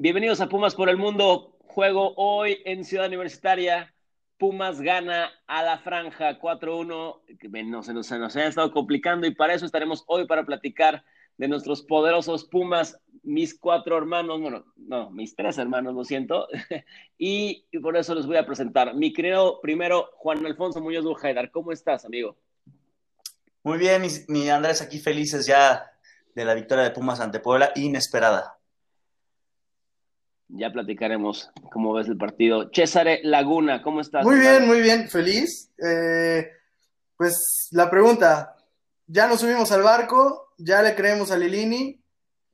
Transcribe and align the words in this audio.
Bienvenidos 0.00 0.40
a 0.40 0.48
Pumas 0.48 0.76
por 0.76 0.88
el 0.88 0.96
Mundo. 0.96 1.56
Juego 1.66 2.14
hoy 2.14 2.62
en 2.64 2.84
Ciudad 2.84 3.08
Universitaria. 3.08 3.92
Pumas 4.38 4.80
gana 4.80 5.32
a 5.48 5.64
la 5.64 5.80
franja 5.80 6.38
4-1. 6.38 7.66
No, 7.66 7.82
se 7.82 7.92
nos, 7.92 8.36
ha 8.36 8.46
estado 8.46 8.70
complicando 8.70 9.26
y 9.26 9.34
para 9.34 9.54
eso 9.54 9.66
estaremos 9.66 10.04
hoy 10.06 10.24
para 10.28 10.46
platicar 10.46 11.02
de 11.36 11.48
nuestros 11.48 11.82
poderosos 11.82 12.44
Pumas, 12.44 12.96
mis 13.24 13.58
cuatro 13.58 13.98
hermanos, 13.98 14.40
bueno, 14.40 14.66
no, 14.76 15.10
mis 15.10 15.34
tres 15.34 15.58
hermanos, 15.58 15.92
lo 15.96 16.04
siento, 16.04 16.46
y, 17.18 17.66
por 17.82 17.96
eso 17.96 18.14
les 18.14 18.26
voy 18.26 18.36
a 18.36 18.46
presentar. 18.46 18.94
Mi 18.94 19.12
querido 19.12 19.60
primero, 19.60 20.10
Juan 20.18 20.46
Alfonso 20.46 20.80
Muñoz 20.80 21.04
Bujaidar, 21.04 21.50
¿cómo 21.50 21.72
estás, 21.72 22.04
amigo? 22.04 22.38
Muy 23.64 23.78
bien, 23.78 24.02
mi 24.28 24.48
Andrés, 24.48 24.80
aquí 24.80 25.00
felices 25.00 25.44
ya 25.44 25.90
de 26.36 26.44
la 26.44 26.54
victoria 26.54 26.84
de 26.84 26.92
Pumas 26.92 27.18
ante 27.18 27.40
Puebla, 27.40 27.72
inesperada. 27.74 28.57
Ya 30.48 30.72
platicaremos 30.72 31.50
cómo 31.70 31.92
ves 31.92 32.08
el 32.08 32.16
partido. 32.16 32.70
César 32.72 33.06
Laguna, 33.22 33.82
¿cómo 33.82 34.00
estás? 34.00 34.24
Muy 34.24 34.38
bien, 34.38 34.66
muy 34.66 34.80
bien, 34.80 35.08
feliz. 35.08 35.70
Eh, 35.84 36.50
pues 37.16 37.68
la 37.72 37.90
pregunta, 37.90 38.56
ya 39.06 39.26
nos 39.26 39.40
subimos 39.40 39.70
al 39.72 39.82
barco, 39.82 40.54
ya 40.56 40.82
le 40.82 40.94
creemos 40.94 41.30
a 41.30 41.36
Lilini, 41.36 42.00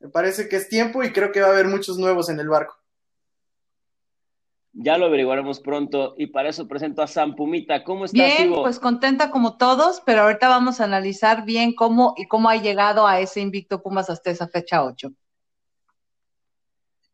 me 0.00 0.08
parece 0.08 0.48
que 0.48 0.56
es 0.56 0.68
tiempo 0.68 1.02
y 1.02 1.12
creo 1.12 1.32
que 1.32 1.40
va 1.40 1.48
a 1.48 1.50
haber 1.50 1.66
muchos 1.66 1.98
nuevos 1.98 2.28
en 2.28 2.40
el 2.40 2.48
barco. 2.48 2.76
Ya 4.72 4.98
lo 4.98 5.06
averiguaremos 5.06 5.60
pronto 5.60 6.14
y 6.18 6.26
para 6.26 6.48
eso 6.48 6.66
presento 6.66 7.00
a 7.00 7.06
Sam 7.06 7.36
Pumita. 7.36 7.84
¿Cómo 7.84 8.04
estás? 8.04 8.18
Bien, 8.18 8.52
pues 8.52 8.80
contenta 8.80 9.30
como 9.30 9.56
todos, 9.56 10.02
pero 10.04 10.22
ahorita 10.22 10.48
vamos 10.48 10.80
a 10.80 10.84
analizar 10.84 11.44
bien 11.44 11.74
cómo 11.74 12.14
y 12.16 12.26
cómo 12.26 12.48
ha 12.48 12.56
llegado 12.56 13.06
a 13.06 13.20
ese 13.20 13.40
invicto 13.40 13.82
Pumas 13.82 14.10
hasta 14.10 14.30
esa 14.30 14.48
fecha 14.48 14.84
8. 14.84 15.12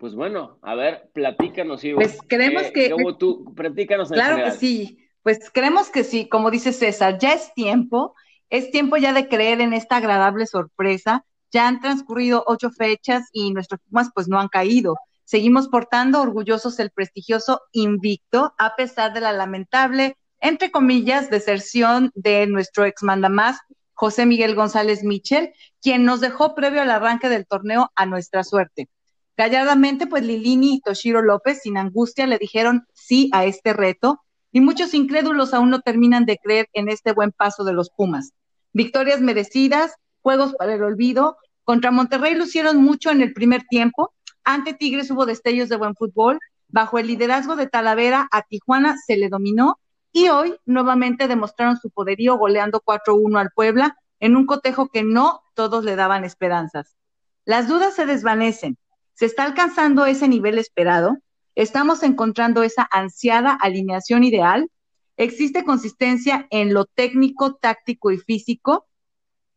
Pues 0.01 0.15
bueno, 0.15 0.59
a 0.63 0.75
ver, 0.75 1.11
platícanos, 1.13 1.85
Ivo. 1.85 1.97
Pues 2.01 2.19
creemos 2.27 2.63
eh, 2.63 2.73
que. 2.73 2.91
¿Cómo 2.91 3.19
tú? 3.19 3.53
Platícanos. 3.55 4.11
En 4.11 4.15
claro 4.15 4.37
general. 4.37 4.53
que 4.55 4.59
sí. 4.59 4.99
Pues 5.23 5.51
creemos 5.53 5.91
que 5.91 6.05
sí, 6.05 6.27
como 6.27 6.51
dice 6.51 6.73
César, 6.73 7.19
ya 7.19 7.35
es 7.35 7.53
tiempo, 7.53 8.15
es 8.49 8.71
tiempo 8.71 8.97
ya 8.97 9.13
de 9.13 9.29
creer 9.29 9.61
en 9.61 9.75
esta 9.75 9.97
agradable 9.97 10.47
sorpresa. 10.47 11.27
Ya 11.53 11.69
han 11.69 11.81
transcurrido 11.81 12.45
ocho 12.47 12.71
fechas 12.71 13.29
y 13.33 13.53
nuestros 13.53 13.81
Pumas 13.83 14.09
pues 14.15 14.27
no 14.27 14.41
han 14.41 14.49
caído. 14.49 14.97
Seguimos 15.25 15.69
portando 15.69 16.23
orgullosos 16.23 16.79
el 16.81 16.91
prestigioso 16.91 17.61
invicto, 17.73 18.55
a 18.57 18.77
pesar 18.77 19.13
de 19.13 19.21
la 19.21 19.33
lamentable, 19.33 20.17
entre 20.41 20.71
comillas, 20.71 21.29
deserción 21.29 22.11
de 22.15 22.47
nuestro 22.47 22.87
ex 22.87 23.03
mandamás, 23.03 23.59
José 23.93 24.25
Miguel 24.25 24.55
González 24.55 25.05
Michel, 25.05 25.53
quien 25.83 26.05
nos 26.05 26.23
dejó 26.23 26.55
previo 26.55 26.81
al 26.81 26.91
arranque 26.91 27.29
del 27.29 27.47
torneo 27.47 27.93
a 27.95 28.07
nuestra 28.07 28.45
suerte. 28.45 28.89
Gallardamente, 29.37 30.07
pues 30.07 30.23
Lilini 30.25 30.77
y 30.77 30.81
Toshiro 30.81 31.23
López, 31.23 31.61
sin 31.63 31.77
angustia, 31.79 32.27
le 32.27 32.39
dijeron 32.39 32.87
sí 32.93 33.31
a 33.33 33.45
este 33.45 33.73
reto, 33.73 34.21
y 34.53 34.61
muchos 34.61 34.95
incrédulos 34.95 35.55
aún 35.55 35.71
no 35.71 35.81
terminan 35.81 36.27
de 36.27 36.39
creer 36.39 36.69
en 36.73 36.89
este 36.89 37.13
buen 37.13 37.33
paso 37.33 37.65
de 37.65 37.73
los 37.73 37.91
Pumas. 37.91 38.33
Victorias 38.73 39.21
merecidas, 39.21 39.95
juegos 40.23 40.55
para 40.55 40.75
el 40.75 40.83
olvido. 40.83 41.37
Contra 41.65 41.91
Monterrey 41.91 42.35
lucieron 42.35 42.79
mucho 42.79 43.11
en 43.11 43.21
el 43.21 43.33
primer 43.33 43.63
tiempo. 43.65 44.13
Ante 44.45 44.75
Tigres 44.75 45.11
hubo 45.11 45.27
destellos 45.27 45.69
de 45.69 45.77
buen 45.77 45.95
fútbol. 45.95 46.39
Bajo 46.69 46.99
el 46.99 47.07
liderazgo 47.07 47.57
de 47.57 47.67
Talavera, 47.67 48.29
a 48.31 48.43
Tijuana 48.43 48.97
se 48.97 49.17
le 49.17 49.29
dominó. 49.29 49.79
Y 50.13 50.29
hoy 50.29 50.57
nuevamente 50.67 51.29
demostraron 51.29 51.77
su 51.77 51.91
poderío 51.91 52.37
goleando 52.37 52.81
4-1 52.81 53.39
al 53.39 53.51
Puebla 53.55 53.97
en 54.19 54.37
un 54.37 54.47
cotejo 54.47 54.89
que 54.89 55.05
no 55.05 55.43
todos 55.55 55.85
le 55.85 55.97
daban 55.97 56.25
esperanzas. 56.25 56.97
Las 57.45 57.69
dudas 57.69 57.95
se 57.95 58.07
desvanecen. 58.07 58.77
¿Se 59.21 59.27
está 59.27 59.45
alcanzando 59.45 60.07
ese 60.07 60.29
nivel 60.29 60.57
esperado? 60.57 61.19
¿Estamos 61.55 62.03
encontrando 62.03 62.63
esa 62.63 62.89
ansiada 62.91 63.53
alineación 63.53 64.25
ideal? 64.25 64.71
¿Existe 65.19 65.63
consistencia 65.63 66.47
en 66.49 66.73
lo 66.73 66.87
técnico, 66.87 67.55
táctico 67.57 68.13
y 68.13 68.17
físico? 68.17 68.87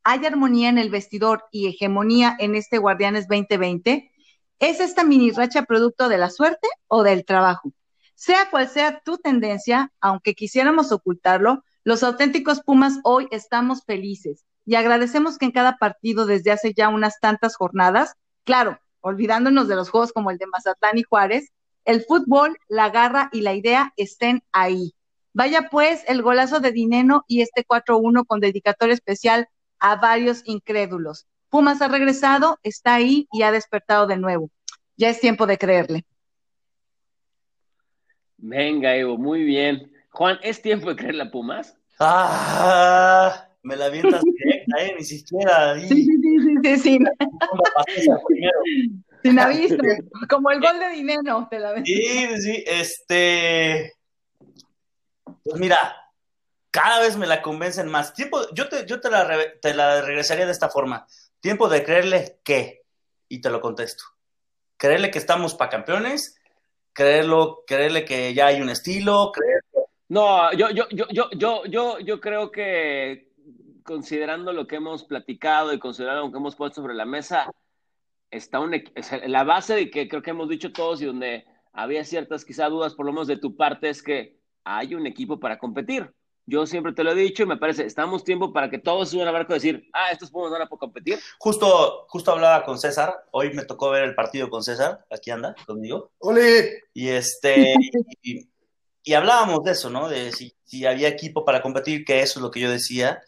¿Hay 0.03 0.25
armonía 0.25 0.67
en 0.67 0.79
el 0.79 0.89
vestidor 0.89 1.45
y 1.49 1.69
hegemonía 1.69 2.35
en 2.39 2.55
este 2.55 2.77
Guardianes 2.77 3.29
2020? 3.29 4.11
¿Es 4.59 4.81
esta 4.81 5.05
mini 5.05 5.31
racha 5.31 5.63
producto 5.63 6.09
de 6.09 6.17
la 6.17 6.29
suerte 6.29 6.67
o 6.89 7.03
del 7.03 7.23
trabajo? 7.23 7.71
Sea 8.15 8.49
cual 8.49 8.67
sea 8.67 8.99
tu 8.99 9.17
tendencia, 9.17 9.93
aunque 10.01 10.35
quisiéramos 10.35 10.91
ocultarlo, 10.91 11.63
los 11.85 12.03
auténticos 12.03 12.61
Pumas 12.63 12.99
hoy 13.05 13.29
estamos 13.31 13.85
felices 13.85 14.43
y 14.65 14.75
agradecemos 14.75 15.37
que 15.37 15.45
en 15.45 15.51
cada 15.51 15.77
partido 15.77 16.25
desde 16.25 16.51
hace 16.51 16.73
ya 16.73 16.89
unas 16.89 17.21
tantas 17.21 17.55
jornadas, 17.55 18.15
claro, 18.43 18.77
olvidándonos 19.03 19.67
de 19.67 19.75
los 19.75 19.89
juegos 19.89 20.13
como 20.13 20.31
el 20.31 20.37
de 20.37 20.47
Mazatlán 20.47 20.97
y 20.97 21.03
Juárez, 21.03 21.51
el 21.85 22.01
fútbol, 22.03 22.57
la 22.69 22.89
garra 22.89 23.29
y 23.33 23.41
la 23.41 23.53
idea 23.53 23.93
estén 23.97 24.41
ahí. 24.51 24.93
Vaya 25.33 25.67
pues 25.69 26.03
el 26.07 26.21
golazo 26.21 26.59
de 26.59 26.71
Dineno 26.71 27.25
y 27.27 27.41
este 27.41 27.65
4-1 27.65 28.25
con 28.25 28.39
dedicatoria 28.39 28.93
especial 28.93 29.47
a 29.79 29.97
varios 29.97 30.41
incrédulos. 30.45 31.27
Pumas 31.49 31.81
ha 31.81 31.87
regresado, 31.87 32.59
está 32.63 32.95
ahí 32.95 33.27
y 33.31 33.43
ha 33.43 33.51
despertado 33.51 34.07
de 34.07 34.17
nuevo. 34.17 34.49
Ya 34.95 35.09
es 35.09 35.19
tiempo 35.19 35.45
de 35.45 35.57
creerle. 35.57 36.05
Venga, 38.37 38.95
Evo, 38.95 39.17
muy 39.17 39.43
bien. 39.43 39.91
Juan, 40.11 40.39
¿es 40.43 40.61
tiempo 40.61 40.89
de 40.89 40.95
creerle 40.95 41.23
a 41.23 41.31
Pumas? 41.31 41.77
Ah, 41.99 43.49
me 43.63 43.75
la 43.75 43.85
avientas 43.85 44.23
¿eh? 44.79 44.95
Ni 44.97 45.03
siquiera. 45.03 45.79
Sí, 45.79 45.87
sí, 45.87 46.05
sí, 46.05 46.57
sí, 46.63 46.77
sí. 46.77 46.99
Sin 49.23 49.39
aviso, 49.39 49.77
como 50.29 50.51
el 50.51 50.59
gol 50.59 50.79
de 50.79 50.89
Dineno, 50.89 51.47
te 51.49 51.59
la 51.59 51.71
ves. 51.71 51.83
Sí, 51.85 52.41
sí, 52.41 52.63
este. 52.67 53.93
Pues 55.43 55.59
mira, 55.59 55.77
cada 56.71 56.99
vez 56.99 57.15
me 57.15 57.27
la 57.27 57.41
convencen 57.41 57.87
más. 57.87 58.13
Tiempo, 58.13 58.41
yo 58.53 58.67
te, 58.67 58.85
yo 58.85 58.99
te, 58.99 59.09
la, 59.09 59.23
re- 59.23 59.59
te 59.61 59.73
la 59.73 60.01
regresaría 60.01 60.45
de 60.45 60.51
esta 60.51 60.69
forma. 60.69 61.07
Tiempo 61.39 61.69
de 61.69 61.83
creerle 61.83 62.39
que, 62.43 62.81
y 63.29 63.39
te 63.39 63.49
lo 63.49 63.61
contesto. 63.61 64.03
Creerle 64.77 65.11
que 65.11 65.19
estamos 65.19 65.55
para 65.55 65.69
campeones, 65.69 66.37
creerlo, 66.91 67.63
creerle 67.65 68.03
que 68.03 68.33
ya 68.33 68.47
hay 68.47 68.61
un 68.61 68.69
estilo, 68.69 69.31
creer 69.33 69.61
No, 70.09 70.51
yo, 70.53 70.69
yo, 70.71 70.87
yo, 70.89 71.05
yo, 71.11 71.29
yo, 71.31 71.65
yo, 71.65 71.99
yo 71.99 72.19
creo 72.19 72.51
que 72.51 73.31
considerando 73.83 74.53
lo 74.53 74.67
que 74.67 74.77
hemos 74.77 75.03
platicado 75.03 75.73
y 75.73 75.79
considerando 75.79 76.25
lo 76.25 76.31
que 76.31 76.37
hemos 76.37 76.55
puesto 76.55 76.81
sobre 76.81 76.93
la 76.95 77.05
mesa, 77.05 77.51
está 78.31 78.59
un, 78.59 78.73
sea, 79.01 79.27
la 79.27 79.43
base 79.43 79.75
de 79.75 79.91
que 79.91 80.07
creo 80.07 80.21
que 80.21 80.31
hemos 80.31 80.49
dicho 80.49 80.71
todos 80.71 81.01
y 81.01 81.05
donde 81.05 81.45
había 81.71 82.03
ciertas 82.03 82.45
quizá 82.45 82.69
dudas, 82.69 82.95
por 82.95 83.05
lo 83.05 83.13
menos 83.13 83.27
de 83.27 83.37
tu 83.37 83.55
parte, 83.55 83.89
es 83.89 84.01
que 84.01 84.39
hay 84.63 84.95
un 84.95 85.05
equipo 85.05 85.39
para 85.39 85.57
competir. 85.57 86.11
Yo 86.45 86.65
siempre 86.65 86.91
te 86.91 87.05
lo 87.05 87.11
he 87.11 87.15
dicho 87.15 87.43
y 87.43 87.45
me 87.45 87.57
parece, 87.57 87.85
estamos 87.85 88.25
tiempo 88.25 88.51
para 88.51 88.69
que 88.69 88.77
todos 88.77 89.09
suban 89.09 89.27
al 89.27 89.33
barco 89.33 89.53
y 89.53 89.55
decir, 89.55 89.89
ah, 89.93 90.11
estos 90.11 90.29
Pumas 90.29 90.51
van 90.51 90.61
a 90.63 90.67
competir. 90.67 91.17
Justo, 91.39 92.05
justo 92.09 92.31
hablaba 92.31 92.65
con 92.65 92.77
César, 92.77 93.15
hoy 93.31 93.53
me 93.53 93.63
tocó 93.63 93.91
ver 93.91 94.03
el 94.03 94.15
partido 94.15 94.49
con 94.49 94.61
César, 94.61 95.05
aquí 95.09 95.31
anda 95.31 95.55
conmigo, 95.65 96.11
¡Ole! 96.17 96.83
y 96.93 97.07
este, 97.07 97.73
y, 98.21 98.49
y 99.03 99.13
hablábamos 99.13 99.63
de 99.63 99.71
eso, 99.71 99.89
¿no? 99.89 100.09
De 100.09 100.33
si, 100.33 100.53
si 100.63 100.85
había 100.85 101.07
equipo 101.07 101.45
para 101.45 101.61
competir, 101.61 102.03
que 102.03 102.21
eso 102.21 102.39
es 102.39 102.43
lo 102.43 102.51
que 102.51 102.59
yo 102.59 102.69
decía. 102.69 103.21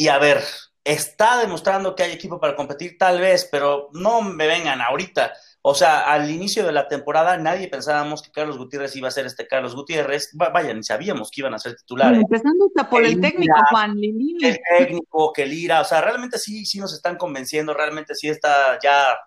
Y 0.00 0.08
a 0.08 0.16
ver, 0.18 0.42
está 0.82 1.38
demostrando 1.38 1.94
que 1.94 2.02
hay 2.04 2.12
equipo 2.12 2.40
para 2.40 2.56
competir, 2.56 2.96
tal 2.98 3.20
vez, 3.20 3.46
pero 3.52 3.90
no 3.92 4.22
me 4.22 4.46
vengan 4.46 4.80
ahorita. 4.80 5.30
O 5.60 5.74
sea, 5.74 6.10
al 6.10 6.30
inicio 6.30 6.64
de 6.64 6.72
la 6.72 6.88
temporada 6.88 7.36
nadie 7.36 7.68
pensábamos 7.68 8.22
que 8.22 8.30
Carlos 8.30 8.56
Gutiérrez 8.56 8.96
iba 8.96 9.08
a 9.08 9.10
ser 9.10 9.26
este 9.26 9.46
Carlos 9.46 9.74
Gutiérrez. 9.74 10.30
Va- 10.40 10.48
Vaya, 10.48 10.72
ni 10.72 10.82
sabíamos 10.82 11.30
que 11.30 11.42
iban 11.42 11.52
a 11.52 11.58
ser 11.58 11.76
titulares. 11.76 12.22
Empezando 12.22 12.64
hasta 12.68 12.88
por 12.88 13.04
el 13.04 13.12
El 13.12 13.20
técnico, 13.20 13.52
Lira, 13.54 13.66
Juan 13.70 13.94
Lilini. 13.94 14.46
el 14.46 14.58
técnico, 14.78 15.32
que 15.34 15.44
Lira, 15.44 15.82
o 15.82 15.84
sea, 15.84 16.00
realmente 16.00 16.38
sí, 16.38 16.64
sí 16.64 16.78
nos 16.78 16.94
están 16.94 17.16
convenciendo, 17.18 17.74
realmente 17.74 18.14
sí 18.14 18.30
está 18.30 18.78
ya 18.82 19.18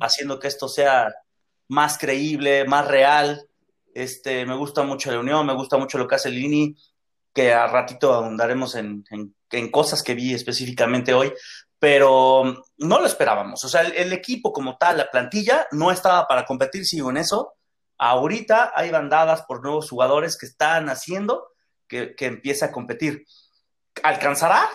haciendo 0.00 0.38
que 0.38 0.48
esto 0.48 0.68
sea 0.68 1.10
más 1.68 1.96
creíble, 1.96 2.66
más 2.66 2.86
real. 2.86 3.46
Este, 3.94 4.44
me 4.44 4.54
gusta 4.56 4.82
mucho 4.82 5.10
la 5.10 5.20
unión, 5.20 5.46
me 5.46 5.54
gusta 5.54 5.78
mucho 5.78 5.96
lo 5.96 6.06
que 6.06 6.16
hace 6.16 6.28
Lini, 6.30 6.76
que 7.38 7.52
a 7.52 7.68
ratito 7.68 8.12
ahondaremos 8.12 8.74
en, 8.74 9.04
cosas 9.70 10.02
que 10.02 10.16
vi 10.16 10.34
específicamente 10.34 11.14
hoy, 11.14 11.32
pero 11.78 12.64
no 12.78 12.98
lo 12.98 13.06
esperábamos. 13.06 13.64
O 13.64 13.68
sea, 13.68 13.82
el, 13.82 13.92
el 13.92 14.12
equipo 14.12 14.52
como 14.52 14.76
tal, 14.76 14.96
la 14.96 15.08
plantilla, 15.08 15.68
no 15.70 15.92
estaba 15.92 16.26
para 16.26 16.44
competir, 16.44 16.84
sigo 16.84 17.10
en 17.10 17.18
eso. 17.18 17.54
Ahorita 17.96 18.72
hay 18.74 18.90
bandadas 18.90 19.42
por 19.42 19.62
nuevos 19.62 19.88
jugadores 19.88 20.36
que 20.36 20.46
están 20.46 20.88
haciendo 20.88 21.52
que, 21.86 22.16
que 22.16 22.26
empiece 22.26 22.64
a 22.64 22.72
competir. 22.72 23.24
¿Alcanzará? 24.02 24.68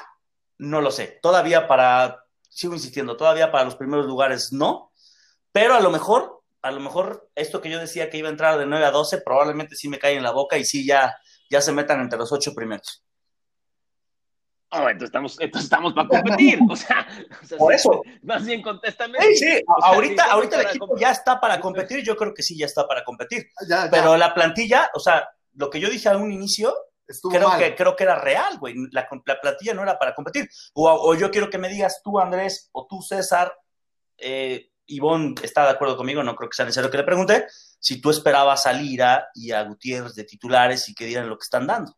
No 0.58 0.80
lo 0.80 0.90
sé. 0.90 1.20
Todavía 1.22 1.68
para, 1.68 2.24
sigo 2.48 2.76
insistiendo, 2.76 3.18
todavía 3.18 3.52
para 3.52 3.66
los 3.66 3.76
primeros 3.76 4.06
lugares 4.06 4.54
no, 4.54 4.94
pero 5.52 5.74
a 5.74 5.82
lo 5.82 5.90
mejor, 5.90 6.44
a 6.62 6.72
lo 6.72 6.80
mejor 6.80 7.30
esto 7.36 7.60
que 7.60 7.70
yo 7.70 7.78
decía 7.78 8.10
que 8.10 8.20
iba 8.20 8.30
a 8.30 8.32
entrar 8.32 8.58
de 8.58 8.66
9 8.66 8.86
a 8.86 8.92
12, 8.92 9.18
probablemente 9.18 9.76
sí 9.76 9.90
me 9.90 10.00
cae 10.00 10.16
en 10.16 10.24
la 10.24 10.32
boca 10.32 10.58
y 10.58 10.64
sí 10.64 10.86
ya, 10.86 11.14
ya 11.54 11.62
se 11.62 11.72
metan 11.72 12.02
entre 12.02 12.18
los 12.18 12.32
ocho 12.32 12.54
primeros. 12.54 13.04
Oh, 14.72 14.90
entonces 14.90 15.10
estamos, 15.10 15.40
entonces 15.40 15.66
estamos 15.66 15.94
para 15.94 16.08
competir. 16.08 16.60
O 16.68 16.76
sea, 16.76 17.08
o 17.44 17.46
sea 17.46 17.58
Por 17.60 17.74
eso. 17.74 18.02
Más 18.24 18.44
bien 18.44 18.64
contéstame. 18.64 19.20
Sí, 19.22 19.36
sí, 19.36 19.64
O 19.68 19.82
sea, 19.82 19.94
ahorita, 19.94 20.24
si 20.24 20.30
ahorita 20.32 20.62
el 20.62 20.68
equipo 20.68 20.98
ya 20.98 21.12
está 21.12 21.40
para 21.40 21.60
competir, 21.60 22.04
yo 22.04 22.18
creo 22.18 22.34
que 22.34 22.42
sí 22.42 22.58
ya 22.58 22.66
está 22.66 22.88
para 22.88 23.04
competir. 23.04 23.46
Ya, 23.68 23.86
ya, 23.86 23.92
Pero 23.92 24.18
la 24.18 24.34
plantilla, 24.34 24.90
o 24.96 25.00
sea, 25.00 25.30
lo 25.54 25.70
que 25.70 25.80
yo 25.80 25.90
dije 25.90 26.10
a 26.10 26.18
un 26.18 26.32
inicio, 26.32 26.74
estuvo 27.08 27.32
creo 27.34 27.50
mal. 27.50 27.60
que, 27.60 27.76
creo 27.76 27.96
que 27.96 28.04
era 28.04 28.16
real, 28.16 28.58
güey. 28.58 28.74
La, 28.92 29.08
la 29.28 29.40
plantilla 29.40 29.76
no 29.76 29.84
era 29.84 30.00
para 30.00 30.16
competir. 30.16 30.50
O, 30.74 30.90
o 30.90 31.14
yo 31.14 31.30
quiero 31.30 31.52
que 31.52 31.60
me 31.60 31.70
digas 31.70 32.02
tú, 32.04 32.20
Andrés, 32.20 32.70
o 32.72 32.88
tú, 32.88 33.00
César, 33.04 33.54
eh, 34.18 34.72
Ivonne 34.88 35.36
está 35.44 35.66
de 35.66 35.72
acuerdo 35.72 35.98
conmigo, 35.98 36.24
no 36.24 36.36
creo 36.36 36.50
que 36.50 36.56
sea 36.56 36.66
necesario 36.66 36.90
que 36.90 36.98
le 36.98 37.04
pregunte, 37.04 37.46
si 37.84 38.00
tú 38.00 38.12
esperabas 38.12 38.66
a 38.66 38.72
Lira 38.72 39.28
y 39.36 39.52
a 39.52 39.62
Gutiérrez 39.64 40.16
de 40.16 40.24
titulares 40.24 40.88
y 40.88 40.94
que 40.96 41.06
dieran 41.06 41.28
lo 41.28 41.38
que 41.38 41.44
están 41.44 41.68
dando. 41.68 41.94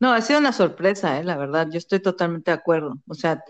No, 0.00 0.14
ha 0.14 0.20
sido 0.22 0.38
una 0.38 0.52
sorpresa, 0.52 1.18
eh, 1.20 1.24
la 1.24 1.36
verdad. 1.36 1.68
Yo 1.70 1.76
estoy 1.76 2.00
totalmente 2.00 2.50
de 2.50 2.56
acuerdo. 2.56 2.96
O 3.06 3.12
sea, 3.12 3.44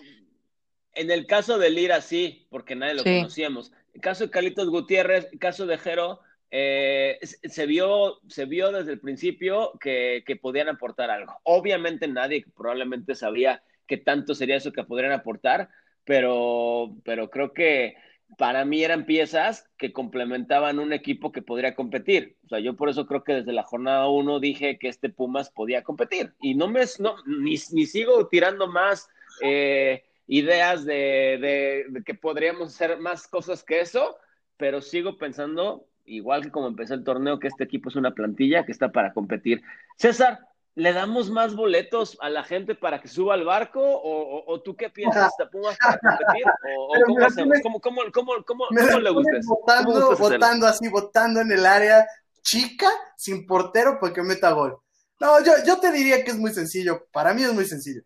En 0.94 1.12
el 1.12 1.26
caso 1.26 1.56
de 1.58 1.70
Lira, 1.70 2.00
sí, 2.00 2.46
porque 2.50 2.74
nadie 2.74 2.94
lo 2.94 3.02
Sí. 3.04 3.16
conocíamos. 3.18 3.70
En 3.70 3.94
el 3.94 4.00
caso 4.00 4.24
de 4.24 4.30
Carlitos 4.30 4.68
Gutiérrez, 4.68 5.28
el 5.32 5.38
caso 5.38 5.64
de 5.66 5.78
Jero, 5.78 6.20
eh, 6.50 7.18
se, 7.22 7.66
vio, 7.66 8.18
se 8.28 8.46
vio 8.46 8.72
desde 8.72 8.92
el 8.92 9.00
principio 9.00 9.72
que, 9.80 10.24
que 10.26 10.34
podían 10.36 10.68
aportar 10.68 11.10
algo. 11.10 11.34
Obviamente 11.44 12.08
nadie 12.08 12.44
probablemente 12.56 13.14
sabía 13.14 13.62
qué 13.86 13.96
tanto 13.96 14.34
sería 14.34 14.56
eso 14.56 14.72
que 14.72 14.82
podrían 14.84 15.12
aportar, 15.12 15.68
pero, 16.04 16.96
pero 17.04 17.30
creo 17.30 17.52
que 17.52 17.94
para 18.36 18.64
mí 18.64 18.82
eran 18.82 19.06
piezas 19.06 19.68
que 19.76 19.92
complementaban 19.92 20.78
un 20.78 20.92
equipo 20.92 21.32
que 21.32 21.42
podría 21.42 21.74
competir. 21.74 22.36
O 22.44 22.48
sea, 22.48 22.58
yo 22.58 22.74
por 22.74 22.88
eso 22.88 23.06
creo 23.06 23.22
que 23.22 23.34
desde 23.34 23.52
la 23.52 23.62
jornada 23.62 24.08
uno 24.08 24.40
dije 24.40 24.78
que 24.78 24.88
este 24.88 25.08
Pumas 25.08 25.50
podía 25.50 25.82
competir. 25.82 26.34
Y 26.40 26.54
no 26.54 26.68
me, 26.68 26.84
no, 26.98 27.16
ni, 27.26 27.56
ni 27.72 27.86
sigo 27.86 28.26
tirando 28.28 28.66
más 28.66 29.08
eh, 29.42 30.04
ideas 30.26 30.84
de, 30.84 31.38
de, 31.40 31.84
de, 31.88 32.04
que 32.04 32.14
podríamos 32.14 32.68
hacer 32.68 32.98
más 32.98 33.28
cosas 33.28 33.62
que 33.62 33.80
eso, 33.80 34.16
pero 34.56 34.80
sigo 34.80 35.16
pensando, 35.16 35.86
igual 36.04 36.42
que 36.42 36.50
como 36.50 36.68
empezó 36.68 36.94
el 36.94 37.04
torneo, 37.04 37.38
que 37.38 37.48
este 37.48 37.64
equipo 37.64 37.88
es 37.88 37.96
una 37.96 38.14
plantilla 38.14 38.64
que 38.64 38.72
está 38.72 38.90
para 38.90 39.12
competir. 39.12 39.62
César, 39.96 40.40
¿le 40.74 40.92
damos 40.92 41.30
más 41.30 41.54
boletos 41.54 42.16
a 42.20 42.30
la 42.30 42.42
gente 42.44 42.74
para 42.74 43.00
que 43.00 43.08
suba 43.08 43.34
al 43.34 43.44
barco? 43.44 43.80
¿O, 43.80 44.38
o, 44.38 44.52
o 44.52 44.62
tú 44.62 44.76
qué 44.76 44.90
piensas, 44.90 45.32
Pumas, 45.50 45.76
para 45.78 45.98
competir? 45.98 46.44
¿O, 46.76 46.84
o 46.84 47.04
cómo 47.06 47.24
hacemos? 47.24 47.58
¿Cómo, 47.62 47.80
cómo, 47.80 48.02
cómo, 48.12 48.32
cómo, 48.44 48.64
cómo 48.68 48.98
le 49.00 49.10
gustas? 49.10 49.46
Votando, 49.46 50.16
votando 50.16 50.66
así, 50.66 50.88
votando 50.88 51.40
en 51.40 51.52
el 51.52 51.64
área 51.64 52.06
chica, 52.42 52.88
sin 53.16 53.46
portero, 53.46 53.98
porque 53.98 54.22
meta 54.22 54.52
gol. 54.52 54.78
No, 55.20 55.42
yo, 55.42 55.52
yo 55.66 55.78
te 55.78 55.90
diría 55.90 56.24
que 56.24 56.32
es 56.32 56.36
muy 56.36 56.52
sencillo. 56.52 57.06
Para 57.12 57.32
mí 57.32 57.42
es 57.42 57.52
muy 57.52 57.64
sencillo. 57.64 58.02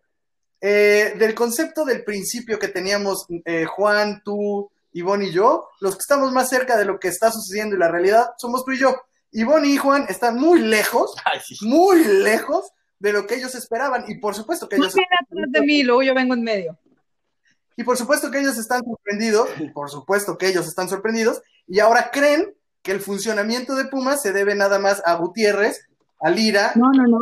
Eh, 0.60 1.14
del 1.18 1.34
concepto 1.34 1.84
del 1.84 2.04
principio 2.04 2.58
que 2.58 2.68
teníamos 2.68 3.26
eh, 3.44 3.64
Juan, 3.64 4.22
tú, 4.24 4.70
Ivonne 4.92 5.26
y 5.26 5.32
yo, 5.32 5.68
los 5.80 5.94
que 5.94 6.00
estamos 6.00 6.32
más 6.32 6.48
cerca 6.48 6.76
de 6.76 6.84
lo 6.84 6.98
que 6.98 7.08
está 7.08 7.30
sucediendo 7.30 7.76
y 7.76 7.78
la 7.78 7.90
realidad 7.90 8.26
somos 8.36 8.64
tú 8.64 8.72
y 8.72 8.78
yo. 8.78 8.94
Ivonne 9.32 9.68
y 9.68 9.76
Juan 9.76 10.06
están 10.08 10.36
muy 10.36 10.60
lejos, 10.60 11.14
Ay, 11.24 11.40
sí. 11.44 11.56
muy 11.66 12.04
lejos 12.04 12.72
de 12.98 13.12
lo 13.12 13.26
que 13.26 13.36
ellos 13.36 13.54
esperaban. 13.54 14.04
Y 14.08 14.16
por 14.16 14.34
supuesto 14.34 14.68
que 14.68 14.76
ellos. 14.76 14.94
atrás 14.94 15.50
de 15.50 15.60
mí, 15.62 15.82
luego 15.82 16.02
yo 16.02 16.14
vengo 16.14 16.34
en 16.34 16.42
medio. 16.42 16.78
Y 17.76 17.84
por 17.84 17.96
supuesto 17.96 18.30
que 18.30 18.40
ellos 18.40 18.58
están 18.58 18.82
sorprendidos, 18.84 19.48
por 19.72 19.88
supuesto 19.88 20.36
que 20.36 20.48
ellos 20.48 20.66
están 20.66 20.88
sorprendidos, 20.88 21.42
y 21.68 21.78
ahora 21.78 22.10
creen 22.12 22.52
que 22.82 22.90
el 22.90 23.00
funcionamiento 23.00 23.76
de 23.76 23.84
Pumas 23.84 24.20
se 24.20 24.32
debe 24.32 24.56
nada 24.56 24.80
más 24.80 25.00
a 25.06 25.14
Gutiérrez, 25.14 25.86
a 26.20 26.30
Lira. 26.30 26.72
No, 26.74 26.90
no, 26.90 27.06
no, 27.06 27.18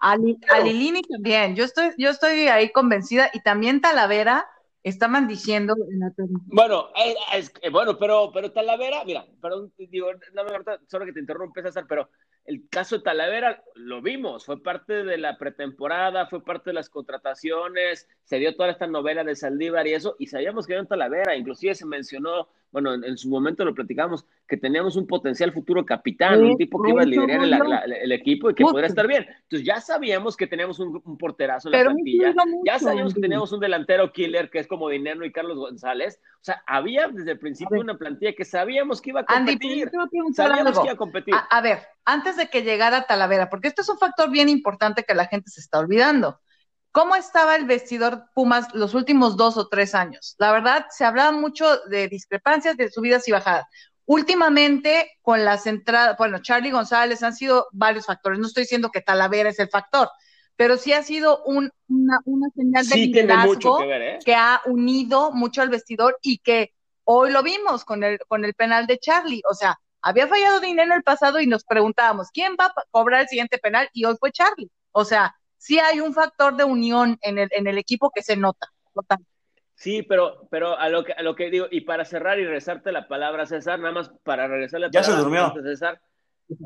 a, 0.00 0.16
Li, 0.16 0.36
a 0.52 0.58
Lilini 0.58 1.02
también. 1.02 1.54
Yo 1.54 1.64
estoy, 1.64 1.92
yo 1.96 2.10
estoy 2.10 2.48
ahí 2.48 2.72
convencida, 2.72 3.30
y 3.32 3.40
también 3.40 3.80
Talavera 3.80 4.48
estaban 4.82 5.28
diciendo 5.28 5.74
en 5.90 6.00
la 6.00 6.12
Bueno, 6.46 6.88
es, 7.34 7.52
es, 7.60 7.72
bueno, 7.72 7.98
pero, 7.98 8.30
pero 8.32 8.52
Talavera, 8.52 9.04
mira, 9.04 9.26
perdón, 9.40 9.72
digo, 9.76 10.08
no 10.34 10.44
me 10.44 10.50
solo 10.88 11.04
que 11.04 11.12
te 11.12 11.20
interrumpe, 11.20 11.62
César, 11.62 11.84
pero 11.88 12.08
el 12.46 12.68
caso 12.68 12.96
de 12.96 13.02
Talavera 13.02 13.62
lo 13.74 14.00
vimos, 14.00 14.46
fue 14.46 14.62
parte 14.62 15.04
de 15.04 15.18
la 15.18 15.36
pretemporada, 15.36 16.26
fue 16.26 16.42
parte 16.42 16.70
de 16.70 16.74
las 16.74 16.88
contrataciones, 16.88 18.08
se 18.24 18.38
dio 18.38 18.56
toda 18.56 18.70
esta 18.70 18.86
novela 18.86 19.22
de 19.24 19.36
Saldívar 19.36 19.86
y 19.86 19.94
eso, 19.94 20.16
y 20.18 20.26
sabíamos 20.26 20.66
que 20.66 20.72
era 20.72 20.82
un 20.82 20.88
Talavera, 20.88 21.36
inclusive 21.36 21.74
se 21.74 21.86
mencionó, 21.86 22.48
bueno, 22.72 22.94
en, 22.94 23.04
en, 23.04 23.18
su 23.18 23.28
momento 23.28 23.64
lo 23.64 23.74
platicamos, 23.74 24.26
que 24.46 24.56
teníamos 24.56 24.96
un 24.96 25.06
potencial 25.06 25.52
futuro 25.52 25.84
capitán, 25.84 26.42
un 26.42 26.56
tipo 26.56 26.80
que 26.82 26.90
iba 26.90 27.02
a 27.02 27.04
liderar 27.04 27.42
el, 27.42 27.50
la, 27.50 27.80
el 27.80 28.12
equipo 28.12 28.50
y 28.50 28.54
que 28.54 28.62
podría 28.62 28.86
estar 28.86 29.06
bien. 29.06 29.26
Entonces 29.42 29.66
ya 29.66 29.80
sabíamos 29.80 30.36
que 30.36 30.46
teníamos 30.46 30.78
un, 30.78 31.00
un 31.04 31.18
porterazo 31.18 31.68
en 31.68 31.72
la 31.72 31.78
Pero 31.78 31.90
plantilla, 31.90 32.34
ya 32.64 32.78
sabíamos 32.78 33.14
que 33.14 33.20
teníamos 33.20 33.52
un 33.52 33.60
delantero 33.60 34.12
killer 34.12 34.50
que 34.50 34.60
es 34.60 34.66
como 34.66 34.88
Dinero 34.88 35.24
y 35.24 35.32
Carlos 35.32 35.58
González, 35.58 36.20
o 36.34 36.44
sea, 36.44 36.62
había 36.66 37.08
desde 37.08 37.32
el 37.32 37.38
principio 37.38 37.80
una 37.80 37.98
plantilla 37.98 38.32
que 38.34 38.44
sabíamos 38.44 39.00
que 39.00 39.10
iba 39.10 39.20
a 39.20 39.24
competir, 39.24 39.90
Andy, 39.92 40.34
sabíamos 40.34 40.68
algo. 40.68 40.82
que 40.82 40.86
iba 40.86 40.94
a 40.94 40.96
competir. 40.96 41.34
A, 41.34 41.46
a 41.50 41.60
ver, 41.60 41.78
antes 42.04 42.36
de 42.36 42.48
que 42.48 42.62
llegara 42.62 43.06
Talavera, 43.06 43.50
porque 43.50 43.68
esto 43.68 43.82
es 43.82 43.88
un 43.88 43.98
factor 43.98 44.30
bien 44.30 44.48
importante 44.48 45.04
que 45.04 45.14
la 45.14 45.26
gente 45.26 45.50
se 45.50 45.60
está 45.60 45.78
olvidando. 45.78 46.40
¿Cómo 46.92 47.14
estaba 47.14 47.54
el 47.54 47.66
vestidor 47.66 48.24
Pumas 48.34 48.74
los 48.74 48.94
últimos 48.94 49.36
dos 49.36 49.56
o 49.56 49.68
tres 49.68 49.94
años? 49.94 50.34
La 50.38 50.52
verdad, 50.52 50.86
se 50.90 51.04
hablaba 51.04 51.30
mucho 51.30 51.78
de 51.88 52.08
discrepancias, 52.08 52.76
de 52.76 52.90
subidas 52.90 53.28
y 53.28 53.32
bajadas. 53.32 53.66
Últimamente, 54.06 55.12
con 55.22 55.44
las 55.44 55.68
entradas, 55.68 56.16
bueno, 56.18 56.40
Charlie 56.40 56.72
González 56.72 57.22
han 57.22 57.34
sido 57.34 57.68
varios 57.70 58.06
factores. 58.06 58.40
No 58.40 58.48
estoy 58.48 58.64
diciendo 58.64 58.90
que 58.90 59.02
Talavera 59.02 59.50
es 59.50 59.60
el 59.60 59.68
factor, 59.68 60.10
pero 60.56 60.76
sí 60.76 60.92
ha 60.92 61.04
sido 61.04 61.44
un, 61.44 61.70
una, 61.88 62.18
una, 62.24 62.48
señal 62.56 62.84
de 62.84 62.92
sí, 62.92 63.06
liderazgo 63.06 63.78
que, 63.78 63.86
ver, 63.86 64.02
¿eh? 64.02 64.18
que, 64.24 64.34
ha 64.34 64.60
unido 64.66 65.30
mucho 65.30 65.62
al 65.62 65.68
vestidor 65.68 66.18
y 66.22 66.38
que 66.38 66.72
hoy 67.04 67.30
lo 67.30 67.44
vimos 67.44 67.84
con 67.84 68.02
el, 68.02 68.18
con 68.26 68.44
el 68.44 68.54
penal 68.54 68.88
de 68.88 68.98
Charlie. 68.98 69.42
O 69.48 69.54
sea, 69.54 69.78
había 70.02 70.26
fallado 70.26 70.58
dinero 70.58 70.90
en 70.90 70.96
el 70.96 71.02
pasado 71.04 71.40
y 71.40 71.46
nos 71.46 71.62
preguntábamos 71.62 72.30
quién 72.32 72.56
va 72.58 72.66
a 72.66 72.74
cobrar 72.90 73.20
el 73.20 73.28
siguiente 73.28 73.58
penal 73.58 73.88
y 73.92 74.06
hoy 74.06 74.16
fue 74.18 74.32
Charlie. 74.32 74.70
O 74.90 75.04
sea, 75.04 75.36
sí 75.60 75.78
hay 75.78 76.00
un 76.00 76.14
factor 76.14 76.56
de 76.56 76.64
unión 76.64 77.18
en 77.20 77.38
el, 77.38 77.48
en 77.52 77.66
el 77.66 77.78
equipo 77.78 78.10
que 78.10 78.22
se 78.22 78.34
nota. 78.34 78.72
Total. 78.92 79.18
Sí, 79.74 80.02
pero, 80.02 80.48
pero 80.50 80.76
a, 80.76 80.88
lo 80.88 81.04
que, 81.04 81.12
a 81.12 81.22
lo 81.22 81.36
que 81.36 81.50
digo, 81.50 81.66
y 81.70 81.82
para 81.82 82.04
cerrar 82.04 82.38
y 82.38 82.44
regresarte 82.44 82.92
la 82.92 83.06
palabra, 83.06 83.46
César, 83.46 83.78
nada 83.78 83.92
más 83.92 84.10
para 84.24 84.48
regresarle 84.48 84.86
la 84.86 84.90
ya 84.90 85.02
palabra 85.02 85.16
se 85.16 85.22
durmió. 85.22 85.62
César, 85.62 86.00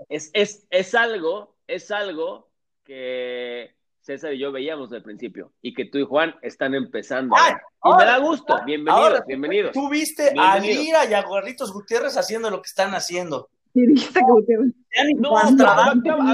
es, 0.09 0.31
es, 0.33 0.67
es 0.71 0.95
algo, 0.95 1.57
es 1.67 1.91
algo 1.91 2.51
que 2.85 3.75
César 4.01 4.33
y 4.33 4.39
yo 4.39 4.53
veíamos 4.53 4.91
del 4.91 5.03
principio, 5.03 5.53
y 5.61 5.75
que 5.75 5.85
tú 5.85 5.99
y 5.99 6.05
Juan 6.05 6.35
están 6.43 6.75
empezando. 6.75 7.35
Ay, 7.39 7.53
y 7.53 7.57
ahora, 7.83 7.99
me 7.99 8.05
da 8.05 8.19
gusto, 8.19 8.61
bienvenidos, 8.65 9.05
ahora, 9.05 9.25
bienvenidos. 9.27 9.73
Tú 9.73 9.89
viste 9.89 10.33
a 10.39 10.59
Lira 10.59 11.05
y 11.09 11.15
a 11.15 11.23
Gorritos 11.23 11.73
Gutiérrez 11.73 12.17
haciendo 12.17 12.51
lo 12.51 12.63
que 12.63 12.69
están 12.69 12.95
haciendo. 12.95 13.49
Sí, 13.73 13.87
dijiste 13.87 14.21
que 14.21 14.27
Gutiérrez. 14.27 14.73
No, 15.17 15.37
a 15.37 15.45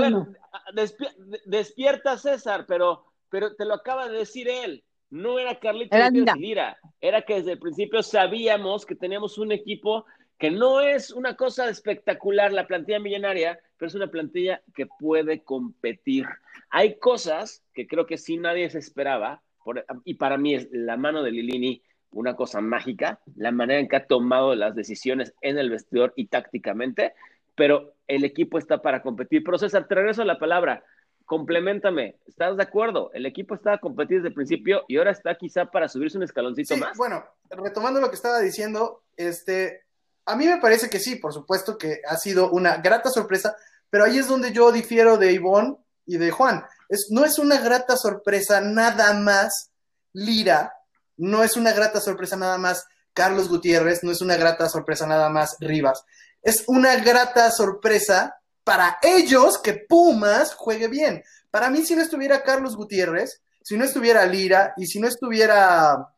ver, 0.00 0.26
despier, 0.75 1.12
despierta 1.47 2.19
César, 2.19 2.64
pero, 2.66 3.04
pero 3.28 3.54
te 3.54 3.64
lo 3.64 3.75
acaba 3.75 4.09
de 4.09 4.19
decir 4.19 4.49
él. 4.49 4.85
No 5.11 5.38
era 5.38 5.59
Carlitos 5.59 5.99
era 5.99 6.09
Lira, 6.37 6.78
era 7.00 7.23
que 7.23 7.35
desde 7.37 7.52
el 7.52 7.59
principio 7.59 8.02
sabíamos 8.02 8.87
que 8.87 8.95
teníamos 8.95 9.38
un 9.38 9.50
equipo 9.50 10.07
que 10.38 10.50
no 10.50 10.80
es 10.80 11.11
una 11.11 11.37
cosa 11.37 11.69
espectacular, 11.69 12.52
la 12.52 12.66
plantilla 12.66 12.99
millonaria, 12.99 13.59
pero 13.76 13.88
es 13.88 13.95
una 13.95 14.11
plantilla 14.11 14.62
que 14.75 14.87
puede 14.87 15.42
competir. 15.42 16.26
Hay 16.71 16.99
cosas 16.99 17.62
que 17.75 17.87
creo 17.87 18.07
que 18.07 18.16
sí 18.16 18.38
nadie 18.38 18.71
se 18.71 18.78
esperaba, 18.78 19.42
por, 19.62 19.85
y 20.04 20.14
para 20.14 20.38
mí 20.38 20.54
es 20.54 20.69
la 20.71 20.97
mano 20.97 21.23
de 21.23 21.33
Lilini 21.33 21.83
una 22.12 22.35
cosa 22.35 22.61
mágica, 22.61 23.21
la 23.37 23.52
manera 23.52 23.80
en 23.80 23.88
que 23.88 23.97
ha 23.97 24.07
tomado 24.07 24.54
las 24.54 24.75
decisiones 24.75 25.35
en 25.42 25.59
el 25.59 25.71
vestidor 25.71 26.12
y 26.16 26.26
tácticamente, 26.26 27.12
pero 27.54 27.95
el 28.11 28.25
equipo 28.25 28.59
está 28.59 28.83
para 28.83 29.02
competir. 29.02 29.43
Pero 29.45 29.59
César, 29.59 29.87
te 29.87 29.95
regreso 29.95 30.23
a 30.23 30.25
la 30.25 30.38
palabra, 30.38 30.85
complementame, 31.25 32.17
¿estás 32.26 32.57
de 32.57 32.62
acuerdo? 32.64 33.11
El 33.14 33.25
equipo 33.25 33.55
estaba 33.55 33.76
a 33.76 33.81
competir 33.81 34.17
desde 34.19 34.29
el 34.29 34.35
principio 34.35 34.83
y 34.88 34.97
ahora 34.97 35.12
está 35.12 35.37
quizá 35.37 35.67
para 35.67 35.88
subirse 35.88 36.19
un 36.19 36.25
escaloncito 36.25 36.75
sí, 36.75 36.81
más. 36.81 36.97
Bueno, 36.97 37.25
retomando 37.50 38.00
lo 38.00 38.09
que 38.09 38.17
estaba 38.17 38.40
diciendo, 38.40 39.05
este, 39.17 39.85
a 40.26 40.35
mí 40.35 40.47
me 40.47 40.59
parece 40.59 40.90
que 40.90 40.99
sí, 40.99 41.17
por 41.17 41.33
supuesto 41.33 41.79
que 41.79 42.00
ha 42.07 42.17
sido 42.17 42.50
una 42.50 42.79
grata 42.79 43.11
sorpresa, 43.11 43.55
pero 43.90 44.05
ahí 44.05 44.19
es 44.19 44.26
donde 44.26 44.52
yo 44.52 44.73
difiero 44.73 45.17
de 45.17 45.33
Ivonne 45.33 45.76
y 46.05 46.17
de 46.17 46.33
Juan. 46.33 46.64
Es, 46.88 47.07
no 47.11 47.25
es 47.25 47.38
una 47.38 47.61
grata 47.61 47.97
sorpresa 47.97 48.61
nada 48.61 49.14
más 49.14 49.71
Lira, 50.12 50.75
no 51.17 51.45
es 51.45 51.57
una 51.57 51.73
grata 51.73 52.00
sorpresa 52.00 52.37
nada 52.37 52.59
más 52.59 52.85
Carlos 53.12 53.49
Gutiérrez, 53.49 54.02
no 54.02 54.11
es 54.11 54.21
una 54.21 54.37
grata 54.37 54.69
sorpresa 54.69 55.07
nada 55.07 55.29
más 55.29 55.57
Rivas. 55.61 56.05
Es 56.42 56.64
una 56.66 56.97
grata 56.97 57.50
sorpresa 57.50 58.40
para 58.64 58.99
ellos 59.02 59.59
que 59.59 59.75
Pumas 59.75 60.54
juegue 60.54 60.88
bien. 60.88 61.23
Para 61.50 61.70
mí, 61.70 61.85
si 61.85 61.97
no 61.97 62.02
estuviera 62.02 62.42
Carlos 62.42 62.76
Gutiérrez, 62.76 63.42
si 63.62 63.76
no 63.76 63.85
estuviera 63.85 64.25
Lira 64.26 64.75
y 64.76 64.87
si 64.87 65.00
no 65.00 65.09
estuviera 65.09 66.09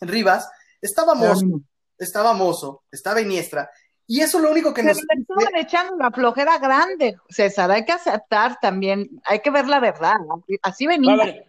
Rivas, 0.00 0.48
estaba 0.80 1.14
Mozo, 1.14 1.60
estaba 1.98 2.32
Mozo, 2.34 2.84
estaba 2.90 3.20
Iniestra. 3.20 3.70
Y 4.06 4.20
eso 4.20 4.38
es 4.38 4.44
lo 4.44 4.50
único 4.50 4.74
que 4.74 4.82
Pero 4.82 4.94
nos. 4.94 5.02
le 5.02 5.22
estaban 5.22 5.56
echando 5.56 5.96
la 5.96 6.10
flojera 6.10 6.58
grande, 6.58 7.16
César. 7.28 7.70
Hay 7.70 7.84
que 7.84 7.92
aceptar 7.92 8.58
también, 8.60 9.08
hay 9.24 9.40
que 9.40 9.50
ver 9.50 9.68
la 9.68 9.80
verdad. 9.80 10.16
Así 10.62 10.86
venía. 10.86 11.14
A 11.14 11.24
ver, 11.24 11.46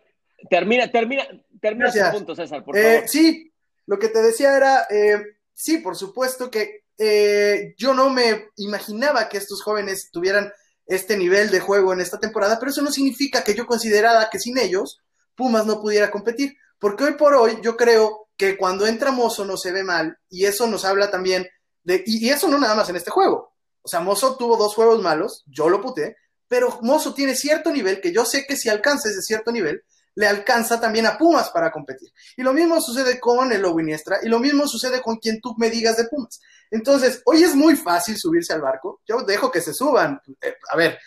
termina, 0.50 0.90
termina, 0.90 1.24
termina 1.60 1.90
ese 1.90 2.06
punto, 2.12 2.36
César, 2.36 2.64
por 2.64 2.78
eh, 2.78 2.94
favor. 2.94 3.10
Sí, 3.10 3.52
lo 3.86 4.00
que 4.00 4.10
te 4.10 4.22
decía 4.22 4.56
era, 4.56 4.88
eh, 4.90 5.22
sí, 5.54 5.80
por 5.80 5.98
supuesto 5.98 6.50
que 6.50 6.83
eh, 6.98 7.74
yo 7.78 7.94
no 7.94 8.10
me 8.10 8.50
imaginaba 8.58 9.30
que 9.30 9.38
estos 9.38 9.62
jóvenes 9.64 10.10
tuvieran 10.12 10.52
este 10.86 11.18
nivel 11.18 11.50
de 11.50 11.60
juego 11.60 11.94
en 11.94 12.02
esta 12.02 12.20
temporada, 12.20 12.60
pero 12.60 12.72
eso 12.72 12.82
no 12.82 12.92
significa 12.92 13.44
que 13.44 13.56
yo 13.56 13.66
considerara 13.66 14.30
que 14.32 14.40
sin 14.40 14.58
ellos 14.58 15.00
Pumas 15.36 15.66
no 15.66 15.82
pudiera 15.82 16.12
competir, 16.12 16.56
porque 16.78 17.06
hoy 17.06 17.14
por 17.14 17.34
hoy 17.34 17.58
yo 17.62 17.76
creo 17.76 18.28
que 18.38 18.58
cuando 18.58 18.86
entra 18.86 19.12
Mozo 19.12 19.46
no 19.46 19.58
se 19.58 19.72
ve 19.72 19.84
mal, 19.84 20.18
y 20.30 20.46
eso 20.46 20.68
nos 20.68 20.86
habla 20.86 21.10
también 21.10 21.48
de, 21.84 22.04
y, 22.06 22.30
eso 22.30 22.48
no 22.48 22.58
nada 22.60 22.76
más 22.76 22.90
en 22.90 22.96
este 22.96 23.12
juego, 23.12 23.54
o 23.82 23.88
sea, 23.88 24.00
Mozo 24.00 24.38
tuvo 24.38 24.58
dos 24.58 24.76
juegos 24.76 25.02
malos, 25.02 25.44
yo 25.48 25.70
lo 25.70 25.82
puté, 25.82 26.18
pero 26.48 26.80
Mozo 26.82 27.14
tiene 27.14 27.36
cierto 27.36 27.72
nivel 27.72 28.00
que 28.00 28.12
yo 28.12 28.26
sé 28.26 28.46
que 28.46 28.56
si 28.56 28.70
alcanza 28.70 29.10
ese 29.10 29.22
cierto 29.22 29.52
nivel, 29.52 29.84
le 30.16 30.28
alcanza 30.28 30.80
también 30.80 31.06
a 31.06 31.18
Pumas 31.18 31.50
para 31.50 31.72
competir. 31.72 32.10
Y 32.38 32.44
lo 32.44 32.54
mismo 32.54 32.80
sucede 32.82 33.20
con 33.20 33.52
el 33.52 33.66
Iniestra 33.66 34.20
y 34.22 34.30
lo 34.30 34.40
mismo 34.40 34.68
sucede 34.68 35.02
con 35.02 35.18
quien 35.18 35.42
tú 35.42 35.56
me 35.58 35.70
digas 35.70 35.98
de 35.98 36.06
Pumas. 36.06 36.40
Entonces, 36.70 37.22
hoy 37.26 37.44
es 37.44 37.56
muy 37.56 37.76
fácil 37.76 38.18
subirse 38.18 38.54
al 38.54 38.62
barco. 38.62 39.02
Yo 39.08 39.24
dejo 39.24 39.52
que 39.52 39.62
se 39.62 39.74
suban. 39.74 40.22
Eh, 40.42 40.56
a 40.72 40.78
ver, 40.78 41.00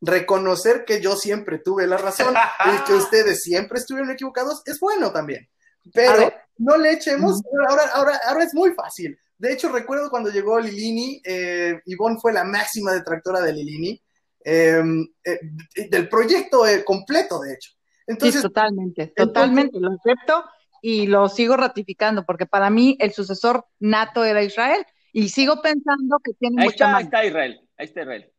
reconocer 0.00 0.84
que 0.84 1.00
yo 1.00 1.16
siempre 1.16 1.58
tuve 1.58 1.86
la 1.86 1.96
razón 1.96 2.34
y 2.66 2.84
que 2.84 2.92
ustedes 2.94 3.42
siempre 3.42 3.78
estuvieron 3.78 4.10
equivocados 4.10 4.62
es 4.66 4.78
bueno 4.80 5.12
también. 5.12 5.48
Pero 5.92 6.32
no 6.58 6.76
le 6.76 6.92
echemos, 6.92 7.40
ahora, 7.68 7.84
ahora, 7.94 8.20
ahora 8.26 8.44
es 8.44 8.54
muy 8.54 8.72
fácil. 8.72 9.18
De 9.38 9.52
hecho, 9.52 9.70
recuerdo 9.70 10.10
cuando 10.10 10.30
llegó 10.30 10.58
Lilini, 10.58 11.22
eh, 11.24 11.80
Ivonne 11.86 12.18
fue 12.20 12.32
la 12.32 12.44
máxima 12.44 12.92
detractora 12.92 13.40
de 13.40 13.52
Lilini, 13.52 14.02
em, 14.44 15.06
eh, 15.24 15.38
del 15.88 16.08
proyecto 16.08 16.64
completo, 16.84 17.40
de 17.40 17.54
hecho. 17.54 17.77
Entonces, 18.08 18.42
totalmente, 18.42 19.12
totalmente, 19.14 19.78
lo 19.78 19.90
acepto 19.92 20.44
y 20.82 21.06
lo 21.06 21.28
sigo 21.28 21.56
ratificando, 21.56 22.24
porque 22.24 22.46
para 22.46 22.70
mí 22.70 22.96
el 23.00 23.12
sucesor 23.12 23.66
nato 23.78 24.24
era 24.24 24.42
Israel, 24.42 24.84
y 25.12 25.28
sigo 25.28 25.60
pensando 25.62 26.18
que 26.24 26.32
tiene 26.32 26.64
mucha 26.64 26.88
más. 26.88 26.98
Ahí 26.98 27.04
está 27.04 27.24
Israel, 27.24 27.60
ahí 27.76 27.86
está 27.86 28.02
Israel. 28.02 28.32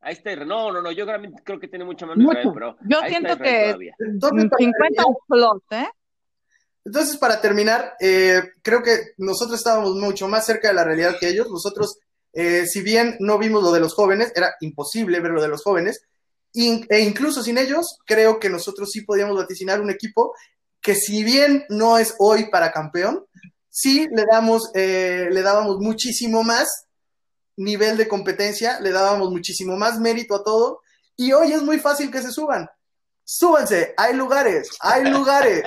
Ahí 0.00 0.12
está 0.12 0.32
Israel. 0.32 0.48
No, 0.48 0.72
no, 0.72 0.82
no, 0.82 0.92
yo 0.92 1.06
creo 1.44 1.60
que 1.60 1.68
tiene 1.68 1.84
mucha 1.84 2.06
más 2.06 2.18
Israel, 2.18 2.50
pero. 2.52 2.76
Yo 2.88 3.00
siento 3.08 3.38
que 3.38 3.76
50 4.20 5.02
plus, 5.26 5.62
¿eh? 5.70 5.88
Entonces, 6.84 7.16
para 7.18 7.40
terminar, 7.40 7.94
eh, 8.00 8.42
creo 8.62 8.82
que 8.82 9.12
nosotros 9.18 9.58
estábamos 9.58 9.94
mucho 9.96 10.26
más 10.26 10.46
cerca 10.46 10.68
de 10.68 10.74
la 10.74 10.84
realidad 10.84 11.16
que 11.20 11.28
ellos. 11.28 11.50
Nosotros, 11.50 11.98
eh, 12.32 12.64
si 12.66 12.82
bien 12.82 13.16
no 13.20 13.38
vimos 13.38 13.62
lo 13.62 13.72
de 13.72 13.80
los 13.80 13.94
jóvenes, 13.94 14.32
era 14.34 14.54
imposible 14.60 15.20
ver 15.20 15.32
lo 15.32 15.42
de 15.42 15.48
los 15.48 15.62
jóvenes, 15.62 16.02
e 16.66 17.00
incluso 17.00 17.42
sin 17.42 17.58
ellos, 17.58 17.98
creo 18.04 18.40
que 18.40 18.50
nosotros 18.50 18.90
sí 18.90 19.02
podíamos 19.02 19.36
vaticinar 19.36 19.80
un 19.80 19.90
equipo 19.90 20.34
que 20.80 20.94
si 20.94 21.22
bien 21.22 21.64
no 21.68 21.98
es 21.98 22.14
hoy 22.18 22.50
para 22.50 22.72
campeón, 22.72 23.24
sí 23.68 24.08
le 24.10 24.24
damos, 24.30 24.70
eh, 24.74 25.28
le 25.30 25.42
dábamos 25.42 25.78
muchísimo 25.78 26.42
más 26.42 26.86
nivel 27.56 27.96
de 27.96 28.08
competencia, 28.08 28.80
le 28.80 28.90
dábamos 28.90 29.30
muchísimo 29.30 29.76
más 29.76 30.00
mérito 30.00 30.36
a 30.36 30.44
todo, 30.44 30.80
y 31.16 31.32
hoy 31.32 31.52
es 31.52 31.62
muy 31.62 31.78
fácil 31.78 32.10
que 32.10 32.22
se 32.22 32.30
suban. 32.30 32.68
Súbanse, 33.24 33.94
hay 33.96 34.14
lugares, 34.14 34.70
hay 34.80 35.04
lugares. 35.10 35.64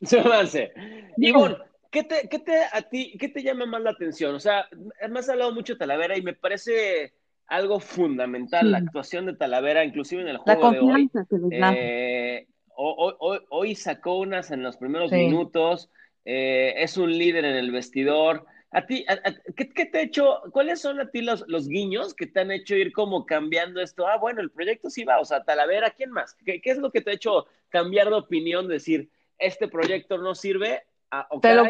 Súbanse. 0.02 0.72
Ivonne, 1.18 1.58
¿qué 1.90 2.04
te, 2.04 2.28
qué 2.28 2.38
te, 2.38 2.62
a 2.72 2.82
ti, 2.82 3.16
¿qué 3.18 3.28
te 3.28 3.42
llama 3.42 3.66
más 3.66 3.82
la 3.82 3.90
atención? 3.90 4.34
O 4.34 4.40
sea, 4.40 4.68
me 5.08 5.18
has 5.18 5.28
hablado 5.28 5.52
mucho 5.52 5.74
de 5.74 5.80
Talavera 5.80 6.16
y 6.16 6.22
me 6.22 6.34
parece 6.34 7.12
algo 7.48 7.80
fundamental, 7.80 8.70
la 8.72 8.78
actuación 8.78 9.26
de 9.26 9.34
Talavera, 9.34 9.84
inclusive 9.84 10.22
en 10.22 10.28
el 10.28 10.38
juego 10.38 10.70
de 10.72 10.80
hoy. 10.80 11.10
Eh, 11.52 12.46
hoy, 12.76 13.74
sacó 13.74 14.18
unas 14.18 14.50
en 14.50 14.62
los 14.62 14.76
primeros 14.76 15.12
minutos, 15.12 15.90
eh, 16.24 16.74
es 16.76 16.96
un 16.96 17.16
líder 17.16 17.44
en 17.44 17.56
el 17.56 17.70
vestidor. 17.70 18.46
A 18.72 18.84
ti, 18.84 19.06
¿qué, 19.56 19.86
te 19.86 19.98
ha 19.98 20.02
hecho? 20.02 20.42
¿Cuáles 20.52 20.80
son 20.80 21.00
a 21.00 21.08
ti 21.10 21.22
los, 21.22 21.44
los, 21.46 21.68
guiños 21.68 22.14
que 22.14 22.26
te 22.26 22.40
han 22.40 22.50
hecho 22.50 22.74
ir 22.74 22.92
como 22.92 23.24
cambiando 23.24 23.80
esto? 23.80 24.06
Ah, 24.06 24.18
bueno, 24.18 24.40
el 24.40 24.50
proyecto 24.50 24.90
sí 24.90 25.04
va, 25.04 25.20
o 25.20 25.24
sea, 25.24 25.44
Talavera, 25.44 25.92
¿quién 25.92 26.10
más? 26.10 26.36
¿Qué, 26.44 26.60
es 26.62 26.78
lo 26.78 26.90
que 26.90 27.00
te 27.00 27.10
ha 27.10 27.14
hecho 27.14 27.46
cambiar 27.68 28.08
de 28.08 28.16
opinión, 28.16 28.66
decir, 28.66 29.08
este 29.38 29.68
proyecto 29.68 30.18
no 30.18 30.34
sirve? 30.34 30.82
Ah, 31.12 31.28
te, 31.40 31.54
lo, 31.54 31.64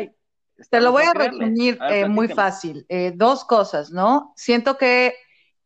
te 0.70 0.80
lo 0.80 0.90
voy 0.90 1.04
a, 1.04 1.12
resumir 1.12 1.78
eh, 1.90 2.08
muy 2.08 2.28
fácil. 2.28 2.86
dos 3.14 3.44
cosas, 3.44 3.90
¿no? 3.90 4.32
Siento 4.34 4.78
que 4.78 5.14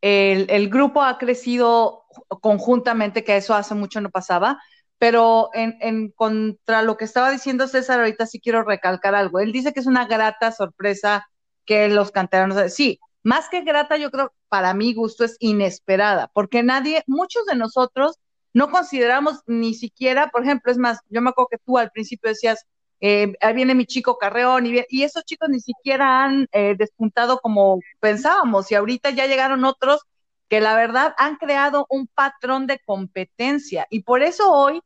el, 0.00 0.70
grupo 0.70 1.02
ha 1.02 1.18
crecido 1.18 2.04
conjuntamente, 2.40 3.24
que 3.24 3.36
eso 3.36 3.54
hace 3.54 3.74
mucho 3.74 4.00
no 4.00 4.10
pasaba, 4.10 4.60
pero 4.98 5.50
en, 5.54 6.10
contra 6.12 6.82
lo 6.82 6.96
que 6.96 7.04
estaba 7.04 7.30
diciendo 7.30 7.68
César, 7.68 8.00
ahorita 8.00 8.26
sí 8.26 8.40
quiero 8.40 8.62
recalcar 8.62 9.14
algo. 9.14 9.40
Él 9.40 9.52
dice 9.52 9.72
que 9.72 9.80
es 9.80 9.86
una 9.86 10.06
grata 10.06 10.52
sorpresa 10.52 11.26
que 11.64 11.88
los 11.88 12.10
canteranos, 12.10 12.72
sí, 12.72 12.98
más 13.22 13.48
que 13.48 13.62
grata, 13.62 13.96
yo 13.96 14.10
creo, 14.10 14.32
para 14.48 14.74
mi 14.74 14.94
gusto 14.94 15.24
es 15.24 15.36
inesperada, 15.40 16.30
porque 16.34 16.62
nadie, 16.62 17.04
muchos 17.06 17.44
de 17.46 17.54
nosotros 17.54 18.18
no 18.52 18.70
consideramos 18.70 19.40
ni 19.46 19.74
siquiera, 19.74 20.28
por 20.30 20.42
ejemplo, 20.42 20.72
es 20.72 20.78
más, 20.78 20.98
yo 21.08 21.20
me 21.22 21.30
acuerdo 21.30 21.48
que 21.50 21.58
tú 21.64 21.78
al 21.78 21.90
principio 21.90 22.30
decías, 22.30 22.66
eh, 23.00 23.34
ahí 23.40 23.54
viene 23.54 23.74
mi 23.74 23.86
chico 23.86 24.18
Carreón, 24.18 24.66
y, 24.66 25.02
esos 25.02 25.24
chicos 25.24 25.48
ni 25.48 25.60
siquiera 25.60 26.24
han 26.24 26.48
eh, 26.52 26.74
despuntado 26.78 27.38
como 27.38 27.80
pensábamos, 28.00 28.70
y 28.70 28.74
ahorita 28.74 29.10
ya 29.10 29.26
llegaron 29.26 29.64
otros 29.64 30.02
que 30.48 30.60
la 30.60 30.74
verdad 30.74 31.14
han 31.18 31.36
creado 31.36 31.86
un 31.88 32.06
patrón 32.08 32.66
de 32.66 32.80
competencia, 32.84 33.86
y 33.90 34.02
por 34.02 34.22
eso 34.22 34.52
hoy 34.52 34.80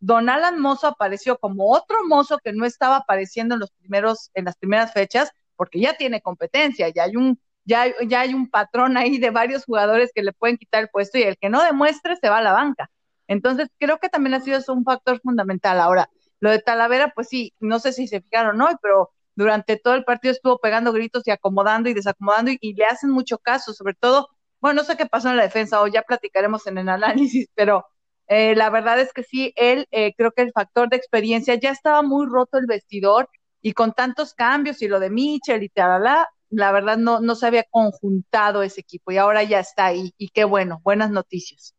Don 0.00 0.28
Alan 0.28 0.60
Mozo 0.60 0.86
apareció 0.86 1.38
como 1.38 1.70
otro 1.72 1.96
mozo 2.06 2.38
que 2.38 2.52
no 2.52 2.64
estaba 2.64 2.96
apareciendo 2.96 3.54
en 3.54 3.60
los 3.60 3.70
primeros, 3.72 4.30
en 4.34 4.44
las 4.44 4.56
primeras 4.56 4.92
fechas, 4.92 5.32
porque 5.56 5.80
ya 5.80 5.94
tiene 5.94 6.20
competencia, 6.22 6.88
ya 6.88 7.04
hay 7.04 7.16
un, 7.16 7.40
ya, 7.64 7.86
ya 8.06 8.20
hay 8.20 8.34
un 8.34 8.48
patrón 8.48 8.96
ahí 8.96 9.18
de 9.18 9.30
varios 9.30 9.64
jugadores 9.64 10.12
que 10.14 10.22
le 10.22 10.32
pueden 10.32 10.56
quitar 10.56 10.82
el 10.84 10.88
puesto 10.88 11.18
y 11.18 11.22
el 11.22 11.36
que 11.36 11.50
no 11.50 11.62
demuestre 11.62 12.16
se 12.16 12.28
va 12.30 12.38
a 12.38 12.42
la 12.42 12.52
banca. 12.52 12.90
Entonces, 13.26 13.68
creo 13.78 13.98
que 13.98 14.08
también 14.08 14.34
ha 14.34 14.40
sido 14.40 14.60
un 14.68 14.84
factor 14.84 15.20
fundamental. 15.20 15.80
Ahora, 15.80 16.08
lo 16.40 16.50
de 16.50 16.60
Talavera, 16.60 17.12
pues 17.14 17.28
sí, 17.28 17.54
no 17.60 17.78
sé 17.78 17.92
si 17.92 18.06
se 18.06 18.20
fijaron 18.20 18.60
hoy, 18.60 18.74
pero 18.82 19.10
durante 19.34 19.76
todo 19.76 19.94
el 19.94 20.04
partido 20.04 20.32
estuvo 20.32 20.58
pegando 20.58 20.92
gritos 20.92 21.22
y 21.26 21.30
acomodando 21.30 21.88
y 21.88 21.94
desacomodando 21.94 22.50
y, 22.60 22.74
le 22.74 22.84
hacen 22.84 23.10
mucho 23.10 23.38
caso, 23.38 23.72
sobre 23.72 23.94
todo, 23.94 24.28
bueno, 24.60 24.82
no 24.82 24.86
sé 24.86 24.96
qué 24.96 25.06
pasó 25.06 25.30
en 25.30 25.36
la 25.36 25.44
defensa 25.44 25.80
o 25.80 25.86
ya 25.86 26.02
platicaremos 26.02 26.66
en 26.66 26.78
el 26.78 26.88
análisis, 26.88 27.48
pero 27.54 27.86
eh, 28.26 28.54
la 28.56 28.70
verdad 28.70 28.98
es 29.00 29.12
que 29.12 29.22
sí, 29.22 29.52
él, 29.56 29.86
eh, 29.90 30.12
creo 30.16 30.32
que 30.32 30.42
el 30.42 30.52
factor 30.52 30.88
de 30.88 30.96
experiencia 30.96 31.54
ya 31.54 31.70
estaba 31.70 32.02
muy 32.02 32.26
roto 32.26 32.58
el 32.58 32.66
vestidor 32.66 33.28
y 33.62 33.72
con 33.72 33.92
tantos 33.92 34.34
cambios 34.34 34.82
y 34.82 34.88
lo 34.88 35.00
de 35.00 35.10
Mitchell 35.10 35.62
y 35.62 35.68
tal, 35.68 36.02
la 36.50 36.72
verdad 36.72 36.96
no, 36.96 37.20
no 37.20 37.34
se 37.34 37.46
había 37.46 37.64
conjuntado 37.70 38.62
ese 38.62 38.80
equipo 38.80 39.12
y 39.12 39.18
ahora 39.18 39.42
ya 39.42 39.60
está 39.60 39.86
ahí 39.86 40.12
y 40.18 40.28
qué 40.30 40.44
bueno, 40.44 40.80
buenas 40.82 41.10
noticias. 41.10 41.74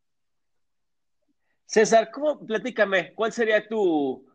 César, 1.66 2.10
¿cómo, 2.12 2.46
platícame, 2.46 3.14
cuál 3.14 3.32
sería 3.32 3.68
tu, 3.68 4.26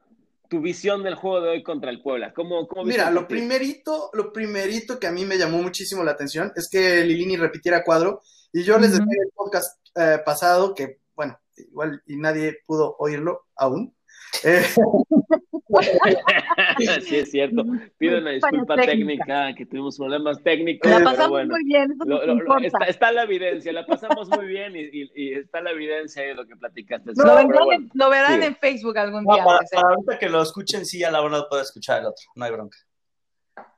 tu 0.55 0.61
visión 0.61 1.03
del 1.03 1.17
juego 1.17 1.41
de 1.41 1.51
hoy 1.51 1.63
contra 1.65 1.91
el 1.91 2.01
Puebla? 2.01 2.33
¿Cómo, 2.33 2.69
Mira, 2.85 3.11
lo 3.11 3.27
primerito, 3.27 4.11
lo 4.13 4.33
primerito 4.33 5.01
que 5.01 5.09
a 5.09 5.11
mí 5.11 5.25
me 5.25 5.37
llamó 5.37 5.61
muchísimo 5.61 6.05
la 6.05 6.13
atención 6.13 6.53
es 6.55 6.69
que 6.71 7.03
Lilini 7.03 7.37
repitiera 7.37 7.83
cuadro. 7.83 8.21
Y 8.53 8.63
yo 8.63 8.79
les 8.79 8.93
decía 8.93 9.05
en 9.05 9.23
el 9.25 9.33
podcast 9.35 9.81
eh, 9.97 10.21
pasado 10.25 10.73
que, 10.73 11.01
bueno, 11.17 11.37
igual 11.57 12.01
y 12.07 12.17
nadie 12.17 12.59
pudo 12.67 12.95
oírlo 13.01 13.47
aún, 13.57 13.97
eh, 14.45 14.65
sí, 17.03 17.17
es 17.17 17.31
cierto. 17.31 17.65
Pido 17.99 18.19
una 18.19 18.31
disculpa 18.31 18.77
técnica. 18.77 19.55
que 19.55 19.67
tuvimos 19.67 19.97
problemas 19.97 20.43
técnicos. 20.43 20.91
La 20.91 21.01
pasamos 21.01 21.47
muy 21.47 21.65
bien. 21.65 21.97
está, 22.87 23.13
la 23.13 23.23
evidencia, 23.23 23.73
la 23.73 23.87
pasamos 23.87 24.29
muy 24.29 24.47
bien 24.47 24.75
y, 24.77 25.33
está 25.35 25.61
la 25.61 25.71
evidencia 25.71 26.23
de 26.23 26.35
lo 26.35 26.47
que 26.47 26.57
platicaste. 26.57 27.13
lo, 27.15 28.11
verán, 28.11 28.43
en 28.43 28.57
Facebook 28.57 28.99
algún 28.99 29.25
día. 29.25 29.45
ahorita 29.45 30.19
que 30.19 30.29
lo 30.29 30.43
escuchen, 30.43 30.85
sí, 30.85 31.03
a 31.05 31.11
la 31.11 31.23
hora 31.23 31.47
puede 31.49 31.63
escuchar 31.63 32.01
el 32.01 32.07
otro, 32.07 32.25
no 32.35 32.45
hay 32.45 32.53
bronca. 32.53 32.79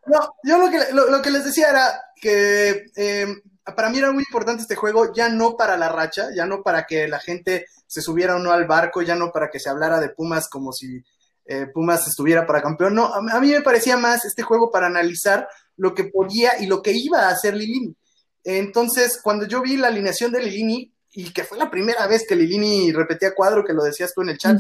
No, 0.07 0.35
yo 0.45 0.59
lo 0.59 0.71
que, 0.71 0.79
lo, 0.93 1.21
que 1.21 1.31
les 1.31 1.45
decía 1.45 1.71
era 1.71 2.01
que 2.21 2.87
eh, 2.97 3.27
para 3.75 3.91
mí 3.91 3.99
era 3.99 4.13
muy 4.13 4.23
importante 4.23 4.63
este 4.63 4.77
juego, 4.77 5.13
ya 5.13 5.29
no 5.29 5.57
para 5.57 5.77
la 5.77 5.89
racha, 5.89 6.29
ya 6.35 6.47
no 6.47 6.63
para 6.63 6.87
que 6.87 7.09
la 7.09 7.19
gente 7.19 7.67
se 7.87 8.01
subiera 8.01 8.37
o 8.37 8.39
no 8.39 8.53
al 8.53 8.67
barco, 8.67 9.03
ya 9.03 9.17
no 9.17 9.33
para 9.33 9.51
que 9.51 9.59
se 9.59 9.69
hablara 9.69 9.99
de 9.99 10.11
Pumas 10.11 10.49
como 10.49 10.73
si 10.73 11.03
eh, 11.47 11.67
Pumas 11.73 12.07
estuviera 12.09 12.47
para 12.47 12.63
campeón. 12.63 12.95
No, 12.95 13.07
a, 13.07 13.41
mí 13.41 13.51
me 13.51 13.63
parecía 13.63 13.97
más 13.97 14.25
este 14.25 14.43
juego 14.43 14.71
para 14.71 14.87
analizar 14.87 15.49
lo 15.77 15.95
que 15.95 16.05
podía 16.05 16.61
y 16.61 16.67
lo 16.67 16.83
que 16.83 16.93
iba 16.93 17.21
a 17.23 17.31
hacer 17.31 17.55
Lilini. 17.55 17.97
Entonces, 18.45 19.21
cuando 19.23 19.47
yo 19.47 19.61
vi 19.63 19.77
la 19.77 19.89
alineación 19.89 20.33
de 20.33 20.43
Lilini, 20.43 20.93
y 21.13 21.33
que 21.33 21.45
fue 21.45 21.57
la 21.57 21.71
primera 21.71 22.07
vez 22.07 22.27
que 22.29 22.37
Lilini 22.37 22.93
repetía 22.93 23.35
cuadro, 23.35 23.65
que 23.65 23.73
lo 23.73 23.83
decías 23.83 24.13
tú 24.15 24.23
en 24.23 24.31
el 24.31 24.39
chat, 24.39 24.59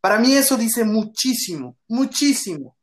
para 0.00 0.18
mí 0.18 0.34
eso 0.34 0.56
dice 0.56 0.84
muchísimo, 0.84 1.76
muchísimo. 1.88 2.76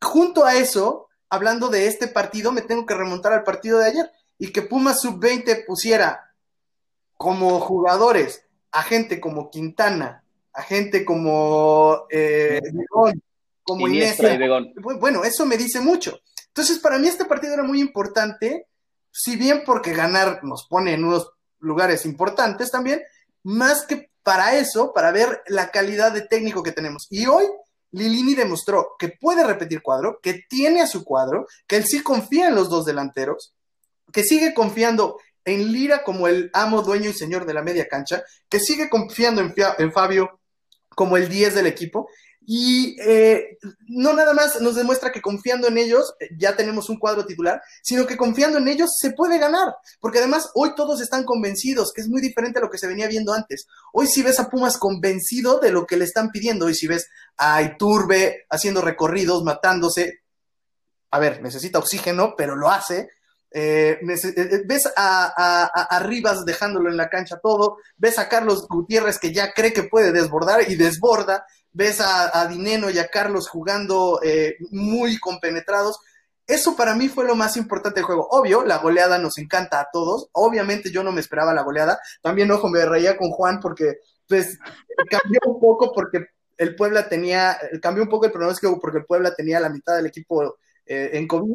Junto 0.00 0.44
a 0.44 0.54
eso, 0.54 1.08
hablando 1.30 1.68
de 1.68 1.86
este 1.86 2.08
partido, 2.08 2.52
me 2.52 2.62
tengo 2.62 2.84
que 2.84 2.94
remontar 2.94 3.32
al 3.32 3.44
partido 3.44 3.78
de 3.78 3.86
ayer 3.86 4.10
y 4.38 4.52
que 4.52 4.62
Pumas 4.62 5.00
Sub-20 5.00 5.64
pusiera 5.66 6.34
como 7.16 7.60
jugadores 7.60 8.44
a 8.72 8.82
gente 8.82 9.20
como 9.20 9.50
Quintana, 9.50 10.21
a 10.52 10.62
gente 10.62 11.04
como 11.04 12.06
eh, 12.10 12.60
como 13.62 13.88
Iniesta. 13.88 14.38
Bueno, 14.98 15.24
eso 15.24 15.46
me 15.46 15.56
dice 15.56 15.80
mucho. 15.80 16.18
Entonces, 16.48 16.78
para 16.78 16.98
mí 16.98 17.08
este 17.08 17.24
partido 17.24 17.54
era 17.54 17.62
muy 17.62 17.80
importante, 17.80 18.66
si 19.10 19.36
bien 19.36 19.62
porque 19.64 19.94
ganar 19.94 20.44
nos 20.44 20.66
pone 20.68 20.92
en 20.94 21.04
unos 21.04 21.30
lugares 21.60 22.04
importantes 22.04 22.70
también, 22.70 23.02
más 23.42 23.86
que 23.86 24.10
para 24.22 24.56
eso, 24.56 24.92
para 24.92 25.10
ver 25.12 25.42
la 25.46 25.70
calidad 25.70 26.12
de 26.12 26.22
técnico 26.22 26.62
que 26.62 26.72
tenemos. 26.72 27.06
Y 27.10 27.26
hoy 27.26 27.44
Lilini 27.92 28.34
demostró 28.34 28.96
que 28.98 29.08
puede 29.08 29.44
repetir 29.44 29.82
cuadro, 29.82 30.18
que 30.22 30.44
tiene 30.48 30.82
a 30.82 30.86
su 30.86 31.04
cuadro, 31.04 31.46
que 31.66 31.76
él 31.76 31.84
sí 31.86 32.02
confía 32.02 32.48
en 32.48 32.54
los 32.54 32.68
dos 32.68 32.84
delanteros, 32.84 33.54
que 34.12 34.22
sigue 34.22 34.54
confiando 34.54 35.18
en 35.44 35.72
Lira 35.72 36.04
como 36.04 36.28
el 36.28 36.50
amo, 36.52 36.82
dueño 36.82 37.10
y 37.10 37.14
señor 37.14 37.46
de 37.46 37.54
la 37.54 37.62
media 37.62 37.88
cancha, 37.88 38.22
que 38.48 38.60
sigue 38.60 38.88
confiando 38.88 39.40
en, 39.40 39.54
en 39.78 39.92
Fabio 39.92 40.40
como 40.94 41.16
el 41.16 41.28
10 41.28 41.54
del 41.54 41.66
equipo 41.66 42.08
y 42.46 43.00
eh, 43.00 43.58
no 43.88 44.12
nada 44.14 44.34
más 44.34 44.60
nos 44.60 44.74
demuestra 44.74 45.12
que 45.12 45.22
confiando 45.22 45.68
en 45.68 45.78
ellos 45.78 46.14
eh, 46.18 46.28
ya 46.36 46.56
tenemos 46.56 46.88
un 46.88 46.98
cuadro 46.98 47.24
titular, 47.24 47.62
sino 47.82 48.06
que 48.06 48.16
confiando 48.16 48.58
en 48.58 48.68
ellos 48.68 48.90
se 48.98 49.12
puede 49.12 49.38
ganar, 49.38 49.74
porque 50.00 50.18
además 50.18 50.50
hoy 50.54 50.74
todos 50.74 51.00
están 51.00 51.24
convencidos, 51.24 51.92
que 51.92 52.00
es 52.00 52.08
muy 52.08 52.20
diferente 52.20 52.58
a 52.58 52.62
lo 52.62 52.70
que 52.70 52.78
se 52.78 52.88
venía 52.88 53.06
viendo 53.06 53.32
antes. 53.32 53.66
Hoy 53.92 54.06
si 54.06 54.22
ves 54.22 54.40
a 54.40 54.48
Pumas 54.48 54.76
convencido 54.76 55.60
de 55.60 55.70
lo 55.70 55.86
que 55.86 55.96
le 55.96 56.04
están 56.04 56.30
pidiendo, 56.30 56.66
hoy 56.66 56.74
si 56.74 56.86
ves 56.86 57.08
a 57.36 57.62
Iturbe 57.62 58.46
haciendo 58.50 58.80
recorridos, 58.80 59.44
matándose, 59.44 60.22
a 61.10 61.18
ver, 61.18 61.42
necesita 61.42 61.78
oxígeno, 61.78 62.34
pero 62.36 62.56
lo 62.56 62.70
hace. 62.70 63.10
Eh, 63.54 63.98
ves 64.02 64.90
a, 64.96 65.70
a, 65.74 65.98
Rivas 66.00 66.44
dejándolo 66.44 66.88
en 66.88 66.96
la 66.96 67.10
cancha 67.10 67.38
todo, 67.38 67.76
ves 67.96 68.18
a 68.18 68.28
Carlos 68.28 68.66
Gutiérrez 68.68 69.18
que 69.18 69.32
ya 69.32 69.52
cree 69.52 69.72
que 69.72 69.82
puede 69.82 70.12
desbordar 70.12 70.70
y 70.70 70.76
desborda, 70.76 71.44
ves 71.72 72.00
a, 72.00 72.46
Dineno 72.46 72.90
y 72.90 72.98
a 72.98 73.08
Carlos 73.08 73.48
jugando 73.48 74.20
eh, 74.22 74.56
muy 74.70 75.18
compenetrados. 75.18 75.98
Eso 76.46 76.76
para 76.76 76.94
mí 76.94 77.08
fue 77.08 77.24
lo 77.24 77.34
más 77.34 77.56
importante 77.56 78.00
del 78.00 78.06
juego. 78.06 78.26
Obvio, 78.30 78.64
la 78.64 78.78
goleada 78.78 79.18
nos 79.18 79.38
encanta 79.38 79.80
a 79.80 79.88
todos. 79.92 80.28
Obviamente 80.32 80.90
yo 80.90 81.02
no 81.04 81.12
me 81.12 81.20
esperaba 81.20 81.54
la 81.54 81.62
goleada. 81.62 81.98
También, 82.20 82.50
ojo, 82.50 82.68
me 82.68 82.84
reía 82.84 83.16
con 83.16 83.30
Juan 83.30 83.60
porque, 83.60 83.98
pues, 84.28 84.58
cambió 85.08 85.40
un 85.46 85.60
poco 85.60 85.92
porque 85.92 86.26
el 86.58 86.74
Puebla 86.74 87.08
tenía, 87.08 87.58
cambió 87.80 88.02
un 88.02 88.08
poco 88.08 88.26
el 88.26 88.32
pronóstico 88.32 88.78
porque 88.80 88.98
el 88.98 89.06
Puebla 89.06 89.34
tenía 89.34 89.60
la 89.60 89.68
mitad 89.68 89.96
del 89.96 90.06
equipo 90.06 90.56
eh, 90.84 91.10
en 91.14 91.28
COVID. 91.28 91.54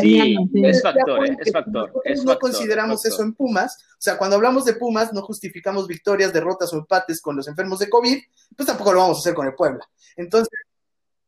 Sí, 0.00 0.36
es 0.62 0.82
factor, 0.82 1.24
es 1.24 1.52
factor. 1.52 1.92
no 2.24 2.38
consideramos 2.38 3.04
eso 3.04 3.22
en 3.22 3.34
Pumas. 3.34 3.76
O 3.92 4.00
sea, 4.00 4.18
cuando 4.18 4.36
hablamos 4.36 4.64
de 4.64 4.74
Pumas, 4.74 5.12
no 5.12 5.22
justificamos 5.22 5.86
victorias, 5.86 6.32
derrotas 6.32 6.72
o 6.72 6.76
empates 6.76 7.20
con 7.20 7.36
los 7.36 7.48
enfermos 7.48 7.78
de 7.78 7.88
COVID, 7.88 8.22
pues 8.56 8.66
tampoco 8.66 8.92
lo 8.92 9.00
vamos 9.00 9.18
a 9.18 9.20
hacer 9.20 9.34
con 9.34 9.46
el 9.46 9.54
Puebla. 9.54 9.84
Entonces. 10.16 10.50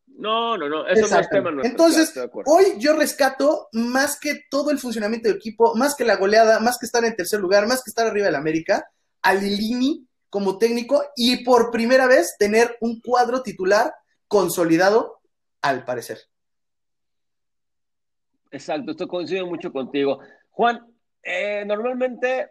No, 0.06 0.56
no, 0.56 0.68
no, 0.68 0.86
eso 0.86 1.08
no 1.08 1.20
es 1.20 1.28
tema 1.28 1.50
nuestro. 1.50 1.70
Entonces, 1.70 2.12
hoy 2.46 2.74
yo 2.78 2.94
rescato 2.94 3.68
más 3.72 4.18
que 4.18 4.44
todo 4.50 4.70
el 4.70 4.78
funcionamiento 4.78 5.28
del 5.28 5.36
equipo, 5.36 5.74
más 5.74 5.94
que 5.94 6.04
la 6.04 6.16
goleada, 6.16 6.60
más 6.60 6.78
que 6.78 6.86
estar 6.86 7.04
en 7.04 7.16
tercer 7.16 7.40
lugar, 7.40 7.66
más 7.66 7.82
que 7.82 7.90
estar 7.90 8.06
arriba 8.06 8.26
del 8.26 8.34
América, 8.34 8.88
a 9.22 9.34
Lilini 9.34 10.06
como 10.30 10.58
técnico 10.58 11.04
y 11.16 11.44
por 11.44 11.70
primera 11.70 12.06
vez 12.06 12.36
tener 12.38 12.76
un 12.80 13.00
cuadro 13.00 13.42
titular 13.42 13.94
consolidado, 14.28 15.20
al 15.62 15.84
parecer. 15.84 16.18
Exacto, 18.56 18.92
esto 18.92 19.06
coincido 19.06 19.46
mucho 19.46 19.70
contigo. 19.70 20.20
Juan, 20.50 20.86
eh, 21.22 21.62
normalmente 21.66 22.48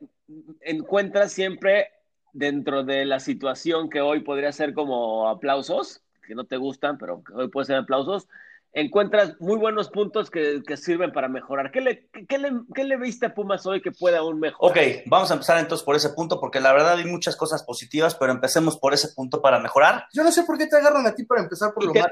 encuentras 0.62 1.32
siempre 1.32 1.88
dentro 2.32 2.84
de 2.84 3.06
la 3.06 3.20
situación 3.20 3.90
que 3.90 4.02
hoy 4.02 4.20
podría 4.20 4.52
ser 4.52 4.76
como 4.76 5.28
aplausos, 5.28 6.04
que 6.28 6.36
no 6.36 6.44
te 6.44 6.58
gustan, 6.58 7.00
pero 7.00 7.24
que 7.24 7.34
hoy 7.34 7.48
puede 7.48 7.66
ser 7.66 7.78
aplausos, 7.78 8.28
encuentras 8.72 9.36
muy 9.40 9.58
buenos 9.58 9.90
puntos 9.90 10.30
que, 10.30 10.62
sirven 10.78 11.12
para 11.12 11.28
mejorar. 11.28 11.72
¿Qué 11.72 11.82
le, 11.82 12.08
qué, 12.28 12.84
le, 12.84 12.98
viste 12.98 13.26
a 13.26 13.34
Pumas 13.34 13.66
hoy 13.66 13.82
que 13.82 13.92
puede 13.92 14.18
aún 14.18 14.40
mejorar? 14.40 14.78
Ok, 14.78 15.08
vamos 15.08 15.32
a 15.32 15.34
empezar 15.34 15.58
entonces 15.58 15.84
por 15.84 15.96
ese 15.96 16.10
punto, 16.10 16.40
porque 16.40 16.60
la 16.60 16.72
verdad 16.72 16.98
hay 16.98 17.06
muchas 17.06 17.36
cosas 17.36 17.64
positivas, 17.64 18.14
pero 18.14 18.32
empecemos 18.32 18.78
por 18.78 18.94
ese 18.94 19.08
punto 19.16 19.42
para 19.42 19.60
mejorar. 19.60 20.06
Yo 20.14 20.24
no 20.24 20.32
sé 20.32 20.44
por 20.44 20.60
qué 20.60 20.68
te 20.68 20.76
agarran 20.76 21.08
a 21.08 21.16
ti 21.16 21.24
para 21.24 21.42
empezar 21.42 21.74
por 21.74 21.84
lo 21.84 21.94
malo. 21.96 22.10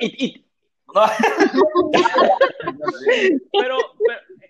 pero, 3.51 3.77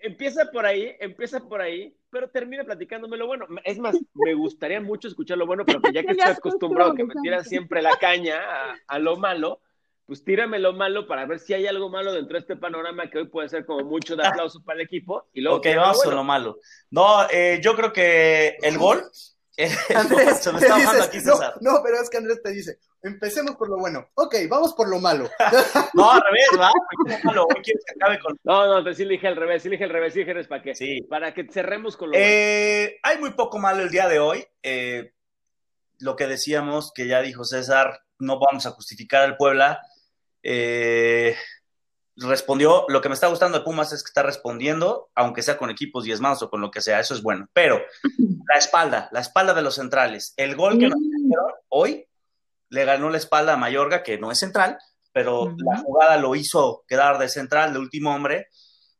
empieza 0.02 0.50
por 0.50 0.66
ahí, 0.66 0.94
empieza 1.00 1.40
por 1.40 1.60
ahí, 1.60 1.96
pero 2.10 2.28
termina 2.28 2.64
platicándomelo 2.64 3.26
bueno. 3.26 3.46
Es 3.64 3.78
más, 3.78 3.96
me 4.14 4.34
gustaría 4.34 4.80
mucho 4.80 5.08
escuchar 5.08 5.38
lo 5.38 5.46
bueno, 5.46 5.64
pero 5.64 5.80
que 5.80 5.92
ya 5.92 6.02
que 6.02 6.12
estoy 6.12 6.32
acostumbrado 6.32 6.92
a 6.92 6.96
que 6.96 7.04
me 7.04 7.14
tiras 7.22 7.48
siempre 7.48 7.82
la 7.82 7.96
caña 7.96 8.40
a, 8.86 8.98
lo 8.98 9.16
malo, 9.16 9.60
pues 10.06 10.24
tírame 10.24 10.58
lo 10.58 10.74
malo 10.74 11.06
para 11.06 11.26
ver 11.26 11.38
si 11.38 11.54
hay 11.54 11.66
algo 11.66 11.88
malo 11.88 12.12
dentro 12.12 12.34
de 12.34 12.40
este 12.40 12.56
panorama 12.56 13.08
que 13.08 13.18
hoy 13.18 13.28
puede 13.28 13.48
ser 13.48 13.64
como 13.64 13.84
mucho 13.84 14.16
de 14.16 14.26
aplauso 14.26 14.62
para 14.62 14.80
el 14.80 14.86
equipo. 14.86 15.28
Y 15.32 15.40
luego 15.40 15.58
ok, 15.58 15.66
vamos 15.76 16.02
con 16.02 16.14
lo 16.14 16.24
malo. 16.24 16.58
No, 16.90 17.28
eh, 17.30 17.60
yo 17.62 17.74
creo 17.74 17.92
que 17.92 18.56
el 18.60 18.76
gol 18.76 19.02
Andrés, 19.94 20.42
se 20.42 20.52
me 20.52 20.58
está 20.58 21.04
aquí, 21.04 21.20
César. 21.20 21.54
No, 21.60 21.80
pero 21.82 22.00
es 22.00 22.10
que 22.10 22.16
Andrés 22.16 22.42
te 22.42 22.50
dice, 22.50 22.78
empecemos 23.02 23.54
por 23.56 23.68
lo 23.68 23.78
bueno. 23.78 24.08
Ok, 24.14 24.34
vamos 24.48 24.74
por 24.74 24.88
lo 24.88 24.98
malo. 24.98 25.30
no, 25.94 26.10
al 26.10 26.22
revés, 26.22 26.48
¿verdad? 26.52 26.72
No, 28.42 28.66
no, 28.66 28.82
pues 28.82 28.96
sí 28.96 29.04
le 29.04 29.12
dije 29.12 29.28
al 29.28 29.36
revés, 29.36 29.62
sí 29.62 29.68
le 29.68 29.74
dije 29.74 29.84
al 29.84 29.90
revés, 29.90 30.12
sí 30.12 30.24
dije 30.24 30.44
para 30.44 30.62
qué. 30.62 30.74
Sí. 30.74 31.02
Para 31.02 31.32
que 31.32 31.46
cerremos 31.50 31.96
con 31.96 32.10
lo 32.10 32.16
eh, 32.16 32.98
Hay 33.02 33.18
muy 33.18 33.30
poco 33.34 33.58
malo 33.58 33.82
el 33.82 33.90
día 33.90 34.08
de 34.08 34.18
hoy. 34.18 34.44
Eh, 34.62 35.12
lo 36.00 36.16
que 36.16 36.26
decíamos, 36.26 36.92
que 36.92 37.06
ya 37.06 37.22
dijo 37.22 37.44
César, 37.44 38.00
no 38.18 38.40
vamos 38.40 38.66
a 38.66 38.72
justificar 38.72 39.22
al 39.22 39.36
Puebla. 39.36 39.82
Eh, 40.42 41.36
respondió, 42.16 42.84
lo 42.88 43.00
que 43.00 43.08
me 43.08 43.14
está 43.14 43.26
gustando 43.26 43.58
de 43.58 43.64
Pumas 43.64 43.92
es 43.92 44.02
que 44.02 44.08
está 44.08 44.22
respondiendo, 44.22 45.10
aunque 45.14 45.42
sea 45.42 45.56
con 45.56 45.70
equipos 45.70 46.04
diezmados 46.04 46.42
o 46.42 46.50
con 46.50 46.60
lo 46.60 46.70
que 46.70 46.80
sea, 46.80 47.00
eso 47.00 47.14
es 47.14 47.22
bueno. 47.22 47.48
Pero 47.52 47.80
la 48.48 48.58
espalda, 48.58 49.08
la 49.12 49.20
espalda 49.20 49.54
de 49.54 49.62
los 49.62 49.74
centrales, 49.74 50.34
el 50.36 50.54
gol 50.56 50.78
que 50.78 50.88
nos 50.88 50.98
hicieron 51.00 51.52
hoy 51.68 52.06
le 52.70 52.84
ganó 52.84 53.10
la 53.10 53.18
espalda 53.18 53.54
a 53.54 53.56
Mayorga, 53.56 54.02
que 54.02 54.18
no 54.18 54.30
es 54.30 54.38
central, 54.38 54.78
pero 55.12 55.54
la 55.58 55.78
jugada 55.78 56.16
lo 56.16 56.34
hizo 56.34 56.84
quedar 56.88 57.18
de 57.18 57.28
central, 57.28 57.72
de 57.72 57.78
último 57.78 58.14
hombre. 58.14 58.48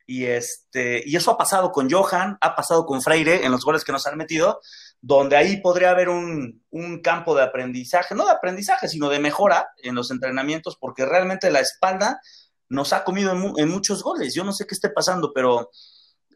Y, 0.07 0.27
este, 0.27 1.03
y 1.05 1.16
eso 1.16 1.31
ha 1.31 1.38
pasado 1.38 1.72
con 1.72 1.90
Johan, 1.90 2.37
ha 2.40 2.55
pasado 2.55 2.85
con 2.85 3.00
Freire 3.00 3.44
en 3.44 3.50
los 3.50 3.64
goles 3.64 3.85
que 3.85 3.92
nos 3.92 4.07
han 4.07 4.18
metido, 4.18 4.61
donde 5.00 5.37
ahí 5.37 5.57
podría 5.62 5.90
haber 5.90 6.11
un, 6.11 6.62
un, 6.70 7.00
campo 7.00 7.35
de 7.35 7.42
aprendizaje, 7.42 8.14
no 8.14 8.27
de 8.27 8.33
aprendizaje, 8.33 8.87
sino 8.87 9.09
de 9.09 9.18
mejora 9.18 9.70
en 9.83 9.94
los 9.94 10.11
entrenamientos, 10.11 10.77
porque 10.79 11.07
realmente 11.07 11.50
la 11.50 11.61
espalda 11.61 12.20
nos 12.68 12.92
ha 12.92 13.05
comido 13.05 13.33
en, 13.57 13.68
muchos 13.68 14.03
goles. 14.03 14.35
Yo 14.35 14.44
no 14.44 14.53
sé 14.53 14.66
qué 14.66 14.74
esté 14.74 14.90
pasando, 14.90 15.33
pero 15.35 15.70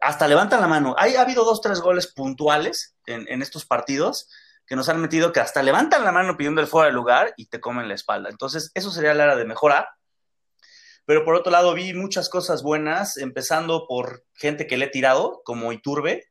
hasta 0.01 0.29
levantan 0.29 0.61
la 0.61 0.69
mano. 0.69 0.95
Hay, 0.99 1.17
ha 1.17 1.23
habido 1.23 1.45
dos, 1.45 1.61
tres 1.61 1.81
goles 1.81 2.13
puntuales 2.13 2.97
en, 3.07 3.43
estos 3.43 3.67
partidos 3.67 4.29
que 4.67 4.77
nos 4.77 4.89
han 4.89 5.01
metido 5.01 5.33
que 5.33 5.41
hasta 5.41 5.63
levantan 5.63 6.05
la 6.05 6.13
mano 6.13 6.37
pidiendo 6.37 6.61
el 6.61 6.67
fuera 6.67 6.89
de 6.89 6.95
lugar 6.95 7.33
y 7.37 7.47
te 7.47 7.61
comen 7.61 7.89
la 7.89 7.95
espalda. 7.95 8.29
Entonces, 8.29 8.71
eso 8.75 8.91
sería 8.91 9.15
la 9.15 9.25
hora 9.25 9.37
de 9.37 9.47
mejorar. 9.47 9.89
Pero 11.07 11.25
por 11.25 11.35
otro 11.35 11.51
lado, 11.51 11.73
vi 11.73 11.95
muchas 11.95 12.29
cosas 12.29 12.63
buenas, 12.63 13.17
empezando 13.17 13.87
por 13.89 14.25
gente 14.35 14.67
que 14.67 14.77
le 14.77 14.87
he 14.87 14.91
tirado, 14.91 15.41
como 15.43 15.73
Iturbe, 15.73 16.27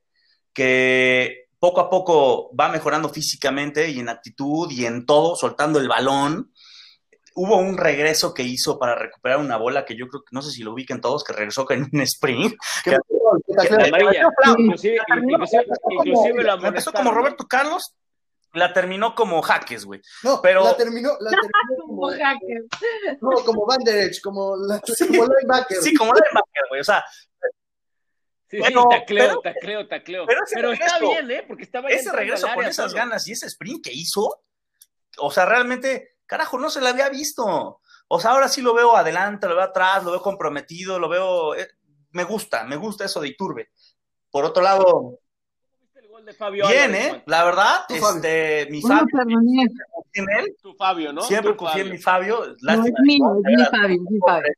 que 0.54 1.48
poco 1.60 1.82
a 1.82 1.90
poco 1.90 2.56
va 2.56 2.70
mejorando 2.70 3.10
físicamente 3.10 3.90
y 3.90 4.00
en 4.00 4.10
actitud 4.10 4.72
y 4.72 4.86
en 4.86 5.08
todo, 5.08 5.36
soltando 5.36 5.80
el 5.80 5.88
balón 5.88 6.52
hubo 7.38 7.58
un 7.58 7.78
regreso 7.78 8.34
que 8.34 8.42
hizo 8.42 8.80
para 8.80 8.96
recuperar 8.96 9.38
una 9.38 9.58
bola 9.58 9.86
que 9.86 9.96
yo 9.96 10.08
creo 10.08 10.24
que 10.24 10.32
no 10.32 10.42
sé 10.42 10.52
si 10.52 10.64
lo 10.64 10.74
ubiquen 10.74 11.00
todos, 11.02 11.24
que 11.24 11.34
regresó 11.34 11.70
en 11.70 11.88
un 11.94 12.02
sprint. 12.02 12.56
inclusive, 14.58 16.44
la 16.44 16.56
empezó 16.56 16.92
como 16.92 17.12
Roberto 17.12 17.46
Carlos, 17.48 17.96
la 18.54 18.74
terminó 18.74 19.14
como 19.14 19.40
Jaques, 19.44 19.86
güey. 19.86 20.02
No, 20.24 20.42
pero 20.42 20.64
la 20.64 20.76
terminó, 20.76 21.12
la 21.20 21.30
terminó 21.30 21.52
como, 21.86 22.10
Jaques. 22.10 23.22
No, 23.22 23.30
como 23.46 23.66
Van 23.68 23.84
Der 23.84 23.98
Edge, 23.98 24.20
como, 24.20 24.56
la, 24.56 24.82
como 25.08 25.26
linebacker. 25.28 25.78
Sí, 25.78 25.94
como 25.94 26.14
linebacker, 26.14 26.64
güey. 26.70 26.82
O 26.82 26.86
sea, 26.86 27.06
Sí, 28.50 28.62
sí, 28.64 28.74
tacleo, 28.90 29.42
tacleo, 29.42 29.88
tacleo. 29.90 30.26
Pero, 30.26 30.42
pero 30.54 30.72
está 30.72 31.00
bien, 31.00 31.30
¿eh? 31.30 31.44
Porque 31.46 31.64
estaba 31.64 31.90
Ese 31.90 32.14
regreso 32.14 32.48
con 32.56 32.66
esas 32.66 32.94
ganas 32.94 33.28
y 33.28 33.34
ese 33.34 33.46
sprint 33.48 33.84
que 33.84 33.92
hizo, 33.94 34.42
o 35.18 35.32
sea, 35.32 35.46
realmente 35.46 36.17
Carajo, 36.28 36.60
no 36.60 36.70
se 36.70 36.82
la 36.82 36.90
había 36.90 37.10
visto. 37.10 37.82
O 38.10 38.20
sea, 38.20 38.32
ahora 38.32 38.48
sí 38.48 38.62
lo 38.62 38.74
veo 38.74 38.96
adelante, 38.96 39.48
lo 39.48 39.56
veo 39.56 39.64
atrás, 39.64 40.04
lo 40.04 40.12
veo 40.12 40.22
comprometido, 40.22 41.00
lo 41.00 41.10
veo. 41.10 41.56
Eh, 41.56 41.68
me 42.12 42.24
gusta, 42.24 42.64
me 42.66 42.76
gusta 42.76 43.06
eso 43.06 43.20
de 43.22 43.30
Iturbe. 43.30 43.70
Por 44.30 44.46
otro 44.46 44.62
lado. 44.62 45.20
Bien, 46.68 46.94
¿eh? 46.94 47.24
La 47.26 47.46
verdad, 47.46 47.86
este, 47.88 48.68
mi 48.70 48.82
Fabio. 48.82 49.06
En 50.14 50.26
él. 50.30 50.58
Tu 50.62 50.74
Fabio, 50.74 51.14
¿no? 51.14 51.22
Siempre 51.22 51.56
confié 51.56 51.84
en 51.84 51.92
mi 51.92 51.98
Fabio. 51.98 52.56
No, 52.62 52.74
es 52.74 52.94
mío, 53.04 53.38
es 53.46 53.58
mi 53.58 53.66
Fabio, 53.66 54.02
mi 54.10 54.20
Fabio. 54.20 54.54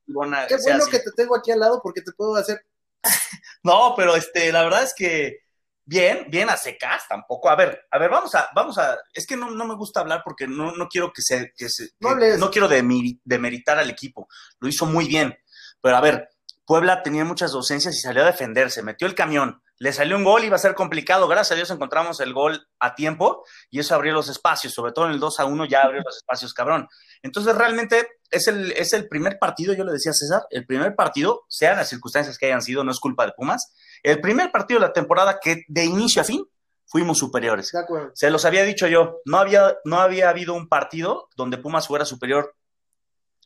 Qué 0.47 0.57
bueno 0.63 0.85
que 0.89 0.99
te 0.99 1.11
tengo 1.15 1.35
aquí 1.35 1.51
al 1.51 1.59
lado 1.59 1.79
porque 1.83 2.01
te 2.01 2.11
puedo 2.13 2.35
hacer. 2.35 2.65
no, 3.63 3.93
pero 3.95 4.15
este, 4.15 4.51
la 4.51 4.63
verdad 4.63 4.83
es 4.83 4.95
que 4.95 5.48
bien, 5.89 6.27
bien 6.29 6.49
a 6.49 6.55
secas, 6.57 7.07
tampoco. 7.09 7.49
A 7.49 7.55
ver, 7.55 7.87
a 7.89 7.97
ver, 7.97 8.09
vamos 8.11 8.35
a, 8.35 8.47
vamos 8.53 8.77
a, 8.77 8.97
es 9.13 9.25
que 9.25 9.35
no, 9.35 9.49
no 9.49 9.65
me 9.65 9.73
gusta 9.75 9.99
hablar 10.01 10.21
porque 10.23 10.47
no, 10.47 10.71
no 10.75 10.87
quiero 10.87 11.11
que 11.11 11.21
se, 11.23 11.51
que 11.57 11.67
se 11.67 11.89
No 11.99 12.15
que- 12.17 12.37
no 12.37 12.51
quiero 12.51 12.69
demeri- 12.69 13.19
demeritar 13.23 13.79
al 13.79 13.89
equipo. 13.89 14.27
Lo 14.59 14.69
hizo 14.69 14.85
muy 14.85 15.07
bien. 15.07 15.35
Pero 15.81 15.97
a 15.97 16.01
ver, 16.01 16.29
Puebla 16.65 17.01
tenía 17.01 17.25
muchas 17.25 17.53
ausencias 17.53 17.95
y 17.95 17.99
salió 18.01 18.21
a 18.21 18.27
defenderse, 18.27 18.83
metió 18.83 19.07
el 19.07 19.15
camión, 19.15 19.63
le 19.79 19.91
salió 19.91 20.15
un 20.17 20.23
gol, 20.23 20.43
iba 20.43 20.55
a 20.55 20.59
ser 20.59 20.75
complicado. 20.75 21.27
Gracias 21.27 21.53
a 21.53 21.55
Dios 21.55 21.71
encontramos 21.71 22.19
el 22.19 22.33
gol 22.33 22.67
a 22.79 22.93
tiempo 22.93 23.43
y 23.71 23.79
eso 23.79 23.95
abrió 23.95 24.13
los 24.13 24.29
espacios, 24.29 24.73
sobre 24.73 24.91
todo 24.91 25.05
en 25.07 25.13
el 25.13 25.19
2 25.19 25.39
a 25.39 25.45
1 25.45 25.65
ya 25.65 25.81
abrió 25.81 26.01
los 26.05 26.17
espacios, 26.17 26.53
cabrón. 26.53 26.87
Entonces 27.23 27.55
realmente 27.55 28.07
es 28.31 28.47
el, 28.47 28.71
es 28.73 28.93
el 28.93 29.07
primer 29.07 29.37
partido, 29.39 29.73
yo 29.73 29.83
le 29.83 29.91
decía 29.91 30.11
a 30.11 30.13
César, 30.13 30.43
el 30.51 30.65
primer 30.65 30.95
partido, 30.95 31.45
sean 31.47 31.77
las 31.77 31.89
circunstancias 31.89 32.37
que 32.37 32.45
hayan 32.47 32.61
sido, 32.61 32.83
no 32.83 32.91
es 32.91 32.99
culpa 32.99 33.25
de 33.25 33.31
Pumas, 33.33 33.73
el 34.03 34.21
primer 34.21 34.51
partido 34.51 34.79
de 34.79 34.87
la 34.87 34.93
temporada 34.93 35.39
que 35.41 35.63
de 35.67 35.85
inicio 35.85 36.21
a 36.21 36.25
fin 36.25 36.45
fuimos 36.85 37.17
superiores. 37.17 37.71
De 37.71 37.79
acuerdo. 37.79 38.11
Se 38.15 38.29
los 38.31 38.45
había 38.45 38.63
dicho 38.63 38.87
yo, 38.87 39.17
no 39.25 39.37
había, 39.37 39.77
no 39.85 39.99
había 39.99 40.29
habido 40.29 40.53
un 40.53 40.67
partido 40.69 41.29
donde 41.35 41.57
Pumas 41.57 41.87
fuera 41.87 42.05
superior 42.05 42.55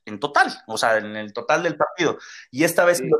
en 0.05 0.19
total, 0.19 0.51
o 0.67 0.77
sea, 0.77 0.97
en 0.97 1.15
el 1.15 1.33
total 1.33 1.63
del 1.63 1.77
partido. 1.77 2.17
Y 2.51 2.63
esta 2.63 2.83
vez 2.85 2.97
Sí. 2.99 3.07
lo- 3.07 3.19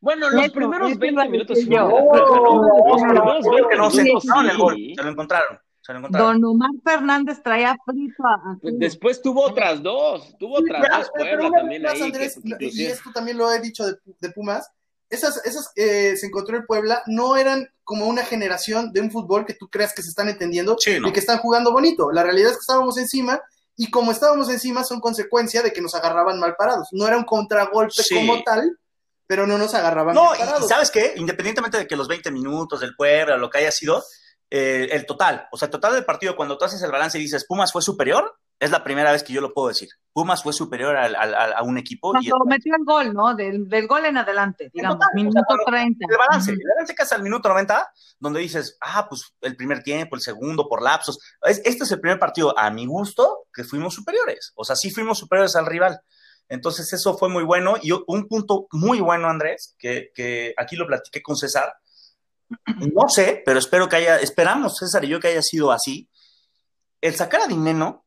Bueno, 0.00 0.30
los 0.30 0.48
primeros 0.50 0.90
eso 0.92 0.98
iba 1.04 1.16
20 1.16 1.20
a 1.20 1.24
minutos. 1.28 1.58
Los 1.58 3.02
primeros 3.02 3.46
creo 3.46 3.52
20 3.52 3.68
que 3.68 3.76
no 3.76 3.90
se 3.90 4.02
minutos 4.04 4.24
encontraron 4.24 4.50
el 4.50 4.56
gol, 4.58 4.76
se 4.96 5.02
lo 5.02 5.08
encontraron, 5.10 5.60
se 5.88 5.92
lo 5.94 5.98
encontraron. 6.00 6.40
Don 6.40 6.50
Omar 6.52 6.70
Fernández 6.84 7.42
traía 7.42 7.74
frito 7.86 8.22
a, 8.26 8.56
Pues 8.60 8.74
Después 8.78 9.22
tuvo 9.22 9.42
otras 9.46 9.82
dos, 9.82 10.36
tuvo 10.38 10.58
otras 10.58 10.82
dos 10.86 11.10
Puebla 11.16 11.50
también 11.50 11.86
ahí. 11.86 12.02
Andrés, 12.02 12.38
que 12.58 12.66
y 12.66 12.84
esto 12.84 13.10
también 13.12 13.38
lo 13.38 13.50
he 13.50 13.58
dicho 13.60 13.86
de, 13.86 13.94
de 14.20 14.30
Pumas, 14.30 14.70
esas, 15.08 15.42
esas 15.46 15.72
eh, 15.76 16.14
se 16.18 16.26
encontró 16.26 16.58
el 16.58 16.66
Puebla, 16.66 17.02
no 17.06 17.38
eran 17.38 17.66
como 17.84 18.06
una 18.06 18.22
generación 18.22 18.92
de 18.92 19.00
un 19.00 19.10
fútbol 19.10 19.46
que 19.46 19.54
tú 19.54 19.68
creas 19.70 19.94
que 19.94 20.02
se 20.02 20.10
están 20.10 20.28
entendiendo 20.28 20.76
Sí, 20.78 21.00
¿no? 21.00 21.08
y 21.08 21.12
que 21.12 21.20
están 21.20 21.38
jugando 21.38 21.72
bonito. 21.72 22.12
La 22.12 22.22
realidad 22.22 22.50
es 22.50 22.56
que 22.58 22.60
estábamos 22.60 22.98
encima 22.98 23.40
y 23.76 23.90
como 23.90 24.12
estábamos 24.12 24.50
encima 24.50 24.84
son 24.84 25.00
consecuencia 25.00 25.62
de 25.62 25.72
que 25.72 25.80
nos 25.80 25.94
agarraban 25.94 26.38
mal 26.38 26.54
parados. 26.56 26.88
No 26.92 27.06
era 27.06 27.16
un 27.16 27.24
contragolpe 27.24 28.02
Sí. 28.02 28.14
como 28.14 28.42
tal, 28.42 28.78
pero 29.26 29.46
no 29.46 29.56
nos 29.56 29.72
agarraban 29.72 30.14
No, 30.14 30.24
mal 30.24 30.36
y, 30.38 30.42
y 30.42 30.44
parados. 30.44 30.68
¿sabes 30.68 30.90
qué? 30.90 31.14
Independientemente 31.16 31.78
de 31.78 31.86
que 31.86 31.96
los 31.96 32.08
20 32.08 32.30
minutos 32.30 32.80
del 32.80 32.94
Puebla, 32.94 33.38
lo 33.38 33.48
que 33.48 33.58
haya 33.58 33.70
sido, 33.70 34.04
eh, 34.50 34.88
el 34.92 35.04
total, 35.06 35.46
o 35.52 35.56
sea, 35.58 35.66
el 35.66 35.72
total 35.72 35.94
del 35.94 36.04
partido, 36.04 36.34
cuando 36.36 36.56
tú 36.56 36.64
haces 36.64 36.82
el 36.82 36.90
balance 36.90 37.18
y 37.18 37.22
dices, 37.22 37.44
Pumas 37.46 37.70
fue 37.72 37.82
superior, 37.82 38.36
es 38.60 38.70
la 38.72 38.82
primera 38.82 39.12
vez 39.12 39.22
que 39.22 39.32
yo 39.32 39.40
lo 39.40 39.52
puedo 39.54 39.68
decir. 39.68 39.88
Pumas 40.12 40.42
fue 40.42 40.52
superior 40.52 40.96
al- 40.96 41.14
al- 41.14 41.52
a 41.52 41.62
un 41.62 41.78
equipo 41.78 42.12
y 42.20 42.28
Cuando 42.28 42.44
metió 42.46 42.74
el 42.74 42.84
gol, 42.84 43.14
¿no? 43.14 43.34
Del, 43.36 43.68
del 43.68 43.86
gol 43.86 44.04
en 44.06 44.16
adelante, 44.16 44.68
digamos, 44.74 44.96
total, 44.96 45.08
o 45.08 45.12
sea, 45.12 45.22
minuto 45.22 45.40
cuando- 45.46 45.64
30. 45.66 46.06
el 46.10 46.16
balance, 46.16 46.50
Ujú. 46.52 46.60
el 46.60 46.68
balance 46.74 46.94
que 46.94 47.02
es 47.04 47.12
al 47.12 47.22
minuto 47.22 47.48
90, 47.48 47.88
donde 48.18 48.40
dices, 48.40 48.76
ah, 48.80 49.06
pues 49.08 49.32
el 49.42 49.54
primer 49.54 49.82
tiempo, 49.84 50.16
el 50.16 50.22
segundo, 50.22 50.68
por 50.68 50.82
lapsos. 50.82 51.18
Es- 51.42 51.62
este 51.64 51.84
es 51.84 51.92
el 51.92 52.00
primer 52.00 52.18
partido, 52.18 52.58
a 52.58 52.68
mi 52.70 52.84
gusto, 52.86 53.46
que 53.54 53.62
fuimos 53.62 53.94
superiores. 53.94 54.52
O 54.56 54.64
sea, 54.64 54.74
sí 54.74 54.90
fuimos 54.90 55.18
superiores 55.18 55.54
al 55.54 55.66
rival. 55.66 56.00
Entonces, 56.48 56.90
eso 56.94 57.16
fue 57.16 57.28
muy 57.28 57.44
bueno. 57.44 57.74
Y 57.80 57.92
un 57.92 58.26
punto 58.26 58.66
muy 58.72 58.98
bueno, 59.00 59.28
Andrés, 59.28 59.76
que, 59.78 60.10
que 60.14 60.54
aquí 60.56 60.74
lo 60.76 60.86
platiqué 60.86 61.22
con 61.22 61.36
César. 61.36 61.74
No 62.94 63.08
sé, 63.08 63.42
pero 63.44 63.58
espero 63.58 63.88
que 63.88 63.96
haya, 63.96 64.18
esperamos, 64.18 64.76
César 64.76 65.04
y 65.04 65.08
yo, 65.08 65.20
que 65.20 65.28
haya 65.28 65.42
sido 65.42 65.70
así. 65.72 66.08
El 67.00 67.14
sacar 67.14 67.42
a 67.42 67.46
Dineno, 67.46 68.06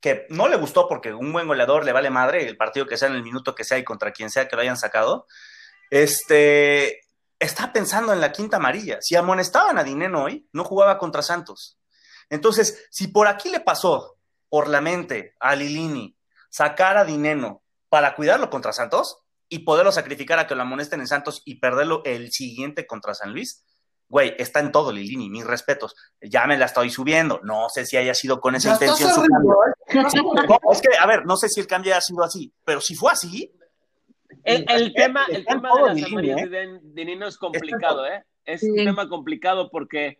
que 0.00 0.26
no 0.30 0.48
le 0.48 0.56
gustó 0.56 0.88
porque 0.88 1.12
un 1.12 1.32
buen 1.32 1.46
goleador 1.46 1.84
le 1.84 1.92
vale 1.92 2.10
madre 2.10 2.46
el 2.48 2.56
partido 2.56 2.86
que 2.86 2.96
sea 2.96 3.08
en 3.08 3.14
el 3.14 3.22
minuto 3.22 3.54
que 3.54 3.64
sea 3.64 3.78
y 3.78 3.84
contra 3.84 4.12
quien 4.12 4.30
sea 4.30 4.48
que 4.48 4.56
lo 4.56 4.62
hayan 4.62 4.78
sacado, 4.78 5.26
este, 5.90 7.00
está 7.38 7.72
pensando 7.72 8.12
en 8.12 8.20
la 8.20 8.32
quinta 8.32 8.56
amarilla. 8.56 8.98
Si 9.00 9.16
amonestaban 9.16 9.78
a 9.78 9.84
Dineno 9.84 10.24
hoy, 10.24 10.48
no 10.52 10.64
jugaba 10.64 10.98
contra 10.98 11.22
Santos. 11.22 11.78
Entonces, 12.28 12.86
si 12.90 13.08
por 13.08 13.26
aquí 13.26 13.50
le 13.50 13.60
pasó 13.60 14.16
por 14.48 14.68
la 14.68 14.80
mente 14.80 15.34
a 15.40 15.54
Lilini 15.54 16.16
sacar 16.48 16.96
a 16.96 17.04
Dineno 17.04 17.62
para 17.88 18.14
cuidarlo 18.14 18.50
contra 18.50 18.72
Santos 18.72 19.18
y 19.50 19.58
poderlo 19.60 19.92
sacrificar 19.92 20.38
a 20.38 20.46
que 20.46 20.54
lo 20.54 20.62
amonesten 20.62 21.00
en 21.00 21.08
Santos 21.08 21.42
y 21.44 21.56
perderlo 21.56 22.02
el 22.06 22.32
siguiente 22.32 22.86
contra 22.86 23.14
San 23.14 23.32
Luis, 23.32 23.64
güey, 24.08 24.34
está 24.38 24.60
en 24.60 24.72
todo 24.72 24.92
Lilini, 24.92 25.28
mis 25.28 25.44
respetos. 25.44 25.94
Ya 26.22 26.46
me 26.46 26.56
la 26.56 26.66
estoy 26.66 26.88
subiendo. 26.88 27.40
No 27.42 27.68
sé 27.68 27.84
si 27.84 27.96
haya 27.96 28.14
sido 28.14 28.40
con 28.40 28.54
esa 28.54 28.68
Ya 28.68 28.74
intención 28.74 29.10
su 29.10 29.22
cambio. 29.22 29.56
¿eh? 29.66 29.70
No, 30.48 30.72
es 30.72 30.80
que, 30.80 30.96
a 30.96 31.06
ver, 31.06 31.26
no 31.26 31.36
sé 31.36 31.48
si 31.48 31.60
el 31.60 31.66
cambio 31.66 31.92
haya 31.92 32.00
sido 32.00 32.22
así, 32.22 32.52
pero 32.64 32.80
si 32.80 32.94
fue 32.94 33.10
así, 33.10 33.52
El, 34.44 34.64
el 34.68 34.94
tema, 34.94 35.26
el 35.28 35.44
tema 35.44 35.70
de 35.74 35.82
las 35.82 35.94
línea, 35.96 36.34
amarillas 36.34 36.50
de, 36.50 37.04
Nino 37.04 37.26
es 37.26 37.36
complicado, 37.36 38.06
¿eh? 38.06 38.24
Es 38.44 38.62
un 38.62 38.76
tema 38.76 39.08
complicado 39.08 39.68
porque, 39.70 40.18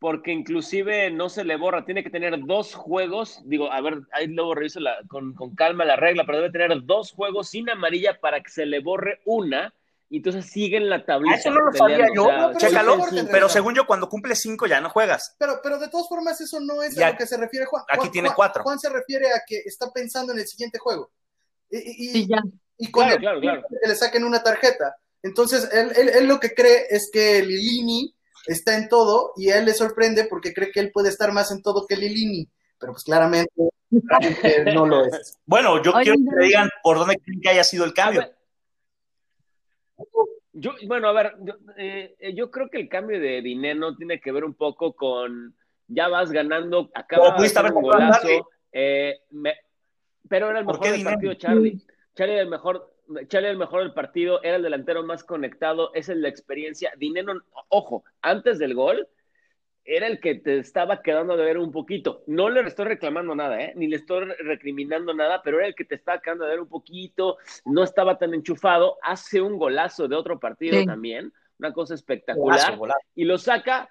porque 0.00 0.32
inclusive 0.32 1.10
no 1.10 1.28
se 1.28 1.44
le 1.44 1.56
borra, 1.56 1.84
tiene 1.84 2.02
que 2.02 2.10
tener 2.10 2.38
dos 2.44 2.74
juegos, 2.74 3.40
digo, 3.44 3.72
a 3.72 3.80
ver, 3.80 4.00
ahí 4.12 4.26
luego 4.28 4.54
reviso 4.54 4.80
la- 4.80 4.98
con, 5.08 5.34
con 5.34 5.54
calma 5.54 5.84
la 5.84 5.96
regla, 5.96 6.24
pero 6.26 6.38
debe 6.38 6.50
tener 6.50 6.82
dos 6.84 7.12
juegos 7.12 7.48
sin 7.50 7.68
amarilla 7.70 8.18
para 8.20 8.40
que 8.42 8.50
se 8.50 8.66
le 8.66 8.80
borre 8.80 9.20
una 9.24 9.72
y 10.08 10.18
entonces 10.18 10.46
siguen 10.46 10.88
la 10.88 11.04
tablita. 11.04 11.34
Ah, 11.34 11.38
eso 11.38 11.50
no 11.50 11.60
lo 11.64 11.72
peleando, 11.72 11.96
sabía 11.96 12.14
yo, 12.14 12.24
o 12.24 12.26
sea, 12.28 12.36
no, 12.38 12.46
pero 12.52 12.58
chécalo, 12.58 13.04
sí, 13.10 13.18
sí. 13.18 13.26
pero 13.30 13.48
según 13.48 13.74
yo, 13.74 13.86
cuando 13.86 14.08
cumple 14.08 14.36
cinco 14.36 14.66
ya 14.66 14.80
no 14.80 14.88
juegas. 14.90 15.34
Pero, 15.38 15.58
pero 15.62 15.78
de 15.78 15.88
todas 15.88 16.08
formas, 16.08 16.40
eso 16.40 16.60
no 16.60 16.82
es 16.82 16.94
Ya- 16.94 17.08
a 17.08 17.10
lo 17.12 17.18
que 17.18 17.26
se 17.26 17.36
refiere 17.36 17.66
Juan. 17.66 17.82
aquí 17.88 17.98
Juan- 17.98 18.10
tiene 18.12 18.28
Juan- 18.28 18.36
cuatro. 18.36 18.62
Juan 18.62 18.78
se 18.78 18.88
refiere 18.88 19.28
a 19.32 19.42
que 19.46 19.58
está 19.64 19.90
pensando 19.92 20.32
en 20.32 20.38
el 20.38 20.46
siguiente 20.46 20.78
juego. 20.78 21.10
Y, 21.70 21.78
y- 21.78 22.12
Sí, 22.12 22.26
ya. 22.28 22.40
y 22.78 22.90
con 22.92 23.02
Claro, 23.02 23.14
el- 23.16 23.20
claro, 23.20 23.40
claro. 23.40 23.62
que 23.82 23.88
le 23.88 23.94
saquen 23.96 24.22
una 24.24 24.42
tarjeta. 24.42 24.94
Entonces, 25.24 25.68
él, 25.72 25.90
él- 25.96 26.08
él 26.10 26.26
lo 26.28 26.38
que 26.38 26.54
cree 26.54 26.86
es 26.88 27.10
que 27.12 27.42
Lilini 27.42 28.14
está 28.46 28.76
en 28.76 28.88
todo 28.88 29.32
y 29.36 29.50
a 29.50 29.58
él 29.58 29.64
le 29.66 29.74
sorprende 29.74 30.24
porque 30.28 30.52
cree 30.54 30.70
que 30.70 30.80
él 30.80 30.90
puede 30.92 31.08
estar 31.08 31.32
más 31.32 31.50
en 31.50 31.62
todo 31.62 31.86
que 31.86 31.96
Lilini. 31.96 32.48
Pero 32.78 32.92
pues 32.92 33.04
claramente, 33.04 33.52
claramente 34.06 34.64
no 34.74 34.86
lo 34.86 35.04
es. 35.06 35.38
Bueno, 35.46 35.82
yo 35.82 35.92
Oye, 35.92 36.02
quiero 36.04 36.18
que 36.18 36.36
me 36.36 36.44
digan 36.46 36.68
por 36.82 36.98
dónde 36.98 37.16
creen 37.18 37.40
que 37.40 37.48
haya 37.48 37.64
sido 37.64 37.84
el 37.84 37.94
cambio. 37.94 38.22
Yo, 40.52 40.72
bueno, 40.86 41.08
a 41.08 41.12
ver, 41.12 41.34
yo, 41.42 41.54
eh, 41.76 42.16
yo 42.34 42.50
creo 42.50 42.70
que 42.70 42.78
el 42.78 42.88
cambio 42.88 43.20
de 43.20 43.42
Dineno 43.42 43.94
tiene 43.96 44.20
que 44.20 44.32
ver 44.32 44.44
un 44.44 44.54
poco 44.54 44.94
con 44.94 45.54
ya 45.86 46.08
vas 46.08 46.30
ganando, 46.32 46.90
acaba 46.94 47.36
Pero 47.36 47.40
de 47.42 47.46
hacer 47.46 47.72
un 47.72 47.82
golazo, 47.82 48.48
eh, 48.72 49.20
me- 49.30 49.54
pero 50.28 50.50
era 50.50 50.60
el 50.60 50.64
¿Por 50.64 50.74
mejor 50.80 50.96
del 50.96 51.04
partido 51.04 51.34
Charlie. 51.34 51.80
Charlie 52.14 52.34
era 52.34 52.42
el 52.42 52.48
mejor, 52.48 52.94
Charlie 53.28 53.50
el 53.50 53.56
mejor 53.58 53.82
del 53.82 53.92
partido, 53.94 54.42
era 54.42 54.56
el 54.56 54.62
delantero 54.62 55.02
más 55.02 55.24
conectado, 55.24 55.92
es 55.94 56.08
el 56.08 56.22
de 56.22 56.28
experiencia. 56.28 56.92
Dineno, 56.96 57.34
ojo, 57.68 58.04
antes 58.22 58.58
del 58.58 58.74
gol, 58.74 59.08
era 59.84 60.08
el 60.08 60.18
que 60.20 60.34
te 60.34 60.58
estaba 60.58 61.00
quedando 61.02 61.36
de 61.36 61.44
ver 61.44 61.58
un 61.58 61.70
poquito. 61.70 62.24
No 62.26 62.50
le 62.50 62.60
estoy 62.62 62.86
reclamando 62.86 63.34
nada, 63.36 63.60
¿eh? 63.62 63.72
ni 63.76 63.86
le 63.86 63.96
estoy 63.96 64.24
recriminando 64.40 65.14
nada, 65.14 65.42
pero 65.44 65.58
era 65.58 65.68
el 65.68 65.74
que 65.76 65.84
te 65.84 65.94
estaba 65.94 66.20
quedando 66.20 66.44
de 66.44 66.50
ver 66.50 66.60
un 66.60 66.68
poquito, 66.68 67.36
no 67.64 67.84
estaba 67.84 68.18
tan 68.18 68.34
enchufado, 68.34 68.98
hace 69.02 69.40
un 69.40 69.56
golazo 69.58 70.08
de 70.08 70.16
otro 70.16 70.40
partido 70.40 70.80
Sí. 70.80 70.86
también, 70.86 71.32
una 71.60 71.72
cosa 71.72 71.94
espectacular, 71.94 72.58
Golazo, 72.58 72.76
golazo. 72.78 72.98
y 73.14 73.24
lo 73.24 73.38
saca. 73.38 73.88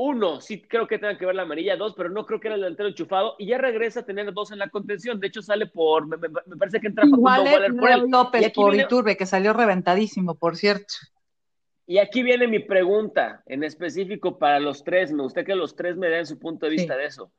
Uno, 0.00 0.40
sí 0.40 0.62
creo 0.62 0.86
que 0.86 0.96
tenga 0.98 1.18
que 1.18 1.26
ver 1.26 1.34
la 1.34 1.42
amarilla, 1.42 1.76
dos, 1.76 1.94
pero 1.96 2.08
no 2.08 2.24
creo 2.24 2.38
que 2.38 2.46
era 2.46 2.54
el 2.54 2.60
delantero 2.60 2.88
enchufado, 2.88 3.34
y 3.36 3.46
ya 3.48 3.58
regresa 3.58 4.00
a 4.00 4.04
tener 4.06 4.32
dos 4.32 4.52
en 4.52 4.58
la 4.60 4.68
contención. 4.68 5.18
De 5.18 5.26
hecho, 5.26 5.42
sale 5.42 5.66
por, 5.66 6.06
me, 6.06 6.16
me- 6.16 6.28
me 6.46 6.56
parece 6.56 6.78
que 6.80 6.86
entra 6.86 7.02
Facundo 7.04 7.18
Igual 7.18 7.40
Waller 7.52 7.74
por 7.76 7.90
él. 7.90 8.04
López 8.08 8.46
Y 8.46 8.50
por 8.50 8.70
viene- 8.70 8.84
Iturbe, 8.84 9.16
que 9.16 9.26
salió 9.26 9.52
reventadísimo, 9.52 10.36
por 10.36 10.56
cierto. 10.56 10.94
Y 11.84 11.98
aquí 11.98 12.22
viene 12.22 12.46
mi 12.46 12.60
pregunta 12.60 13.42
en 13.46 13.64
específico 13.64 14.38
para 14.38 14.60
los 14.60 14.84
tres. 14.84 15.10
Me 15.12 15.22
gustaría 15.24 15.46
que 15.46 15.54
los 15.56 15.74
tres 15.74 15.96
me 15.96 16.08
den 16.08 16.26
su 16.26 16.38
punto 16.38 16.66
de 16.66 16.72
vista 16.72 16.94
Sí. 16.94 17.00
de 17.00 17.06
eso. 17.06 17.32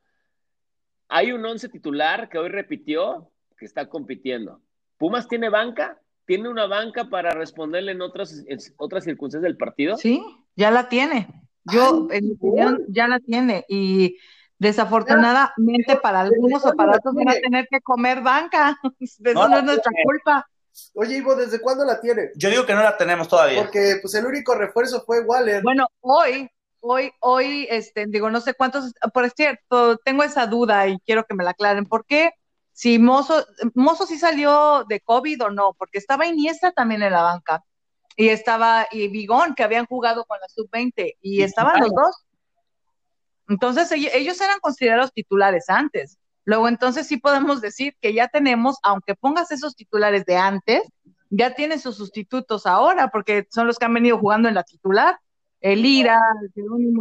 Hay 1.08 1.32
un 1.32 1.44
once 1.44 1.68
titular 1.70 2.28
que 2.28 2.36
hoy 2.38 2.50
repitió 2.50 3.30
que 3.56 3.64
está 3.64 3.88
compitiendo. 3.88 4.60
¿Pumas 4.98 5.28
tiene 5.28 5.48
banca? 5.48 5.98
¿Tiene 6.26 6.48
una 6.50 6.66
banca 6.66 7.04
para 7.08 7.30
responderle 7.30 7.92
en 7.92 8.02
otras, 8.02 8.44
en 8.46 8.58
otras 8.76 9.04
circunstancias 9.04 9.42
del 9.48 9.56
partido? 9.56 9.96
Sí, 9.96 10.22
ya 10.56 10.70
la 10.70 10.88
tiene. 10.90 11.26
Yo, 11.64 12.08
en 12.10 12.26
mi 12.26 12.32
opinión, 12.32 12.84
ya 12.88 13.08
la 13.08 13.20
tiene. 13.20 13.64
Y 13.68 14.16
desafortunadamente 14.58 15.96
para 15.96 16.20
algunos 16.20 16.64
o 16.64 16.72
para 16.74 16.96
otros 16.96 17.14
van 17.14 17.30
a 17.30 17.34
tener 17.34 17.66
que 17.70 17.80
comer 17.80 18.22
banca. 18.22 18.78
Eso 19.00 19.18
No 19.34 19.56
es 19.56 19.64
nuestra 19.64 19.90
tiene. 19.90 20.04
culpa. 20.04 20.46
Oye, 20.94 21.16
Ivo, 21.16 21.34
¿desde 21.34 21.60
cuándo 21.60 21.84
la 21.84 22.00
tiene? 22.00 22.30
Yo 22.36 22.48
digo 22.48 22.64
que 22.64 22.74
no 22.74 22.82
la 22.82 22.96
tenemos 22.96 23.28
todavía. 23.28 23.62
Porque 23.62 23.98
pues 24.00 24.14
el 24.14 24.24
único 24.26 24.54
refuerzo 24.54 25.02
fue 25.04 25.20
Waller. 25.20 25.62
Bueno, 25.62 25.86
hoy, 26.00 26.48
hoy, 26.80 27.12
hoy, 27.20 27.66
este, 27.70 28.06
digo, 28.06 28.30
no 28.30 28.40
sé 28.40 28.54
cuántos, 28.54 28.92
por 29.12 29.28
cierto, 29.30 29.96
tengo 29.98 30.22
esa 30.22 30.46
duda 30.46 30.86
y 30.88 30.98
quiero 31.00 31.24
que 31.24 31.34
me 31.34 31.44
la 31.44 31.50
aclaren. 31.50 31.86
¿Por 31.86 32.04
qué? 32.06 32.30
Si 32.72 32.98
Mozo, 32.98 33.44
Mozo 33.74 34.06
sí 34.06 34.16
salió 34.18 34.84
de 34.88 35.00
COVID 35.00 35.44
o 35.44 35.50
no, 35.50 35.74
porque 35.78 35.98
estaba 35.98 36.26
Iniesta 36.26 36.72
también 36.72 37.02
en 37.02 37.12
la 37.12 37.22
banca. 37.22 37.62
Y 38.16 38.28
estaba, 38.28 38.86
y 38.90 39.08
Vigón, 39.08 39.54
que 39.54 39.62
habían 39.62 39.86
jugado 39.86 40.24
con 40.24 40.38
la 40.40 40.48
sub-20, 40.48 41.16
y 41.22 41.40
Y 41.40 41.42
estaban 41.42 41.80
los 41.80 41.90
dos. 41.90 42.24
Entonces, 43.48 43.90
ell- 43.92 44.10
ellos 44.12 44.40
eran 44.40 44.60
considerados 44.60 45.12
titulares 45.12 45.68
antes. 45.68 46.18
Luego, 46.44 46.68
entonces 46.68 47.06
sí 47.06 47.16
podemos 47.18 47.60
decir 47.60 47.94
que 48.00 48.12
ya 48.14 48.28
tenemos, 48.28 48.76
aunque 48.82 49.14
pongas 49.14 49.50
esos 49.50 49.74
titulares 49.74 50.24
de 50.24 50.36
antes, 50.36 50.82
ya 51.30 51.54
tienes 51.54 51.82
sus 51.82 51.96
sustitutos 51.96 52.66
ahora, 52.66 53.08
porque 53.08 53.46
son 53.50 53.66
los 53.66 53.78
que 53.78 53.84
han 53.84 53.94
venido 53.94 54.18
jugando 54.18 54.48
en 54.48 54.54
la 54.54 54.62
titular. 54.64 55.18
El 55.60 55.84
Ira, 55.84 56.18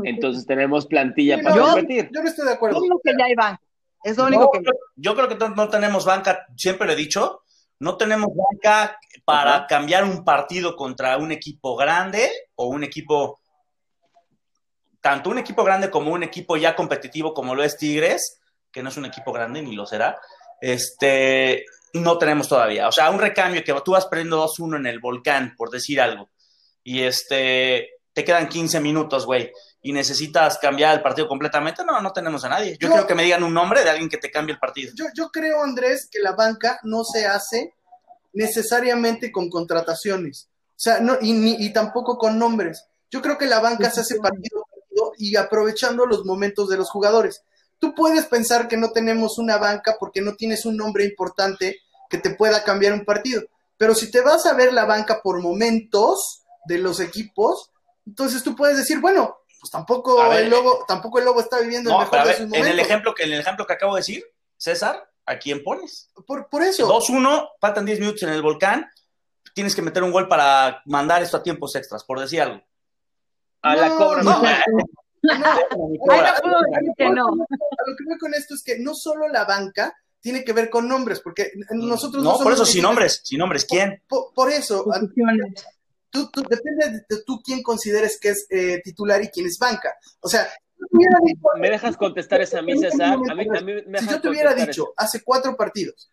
Entonces 0.04 0.46
tenemos 0.46 0.86
plantilla 0.86 1.38
Sí, 1.38 1.44
para 1.44 1.56
no, 1.56 1.64
competir. 1.74 2.10
Yo 2.14 2.22
no 2.22 2.28
estoy 2.30 2.46
de 2.46 2.54
acuerdo. 2.54 2.82
Yo 2.84 3.00
que 3.04 3.14
ya 3.18 3.26
hay 3.26 3.36
banca. 3.36 3.62
Es 4.04 4.18
lo 4.18 4.26
único 4.26 4.44
No, 4.44 4.52
que. 4.52 4.60
yo, 4.64 4.72
yo 4.96 5.16
creo 5.16 5.30
que 5.30 5.36
no, 5.36 5.50
no 5.50 5.70
tenemos 5.70 6.06
banca, 6.06 6.46
siempre 6.58 6.86
lo 6.88 6.94
he 6.94 6.96
dicho, 6.96 7.42
no 7.80 7.98
tenemos 7.98 8.30
banca 8.36 9.00
para 9.26 9.66
cambiar 9.68 10.04
un 10.04 10.24
partido 10.24 10.76
contra 10.76 11.18
un 11.18 11.32
equipo 11.32 11.76
grande 11.76 12.30
o 12.56 12.68
un 12.68 12.84
equipo, 12.84 13.40
tanto 15.02 15.30
un 15.30 15.40
equipo 15.40 15.64
grande 15.64 15.90
como 15.90 16.12
un 16.12 16.24
equipo 16.24 16.58
ya 16.58 16.76
competitivo 16.76 17.34
como 17.34 17.56
lo 17.56 17.64
es 17.64 17.78
Tigres, 17.78 18.42
que 18.72 18.84
no 18.84 18.90
es 18.90 18.98
un 18.98 19.06
equipo 19.06 19.32
grande 19.32 19.62
ni 19.62 19.76
lo 19.76 19.86
será, 19.86 20.20
este, 20.62 21.66
no 21.94 22.18
tenemos 22.18 22.48
todavía. 22.48 22.88
O 22.88 22.92
sea, 22.92 23.10
un 23.10 23.20
recambio 23.20 23.64
que 23.64 23.74
tú 23.84 23.92
vas 23.92 24.08
perdiendo 24.08 24.46
2-1 24.46 24.78
en 24.78 24.86
el 24.86 25.00
volcán, 25.00 25.56
por 25.58 25.70
decir 25.70 26.02
algo, 26.02 26.30
y 26.84 27.04
este, 27.04 27.90
te 28.14 28.24
quedan 28.24 28.50
15 28.50 28.80
minutos, 28.82 29.26
güey, 29.26 29.52
y 29.82 29.94
necesitas 29.94 30.58
cambiar 30.58 30.96
el 30.96 31.02
partido 31.02 31.28
completamente, 31.28 31.84
no, 31.86 32.02
no 32.02 32.12
tenemos 32.12 32.44
a 32.44 32.50
nadie. 32.50 32.78
Yo 32.80 32.88
No. 32.90 32.96
quiero 32.96 33.08
que 33.08 33.16
me 33.16 33.24
digan 33.24 33.44
un 33.44 33.54
nombre 33.54 33.84
de 33.84 33.90
alguien 33.90 34.10
que 34.10 34.18
te 34.18 34.30
cambie 34.32 34.54
el 34.54 34.60
partido. 34.60 34.92
Yo, 34.96 35.06
yo 35.16 35.30
creo, 35.30 35.64
Andrés, 35.64 36.08
que 36.12 36.20
la 36.20 36.34
banca 36.34 36.80
no 36.84 37.04
se 37.04 37.26
hace 37.26 37.74
necesariamente 38.34 39.32
con 39.32 39.50
contrataciones. 39.50 40.48
O 40.72 40.82
sea, 40.82 41.00
no, 41.00 41.18
y, 41.22 41.34
ni- 41.34 41.58
y 41.60 41.74
tampoco 41.74 42.18
con 42.18 42.40
nombres. 42.40 42.86
Yo 43.12 43.22
creo 43.22 43.38
que 43.38 43.48
la 43.48 43.60
banca 43.60 43.90
se 43.90 44.02
hace 44.02 44.16
partido 44.20 44.60
a 44.62 44.70
partido 44.70 45.12
y 45.18 45.36
aprovechando 45.36 46.06
los 46.06 46.26
momentos 46.26 46.70
de 46.70 46.78
los 46.78 46.90
jugadores. 46.90 47.42
Tú 47.80 47.96
puedes 47.96 48.26
pensar 48.26 48.68
que 48.68 48.78
no 48.78 48.92
tenemos 48.92 49.38
una 49.38 49.58
banca 49.58 49.96
porque 50.00 50.22
no 50.22 50.36
tienes 50.36 50.66
un 50.66 50.78
nombre 50.78 51.06
importante 51.06 51.78
que 52.10 52.18
te 52.18 52.32
pueda 52.36 52.64
cambiar 52.64 52.94
un 52.94 53.06
partido. 53.06 53.42
Pero 53.78 53.96
si 53.96 54.12
te 54.12 54.22
vas 54.22 54.46
a 54.46 54.54
ver 54.54 54.74
la 54.74 54.86
banca 54.86 55.22
por 55.24 55.42
momentos 55.42 56.44
de 56.66 56.78
los 56.78 57.00
equipos, 57.00 57.72
entonces 58.06 58.44
tú 58.44 58.56
puedes 58.56 58.78
decir, 58.78 59.00
bueno, 59.00 59.38
pues 59.60 59.72
tampoco 59.72 60.22
A 60.22 60.30
ver, 60.30 60.44
el 60.44 60.50
lobo, 60.50 60.86
tampoco 60.88 61.20
el 61.20 61.26
lobo 61.26 61.42
está 61.42 61.60
viviendo 61.60 61.92
el 61.92 61.98
mejor 61.98 62.12
pero 62.12 62.24
a 62.24 62.26
de 62.26 62.32
ver, 62.32 62.42
sus 62.42 62.54
en 62.54 62.68
el 62.68 62.80
ejemplo 62.80 63.14
que 63.14 63.24
en 63.24 63.34
el 63.34 63.42
ejemplo 63.42 63.66
que 63.66 63.74
acabo 63.74 63.96
de 63.96 64.00
decir, 64.00 64.24
César, 64.58 65.10
¿a 65.26 65.38
quién 65.38 65.64
pones? 65.64 66.10
Por, 66.26 66.50
por 66.50 66.64
eso. 66.64 66.88
2-1, 66.88 67.50
faltan 67.60 67.86
10 67.86 68.00
minutos 68.00 68.24
en 68.24 68.30
el 68.30 68.42
volcán, 68.42 68.90
tienes 69.54 69.76
que 69.76 69.82
meter 69.82 70.04
un 70.04 70.12
gol 70.12 70.28
para 70.28 70.82
mandar 70.86 71.22
esto 71.22 71.38
a 71.38 71.44
tiempos 71.44 71.76
extras, 71.76 72.04
por 72.04 72.20
decir 72.20 72.42
algo. 72.42 72.62
A 73.62 73.76
la 73.76 73.96
cobra. 73.96 74.24
no. 74.24 74.42
no. 74.42 74.50
Lo 75.22 75.34
que 77.98 78.06
voy 78.06 78.18
con 78.18 78.34
esto 78.34 78.56
es 78.56 78.64
que 78.64 78.80
no 78.80 78.96
solo 78.96 79.28
la 79.28 79.44
banca 79.44 79.94
tiene 80.22 80.44
que 80.44 80.54
ver 80.54 80.70
con 80.70 80.88
nombres, 80.88 81.22
porque 81.22 81.52
nosotros 81.72 82.24
no, 82.24 82.34
No, 82.34 82.40
por 82.40 82.54
eso, 82.54 82.66
sin 82.66 82.84
nombres, 82.84 83.22
sin 83.24 83.40
nombres, 83.40 83.66
¿quién? 83.66 84.02
Por, 84.08 84.34
por 84.34 84.50
eso. 84.50 84.86
Tú, 86.10 86.30
tú- 86.32 86.42
depende 86.50 86.90
de, 86.90 87.16
de 87.16 87.24
tú 87.26 87.42
quién 87.44 87.62
consideres 87.64 88.20
que 88.20 88.30
es 88.30 88.46
eh, 88.50 88.82
titular 88.84 89.22
y 89.24 89.30
quién 89.30 89.46
es 89.48 89.58
banca. 89.60 89.94
O 90.22 90.28
sea, 90.30 90.44
si 90.46 90.80
yo 90.82 90.88
te 90.90 90.96
hubiera 90.98 91.18
dicho- 91.26 91.40
¿Me 91.58 91.70
dejas 91.70 91.98
contestar 91.98 92.42
esa 92.42 92.60
a 92.60 92.62
mí, 92.62 92.78
César? 92.78 93.14
A 93.14 93.18
mí, 93.36 93.46
a 93.58 93.62
mí 93.62 93.74
me 93.88 94.00
si 94.00 94.08
yo 94.08 94.22
te 94.22 94.30
hubiera 94.30 94.54
dicho 94.54 94.94
hace 94.98 95.22
cuatro 95.24 95.56
partidos 95.56 96.10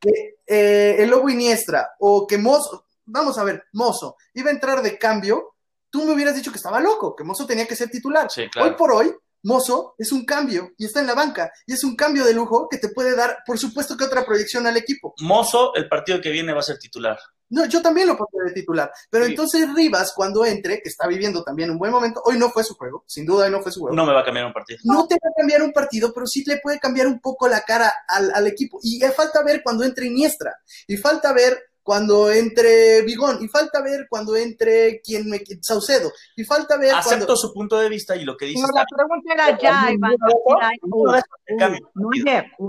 que 0.00 0.36
eh, 0.46 0.96
el 1.02 1.10
Lobo 1.10 1.28
Iniestra 1.28 1.90
o 1.98 2.26
que 2.26 2.38
Mozo, 2.38 2.86
vamos 3.06 3.36
a 3.38 3.44
ver, 3.44 3.64
Mozo 3.72 4.16
iba 4.34 4.50
a 4.50 4.54
entrar 4.54 4.82
de 4.82 4.98
cambio, 4.98 5.54
tú 5.90 6.04
me 6.04 6.12
hubieras 6.12 6.34
dicho 6.34 6.50
que 6.50 6.56
estaba 6.58 6.80
loco, 6.80 7.14
que 7.16 7.24
Mozo 7.24 7.46
tenía 7.46 7.66
que 7.66 7.76
ser 7.76 7.90
titular. 7.90 8.30
Sí, 8.30 8.44
Hoy 8.60 8.70
por 8.78 8.92
hoy, 8.92 9.12
Mozo 9.42 9.94
es 9.98 10.10
un 10.10 10.24
cambio 10.24 10.70
y 10.78 10.86
está 10.86 11.00
en 11.00 11.06
la 11.06 11.14
banca 11.14 11.52
y 11.66 11.74
es 11.74 11.84
un 11.84 11.96
cambio 11.96 12.24
de 12.24 12.32
lujo 12.32 12.66
que 12.70 12.78
te 12.78 12.88
puede 12.88 13.14
dar, 13.14 13.38
por 13.46 13.58
supuesto, 13.58 13.96
que 13.96 14.04
otra 14.04 14.24
proyección 14.24 14.66
al 14.66 14.76
equipo. 14.76 15.12
Mozo, 15.20 15.74
el 15.74 15.86
partido 15.88 16.20
que 16.20 16.30
viene 16.30 16.52
va 16.54 16.60
a 16.60 16.62
ser 16.62 16.78
titular. 16.78 17.18
No, 17.54 17.66
yo 17.66 17.80
también 17.80 18.06
lo 18.08 18.16
pondré 18.16 18.48
de 18.48 18.52
titular, 18.52 18.90
pero 19.10 19.24
Sí. 19.24 19.30
entonces 19.30 19.72
Rivas, 19.74 20.12
cuando 20.14 20.44
entre, 20.44 20.80
que 20.82 20.88
está 20.88 21.06
viviendo 21.06 21.42
también 21.44 21.70
un 21.70 21.78
buen 21.78 21.92
momento, 21.92 22.20
hoy 22.24 22.36
no 22.38 22.50
fue 22.50 22.64
su 22.64 22.74
juego, 22.74 23.04
sin 23.06 23.24
duda 23.24 23.46
hoy 23.46 23.50
no 23.52 23.62
fue 23.62 23.70
su 23.72 23.80
juego. 23.80 23.94
No 23.96 24.04
me 24.04 24.12
va 24.12 24.20
a 24.20 24.24
cambiar 24.24 24.46
un 24.46 24.52
partido. 24.52 24.78
No 24.84 25.06
te 25.06 25.14
va 25.14 25.30
a 25.30 25.34
cambiar 25.36 25.62
un 25.62 25.72
partido, 25.72 26.12
pero 26.12 26.26
sí 26.26 26.42
le 26.46 26.58
puede 26.58 26.78
cambiar 26.78 27.06
un 27.06 27.20
poco 27.20 27.48
la 27.48 27.60
cara 27.62 27.92
al, 28.08 28.32
al 28.34 28.46
equipo. 28.46 28.78
Y 28.82 29.00
falta 29.16 29.42
ver 29.42 29.62
cuando 29.62 29.84
entre 29.84 30.06
Iniestra, 30.06 30.54
y 30.86 30.96
falta 30.96 31.32
ver 31.32 31.58
cuando 31.82 32.30
entre 32.30 33.02
Bigón, 33.02 33.38
y 33.42 33.48
falta 33.48 33.82
ver 33.82 34.06
cuando 34.08 34.34
entre 34.36 35.02
quien 35.02 35.28
me 35.28 35.42
Saucedo, 35.60 36.10
y 36.34 36.42
falta 36.44 36.78
ver 36.78 36.94
Acepto 36.94 37.26
cuando. 37.26 37.36
su 37.36 37.52
punto 37.52 37.78
de 37.78 37.90
vista 37.90 38.16
y 38.16 38.24
lo 38.24 38.36
que 38.38 38.46
dice 38.46 38.64
está 38.64 38.80
la 38.80 38.86
pregunta 38.96 39.34
era 39.34 39.58
ya 39.58 39.88
cambia. 41.58 41.80
no. 41.94 42.12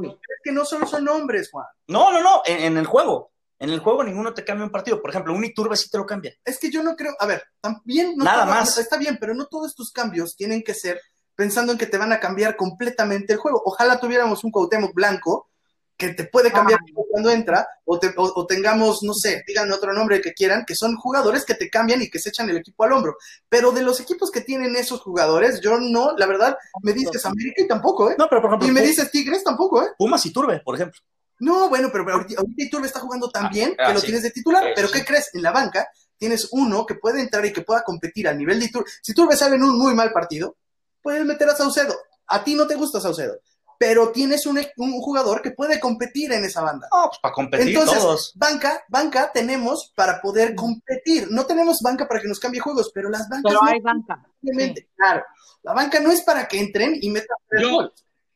Es 0.04 0.18
que 0.44 0.52
no 0.52 0.66
solo 0.66 0.86
son 0.86 1.06
nombres, 1.06 1.50
Juan. 1.52 1.66
No, 1.88 2.12
no, 2.12 2.22
no, 2.22 2.42
en, 2.46 2.60
en 2.64 2.78
el 2.78 2.86
juego. 2.86 3.32
En 3.60 3.70
el 3.70 3.80
juego 3.80 4.04
ninguno 4.04 4.34
te 4.34 4.44
cambia 4.44 4.66
un 4.66 4.72
partido. 4.72 5.02
Por 5.02 5.10
ejemplo, 5.12 5.34
un 5.34 5.44
Iturbe 5.44 5.76
sí 5.78 5.90
te 5.90 5.98
lo 5.98 6.06
cambia. 6.06 6.34
Es 6.44 6.60
que 6.60 6.70
yo 6.70 6.84
no 6.84 6.96
creo. 6.96 7.14
A 7.20 7.26
ver, 7.26 7.44
también. 7.62 8.14
No 8.18 8.26
Nada 8.26 8.44
todo- 8.46 8.54
más. 8.56 8.78
Está 8.78 8.98
bien, 8.98 9.18
pero 9.20 9.34
no 9.34 9.46
todos 9.48 9.74
tus 9.76 9.92
cambios 9.92 10.36
tienen 10.36 10.62
que 10.64 10.74
ser 10.74 11.00
pensando 11.36 11.72
en 11.72 11.78
que 11.78 11.86
te 11.88 11.98
van 11.98 12.12
a 12.14 12.20
cambiar 12.20 12.56
completamente 12.56 13.34
el 13.34 13.40
juego. 13.40 13.62
Ojalá 13.66 14.00
tuviéramos 14.00 14.44
un 14.44 14.52
Cuauhtémoc 14.52 14.94
blanco 14.94 15.50
que 15.98 16.10
te 16.10 16.26
puede 16.26 16.52
cambiar 16.52 16.78
cuando 17.10 17.30
entra, 17.32 17.66
o, 17.86 17.98
te- 17.98 18.14
o- 18.18 18.34
o 18.36 18.46
tengamos, 18.46 19.00
no 19.04 19.14
sé, 19.14 19.44
digan 19.48 19.72
otro 19.72 19.94
nombre 19.94 20.20
que 20.20 20.34
quieran, 20.34 20.66
que 20.68 20.76
son 20.76 20.98
jugadores 20.98 21.46
que 21.46 21.56
te 21.56 21.70
cambian 21.70 22.02
y 22.02 22.10
que 22.10 22.20
se 22.20 22.28
echan 22.30 22.50
el 22.50 22.58
equipo 22.58 22.84
al 22.84 22.92
hombro. 22.92 23.16
Pero 23.48 23.72
de 23.72 23.82
los 23.82 24.02
equipos 24.02 24.30
que 24.30 24.42
tienen 24.42 24.76
esos 24.76 25.00
jugadores, 25.00 25.62
yo 25.62 25.78
no, 25.80 26.12
la 26.18 26.26
verdad, 26.26 26.58
me 26.84 26.92
dices 26.92 27.26
América 27.26 27.62
y 27.64 27.68
tampoco, 27.70 28.12
¿eh? 28.12 28.16
No, 28.20 28.28
pero 28.30 28.42
por 28.42 28.50
ejemplo, 28.50 28.68
Y 28.68 28.72
me 28.72 28.82
dices 28.82 29.10
Tigres 29.10 29.42
tampoco, 29.46 29.82
¿eh? 29.84 29.88
Pumas 29.98 30.26
y 30.26 30.34
Turbe, 30.34 30.60
por 30.66 30.76
ejemplo. 30.76 31.00
No, 31.40 31.70
bueno, 31.70 31.90
pero, 31.92 32.10
ahorita, 32.12 32.40
ahorita 32.40 32.64
Iturbe 32.64 32.88
está 32.88 33.00
jugando 33.00 33.30
tan 33.30 33.46
Ah, 33.48 33.50
bien 33.52 33.76
ah, 33.80 33.88
que 33.88 33.94
lo 33.94 34.00
sí. 34.00 34.06
tienes 34.08 34.24
de 34.24 34.32
titular. 34.32 34.64
Sí, 34.64 34.70
pero 34.76 34.88
sí. 34.88 34.94
¿qué 34.94 35.06
crees? 35.06 35.30
En 35.34 35.42
la 35.42 35.52
banca 35.52 35.88
tienes 36.18 36.48
uno 36.52 36.86
que 36.86 36.96
puede 36.96 37.20
entrar 37.22 37.46
y 37.46 37.52
que 37.52 37.62
pueda 37.62 37.84
competir 37.84 38.28
al 38.28 38.38
nivel 38.38 38.60
de 38.60 38.66
Iturbe. 38.68 38.90
Si 39.02 39.12
Iturbe 39.12 39.36
sale 39.36 39.56
en 39.56 39.64
un 39.64 39.78
muy 39.78 39.94
mal 39.94 40.12
partido, 40.14 40.56
puedes 41.02 41.26
meter 41.26 41.50
a 41.50 41.56
Saucedo. 41.56 41.94
A 42.28 42.44
ti 42.44 42.56
no 42.56 42.66
te 42.66 42.76
gusta 42.76 43.02
Saucedo, 43.02 43.38
pero 43.78 44.12
tienes 44.12 44.46
un, 44.46 44.58
un 44.78 44.94
jugador 45.02 45.42
que 45.42 45.52
puede 45.52 45.80
competir 45.80 46.32
en 46.32 46.46
esa 46.46 46.62
banda. 46.62 46.88
No, 46.92 47.10
pues 47.10 47.20
para 47.20 47.34
competir 47.34 47.68
Entonces, 47.68 48.00
todos. 48.00 48.32
banca, 48.36 48.84
banca 48.88 49.32
tenemos 49.34 49.92
para 49.96 50.22
poder 50.22 50.56
competir. 50.56 51.28
No 51.30 51.46
tenemos 51.46 51.82
banca 51.82 52.08
para 52.08 52.22
que 52.22 52.28
nos 52.30 52.40
cambie 52.40 52.62
juegos, 52.62 52.92
pero 52.96 53.10
las 53.10 53.28
bancas 53.28 53.44
Pero 53.52 53.60
no 53.62 53.68
hay 53.70 53.82
banca. 53.82 54.26
simplemente, 54.42 54.90
claro. 54.96 55.24
La 55.64 55.74
banca 55.74 56.00
no 56.00 56.12
es 56.12 56.22
para 56.22 56.48
que 56.48 56.60
entren 56.60 56.98
y 57.02 57.10
metan 57.10 57.36
Yo-. 57.60 57.92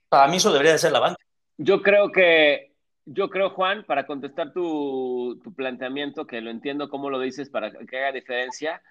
Para 0.09 0.27
mí 0.27 0.37
eso 0.37 0.51
debería 0.51 0.73
de 0.73 0.79
ser 0.79 0.91
la 0.91 0.99
banca. 0.99 1.23
Yo 1.57 1.81
creo 1.81 2.11
que, 2.11 2.68
yo 3.11 3.29
creo, 3.29 3.49
Juan, 3.49 3.83
para 3.85 4.05
contestar 4.05 4.53
tu, 4.53 5.39
tu 5.43 5.53
planteamiento, 5.53 6.27
que 6.27 6.41
lo 6.41 6.51
entiendo 6.51 6.89
cómo 6.89 7.09
lo 7.09 7.19
dices 7.19 7.49
para 7.49 7.71
que 7.71 7.97
haga 7.97 8.11
diferencia, 8.11 8.83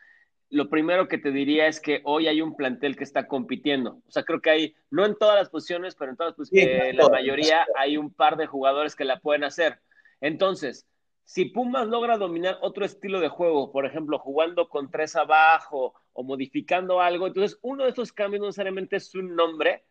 lo 0.51 0.69
primero 0.69 1.07
que 1.07 1.19
te 1.19 1.31
diría 1.31 1.69
es 1.69 1.81
que 1.81 2.01
hoy 2.05 2.27
hay 2.27 2.41
un 2.41 2.57
plantel 2.57 2.97
que 2.97 3.05
está 3.05 3.29
compitiendo. 3.29 4.01
O 4.09 4.11
sea, 4.11 4.25
creo 4.25 4.41
que 4.41 4.51
hay, 4.51 4.75
no 4.91 5.05
en 5.05 5.17
todas 5.17 5.37
las 5.37 5.51
posiciones, 5.51 5.95
pero 5.95 6.11
en 6.11 6.17
todas 6.17 6.35
posiciones, 6.35 6.83
Sí, 6.83 6.89
eh, 6.89 6.93
la 6.95 7.09
mayoría 7.09 7.67
hay 7.77 7.97
un 7.97 8.13
par 8.13 8.37
de 8.37 8.47
jugadores 8.47 8.97
que 8.97 9.05
la 9.05 9.21
pueden 9.21 9.45
hacer. 9.45 9.79
Entonces, 10.21 10.87
si 11.25 11.45
Pumas 11.45 11.87
logra 11.87 12.17
dominar 12.17 12.59
otro 12.63 12.85
estilo 12.85 13.21
de 13.21 13.29
juego, 13.29 13.71
por 13.71 13.87
ejemplo, 13.87 14.19
jugando 14.19 14.69
con 14.69 14.91
tres 14.91 15.15
abajo 15.15 15.95
o 16.13 16.23
modificando 16.25 17.01
algo, 17.01 17.27
entonces 17.29 17.59
uno 17.63 17.85
de 17.85 17.91
esos 17.91 18.13
cambios 18.13 18.41
no 18.41 18.47
necesariamente 18.47 18.97
es 18.97 19.15
un 19.15 19.37
nombre, 19.37 19.85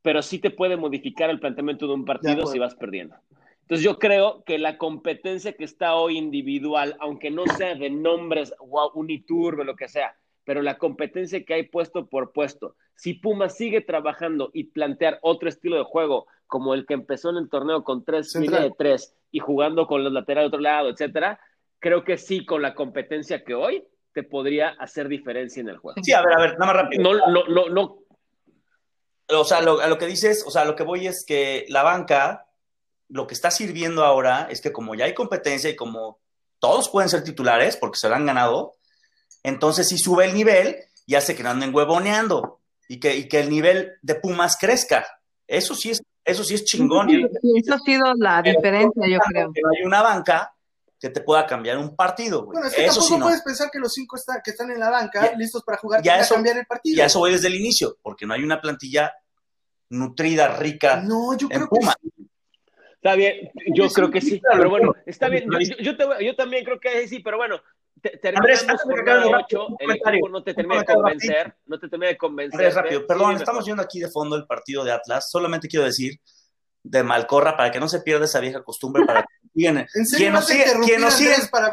pero 0.00 0.22
sí 0.22 0.38
te 0.38 0.50
puede 0.50 0.76
modificar 0.76 1.28
el 1.28 1.40
planteamiento 1.40 1.86
de 1.86 1.94
un 1.94 2.04
partido 2.04 2.46
si 2.46 2.58
vas 2.58 2.76
perdiendo. 2.76 3.16
Entonces 3.68 3.84
yo 3.84 3.98
creo 3.98 4.44
que 4.44 4.56
la 4.56 4.78
competencia 4.78 5.52
que 5.52 5.64
está 5.64 5.94
hoy 5.94 6.16
individual, 6.16 6.96
aunque 7.00 7.30
no 7.30 7.44
sea 7.58 7.74
de 7.74 7.90
nombres, 7.90 8.54
wow, 8.66 8.92
Uniturbe, 8.94 9.62
lo 9.62 9.76
que 9.76 9.88
sea, 9.88 10.16
pero 10.44 10.62
la 10.62 10.78
competencia 10.78 11.44
que 11.44 11.52
hay 11.52 11.64
puesto 11.64 12.06
por 12.06 12.32
puesto, 12.32 12.76
si 12.94 13.12
Pumas 13.12 13.58
sigue 13.58 13.82
trabajando 13.82 14.50
y 14.54 14.64
plantear 14.64 15.18
otro 15.20 15.50
estilo 15.50 15.76
de 15.76 15.84
juego, 15.84 16.28
como 16.46 16.72
el 16.72 16.86
que 16.86 16.94
empezó 16.94 17.28
en 17.28 17.36
el 17.36 17.50
torneo 17.50 17.84
con 17.84 18.06
tres 18.06 18.32
Central. 18.32 18.52
línea 18.54 18.70
de 18.70 18.74
tres 18.78 19.14
y 19.30 19.40
jugando 19.40 19.86
con 19.86 20.02
los 20.02 20.14
laterales 20.14 20.50
de 20.50 20.56
otro 20.56 20.60
lado, 20.62 20.88
etcétera, 20.88 21.38
creo 21.78 22.04
que 22.04 22.16
sí, 22.16 22.46
con 22.46 22.62
la 22.62 22.74
competencia 22.74 23.44
que 23.44 23.52
hoy, 23.54 23.84
te 24.14 24.22
podría 24.22 24.70
hacer 24.78 25.08
diferencia 25.08 25.60
en 25.60 25.68
el 25.68 25.76
juego. 25.76 26.00
Sí, 26.02 26.12
a 26.12 26.22
ver, 26.22 26.32
a 26.38 26.40
ver, 26.40 26.52
nada 26.58 26.72
más 26.72 26.82
rápido. 26.84 27.02
No, 27.02 27.18
no, 27.30 27.44
no, 27.48 27.68
no, 27.68 27.98
O 29.28 29.44
sea, 29.44 29.60
lo, 29.60 29.78
a 29.78 29.88
lo 29.88 29.98
que 29.98 30.06
dices, 30.06 30.42
o 30.46 30.50
sea, 30.50 30.64
lo 30.64 30.74
que 30.74 30.84
voy 30.84 31.06
es 31.06 31.22
que 31.28 31.66
la 31.68 31.82
banca, 31.82 32.47
lo 33.08 33.26
que 33.26 33.34
está 33.34 33.50
sirviendo 33.50 34.04
ahora 34.04 34.48
es 34.50 34.60
que 34.60 34.72
como 34.72 34.94
ya 34.94 35.04
hay 35.06 35.14
competencia 35.14 35.70
y 35.70 35.76
como 35.76 36.18
todos 36.58 36.88
pueden 36.90 37.08
ser 37.08 37.22
titulares 37.24 37.76
porque 37.76 37.98
se 37.98 38.08
lo 38.08 38.14
han 38.14 38.26
ganado, 38.26 38.74
entonces 39.42 39.88
sí 39.88 39.98
sube 39.98 40.24
el 40.26 40.34
nivel 40.34 40.76
y 41.06 41.14
hace 41.14 41.34
que 41.34 41.42
no 41.42 41.50
anden 41.50 41.74
huevoneando 41.74 42.60
y 42.88 43.00
que, 43.00 43.16
y 43.16 43.28
que 43.28 43.40
el 43.40 43.50
nivel 43.50 43.92
de 44.02 44.14
Pumas 44.16 44.56
crezca. 44.58 45.06
Eso 45.46 45.74
sí 45.74 45.90
es, 45.90 46.02
eso 46.24 46.44
sí 46.44 46.54
es 46.54 46.64
chingón. 46.64 47.08
Eso 47.10 47.74
ha 47.74 47.78
sido 47.78 48.12
la 48.18 48.42
diferencia, 48.42 49.02
yo 49.08 49.18
creo. 49.20 49.52
que 49.54 49.60
no 49.62 49.68
hay 49.70 49.84
una 49.86 50.02
banca 50.02 50.52
que 51.00 51.08
te 51.10 51.20
pueda 51.20 51.46
cambiar 51.46 51.78
un 51.78 51.94
partido, 51.94 52.44
güey. 52.44 52.54
Bueno, 52.56 52.66
es 52.68 52.74
que 52.74 52.84
Eso 52.84 52.94
tampoco 52.96 53.08
sí 53.14 53.18
no. 53.18 53.26
puedes 53.26 53.42
pensar 53.42 53.70
que 53.70 53.78
los 53.78 53.92
cinco 53.94 54.16
está- 54.16 54.42
que 54.42 54.50
están 54.50 54.70
en 54.72 54.80
la 54.80 54.90
banca, 54.90 55.30
Ya- 55.30 55.36
listos 55.38 55.62
para 55.62 55.78
jugar, 55.78 56.02
ya 56.02 56.18
eso- 56.18 56.34
cambiar 56.34 56.58
el 56.58 56.66
partido. 56.66 56.96
Y 56.98 57.00
a 57.00 57.06
eso 57.06 57.20
voy 57.20 57.30
desde 57.32 57.46
el 57.48 57.54
inicio, 57.54 57.96
porque 58.02 58.26
no 58.26 58.34
hay 58.34 58.42
una 58.42 58.60
plantilla 58.60 59.12
nutrida, 59.90 60.56
rica 60.56 60.96
No, 60.96 61.36
yo 61.36 61.46
en 61.50 61.56
creo 61.56 61.68
que 61.68 61.76
Pumas. 61.78 61.94
Está 63.00 63.14
bien, 63.14 63.50
yo 63.74 63.88
Sí, 63.88 63.94
creo 63.94 64.10
que 64.10 64.20
sí, 64.20 64.42
pero 64.52 64.68
bueno, 64.70 64.92
está 65.06 65.28
bien. 65.28 65.48
Yo, 65.50 65.76
yo- 65.78 65.96
te 65.96 66.04
voy- 66.04 66.24
yo 66.26 66.34
también 66.34 66.64
creo 66.64 66.80
que 66.80 67.06
sí, 67.06 67.20
pero 67.20 67.36
bueno, 67.36 67.60
terminamos 68.20 68.82
jornada 68.82 69.26
8, 69.44 69.66
el 69.78 69.90
equipo 69.92 70.28
no 70.28 70.42
te 70.42 70.54
termina 70.54 70.80
de 70.80 70.86
convencer, 70.94 71.54
no 71.66 71.78
te 71.78 71.88
termina 71.88 72.08
de 72.10 72.16
convencer. 72.16 72.54
Andrés, 72.60 72.74
rápido, 72.74 73.06
perdón, 73.06 73.36
estamos 73.36 73.64
viendo 73.64 73.82
aquí 73.82 74.00
de 74.00 74.08
fondo 74.10 74.34
el 74.36 74.46
partido 74.46 74.82
de 74.84 74.92
Atlas, 74.92 75.28
solamente 75.30 75.68
quiero 75.68 75.84
decir 75.86 76.14
de 76.82 77.02
Malcorra 77.02 77.56
para 77.56 77.70
que 77.70 77.78
no 77.80 77.88
se 77.88 78.00
pierda 78.00 78.24
esa 78.24 78.40
vieja 78.40 78.62
costumbre 78.64 79.04
para 79.04 79.24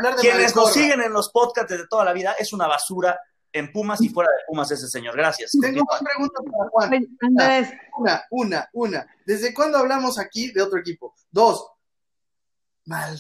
de 0.05 0.21
quienes 0.21 0.55
nos 0.55 0.73
siguen 0.73 1.01
en 1.01 1.13
los 1.13 1.29
podcasts 1.31 1.71
de 1.75 1.87
toda 1.87 2.05
la 2.05 2.13
vida 2.13 2.35
es 2.37 2.53
una 2.53 2.67
basura 2.67 3.19
en 3.55 3.71
Pumas 3.71 4.01
y 4.01 4.09
fuera 4.09 4.29
de 4.29 4.43
Pumas 4.47 4.69
ese 4.69 4.87
señor. 4.87 5.15
Gracias. 5.15 5.51
Tengo 5.61 5.81
una 5.81 5.99
pregunta 5.99 6.41
para 6.43 6.69
Juan. 6.69 7.07
Andrés. 7.21 7.73
Una, 7.97 8.23
una, 8.29 8.69
una. 8.73 9.07
¿Desde 9.25 9.53
cuándo 9.53 9.77
hablamos 9.77 10.19
aquí 10.19 10.51
de 10.51 10.61
otro 10.61 10.77
equipo? 10.77 11.15
Dos. 11.31 11.65
Mal. 12.83 13.17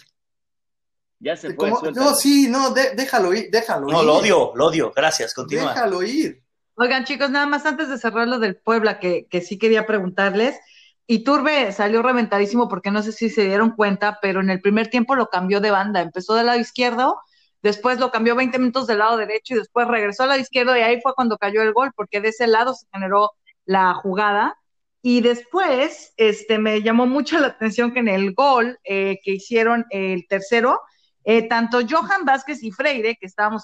Ya 1.19 1.37
se 1.37 1.53
fue. 1.53 1.71
No, 1.93 2.13
sí, 2.13 2.49
no, 2.49 2.71
déjalo 2.71 3.33
ir, 3.33 3.49
déjalo 3.49 3.87
no, 3.87 3.89
ir. 3.89 3.93
No, 3.93 4.03
lo 4.03 4.15
odio, 4.15 4.51
lo 4.55 4.65
odio. 4.65 4.91
Gracias, 4.93 5.33
continúa. 5.33 5.73
Déjalo 5.73 6.03
ir. 6.03 6.43
Oigan, 6.75 7.05
chicos, 7.05 7.29
nada 7.29 7.45
más 7.45 7.65
antes 7.65 7.87
de 7.87 7.97
cerrar 7.97 8.27
lo 8.27 8.37
del 8.37 8.57
Puebla, 8.57 8.99
que, 8.99 9.27
que 9.29 9.39
sí 9.39 9.57
quería 9.57 9.85
preguntarles. 9.85 10.59
Y 11.07 11.23
Turbe 11.23 11.71
salió 11.71 12.01
reventadísimo 12.01 12.67
porque 12.67 12.91
no 12.91 13.01
sé 13.01 13.13
si 13.13 13.29
se 13.29 13.45
dieron 13.45 13.71
cuenta, 13.71 14.19
pero 14.21 14.41
en 14.41 14.49
el 14.49 14.59
primer 14.59 14.89
tiempo 14.89 15.15
lo 15.15 15.29
cambió 15.29 15.61
de 15.61 15.71
banda. 15.71 16.01
Empezó 16.01 16.33
del 16.33 16.47
lado 16.47 16.59
izquierdo, 16.59 17.21
después 17.65 17.99
lo 17.99 18.11
cambió 18.11 18.35
20 18.35 18.59
minutos 18.59 18.85
del 18.85 18.99
lado 18.99 19.17
derecho 19.17 19.55
y 19.55 19.57
después 19.57 19.87
regresó 19.87 20.21
al 20.21 20.29
lado 20.29 20.41
izquierdo 20.41 20.77
y 20.77 20.81
ahí 20.81 21.01
fue 21.01 21.15
cuando 21.15 21.39
cayó 21.39 21.63
el 21.63 21.73
gol, 21.73 21.91
porque 21.95 22.21
de 22.21 22.27
ese 22.27 22.45
lado 22.45 22.75
se 22.75 22.85
generó 22.93 23.31
la 23.65 23.95
jugada. 23.95 24.55
Y 25.01 25.21
después, 25.21 26.13
este, 26.17 26.59
me 26.59 26.83
llamó 26.83 27.07
mucho 27.07 27.39
la 27.39 27.47
atención 27.47 27.91
que 27.91 28.01
en 28.01 28.07
el 28.07 28.35
gol 28.35 28.77
eh, 28.83 29.19
que 29.23 29.31
hicieron 29.31 29.85
el 29.89 30.27
tercero, 30.27 30.79
eh, 31.23 31.47
tanto 31.47 31.79
Johan 31.89 32.23
Vázquez 32.23 32.61
y 32.61 32.71
Freire, 32.71 33.17
que 33.19 33.25
estábamos 33.25 33.63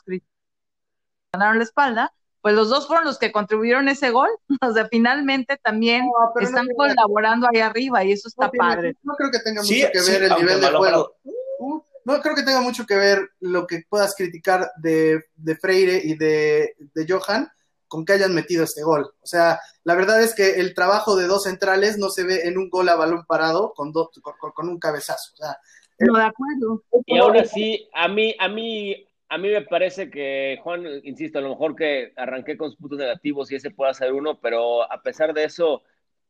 ganaron 1.31 1.59
la 1.59 1.63
espalda, 1.63 2.11
pues 2.41 2.55
los 2.55 2.69
dos 2.69 2.87
fueron 2.87 3.05
los 3.05 3.19
que 3.19 3.31
contribuyeron 3.31 3.87
ese 3.87 4.09
gol. 4.09 4.29
O 4.67 4.73
sea, 4.73 4.87
finalmente 4.87 5.57
también 5.57 6.09
están 6.39 6.67
colaborando 6.75 7.47
ahí 7.53 7.61
arriba 7.61 8.03
y 8.03 8.13
eso 8.13 8.27
está 8.27 8.49
padre. 8.49 8.95
No 9.03 9.13
creo 9.15 9.29
que 9.29 9.39
tenga 9.39 9.61
mucho 9.61 9.73
que 9.93 10.11
ver 10.11 10.23
el 10.23 10.35
nivel 10.35 10.59
de 10.59 10.67
juego. 10.71 11.15
Uh, 11.59 11.81
no 12.05 12.21
creo 12.21 12.35
que 12.35 12.43
tenga 12.43 12.61
mucho 12.61 12.85
que 12.85 12.95
ver 12.95 13.29
lo 13.39 13.67
que 13.67 13.83
puedas 13.89 14.15
criticar 14.15 14.71
de, 14.77 15.23
Freire 15.59 16.01
y 16.03 16.15
de, 16.15 16.75
Johan 17.07 17.49
con 17.87 18.05
que 18.05 18.13
hayan 18.13 18.33
metido 18.33 18.63
este 18.63 18.83
gol. 18.83 19.13
O 19.21 19.25
sea, 19.25 19.59
la 19.83 19.95
verdad 19.95 20.21
es 20.23 20.33
que 20.33 20.61
el 20.61 20.73
trabajo 20.73 21.15
de 21.15 21.27
dos 21.27 21.43
centrales 21.43 21.97
no 21.97 22.09
se 22.09 22.23
ve 22.23 22.47
en 22.47 22.57
un 22.57 22.69
gol 22.69 22.87
a 22.87 22.95
balón 22.95 23.25
parado 23.25 23.73
con, 23.73 23.91
con, 23.91 24.69
un 24.69 24.79
cabezazo. 24.79 25.33
O 25.33 25.37
sea, 25.37 25.57
no, 25.99 26.17
de 26.17 26.23
acuerdo. 26.23 26.83
Y 27.05 27.17
ahora 27.17 27.43
sí, 27.43 27.89
a 27.93 28.07
mí, 28.07 28.33
a 28.39 28.47
mí 28.47 29.07
a 29.31 29.37
mí 29.37 29.47
me 29.47 29.61
parece 29.61 30.09
que, 30.09 30.59
Juan, 30.61 30.85
insisto, 31.03 31.39
a 31.39 31.41
lo 31.41 31.51
mejor 31.51 31.73
que 31.73 32.11
arranqué 32.17 32.57
con 32.57 32.69
sus 32.69 32.77
puntos 32.77 32.99
negativos 32.99 33.49
y 33.49 33.55
ese 33.55 33.71
pueda 33.71 33.93
ser 33.93 34.11
uno, 34.11 34.37
pero 34.41 34.83
a 34.91 35.01
pesar 35.01 35.33
de 35.33 35.45
eso, 35.45 35.83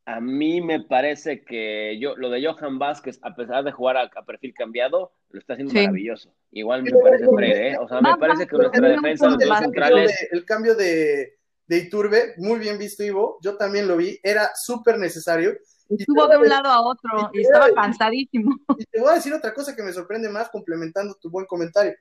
a 0.05 0.19
mí 0.19 0.61
me 0.61 0.81
parece 0.81 1.43
que 1.43 1.97
yo, 1.99 2.15
lo 2.15 2.29
de 2.29 2.45
Johan 2.45 2.79
Vázquez, 2.79 3.19
a 3.21 3.35
pesar 3.35 3.63
de 3.63 3.71
jugar 3.71 3.97
a, 3.97 4.09
perfil 4.25 4.53
cambiado, 4.53 5.13
lo 5.29 5.39
está 5.39 5.53
haciendo 5.53 5.73
maravilloso. 5.73 6.33
Igual 6.51 6.83
me 6.83 6.91
parece 6.91 7.25
Freire, 7.27 7.71
¿eh? 7.71 7.77
O 7.77 7.87
sea, 7.87 8.01
me 8.01 8.17
parece 8.17 8.47
que 8.47 8.57
nuestra 8.57 8.89
defensa, 8.89 9.29
los 9.29 9.39
dos 9.39 9.59
centrales. 9.59 10.27
el 10.31 10.43
cambio 10.43 10.75
de, 10.75 11.37
de 11.67 11.77
Iturbe, 11.77 12.33
muy 12.37 12.59
bien 12.59 12.77
visto, 12.77 13.03
Ivo, 13.03 13.37
yo 13.41 13.55
también 13.55 13.87
lo 13.87 13.95
vi, 13.95 14.19
era 14.23 14.51
súper 14.55 14.97
necesario. 14.97 15.53
Estuvo 15.87 16.27
de 16.27 16.37
un 16.37 16.49
lado 16.49 16.69
a 16.69 16.81
otro 16.81 17.31
y, 17.33 17.41
estaba 17.41 17.71
cansadísimo. 17.73 18.55
Y 18.77 18.85
te 18.85 18.99
voy 18.99 19.11
a 19.11 19.15
decir 19.15 19.33
otra 19.33 19.53
cosa 19.53 19.75
que 19.75 19.83
me 19.83 19.93
sorprende 19.93 20.29
más, 20.29 20.49
complementando 20.49 21.15
tu 21.15 21.29
buen 21.29 21.45
comentario. 21.45 21.93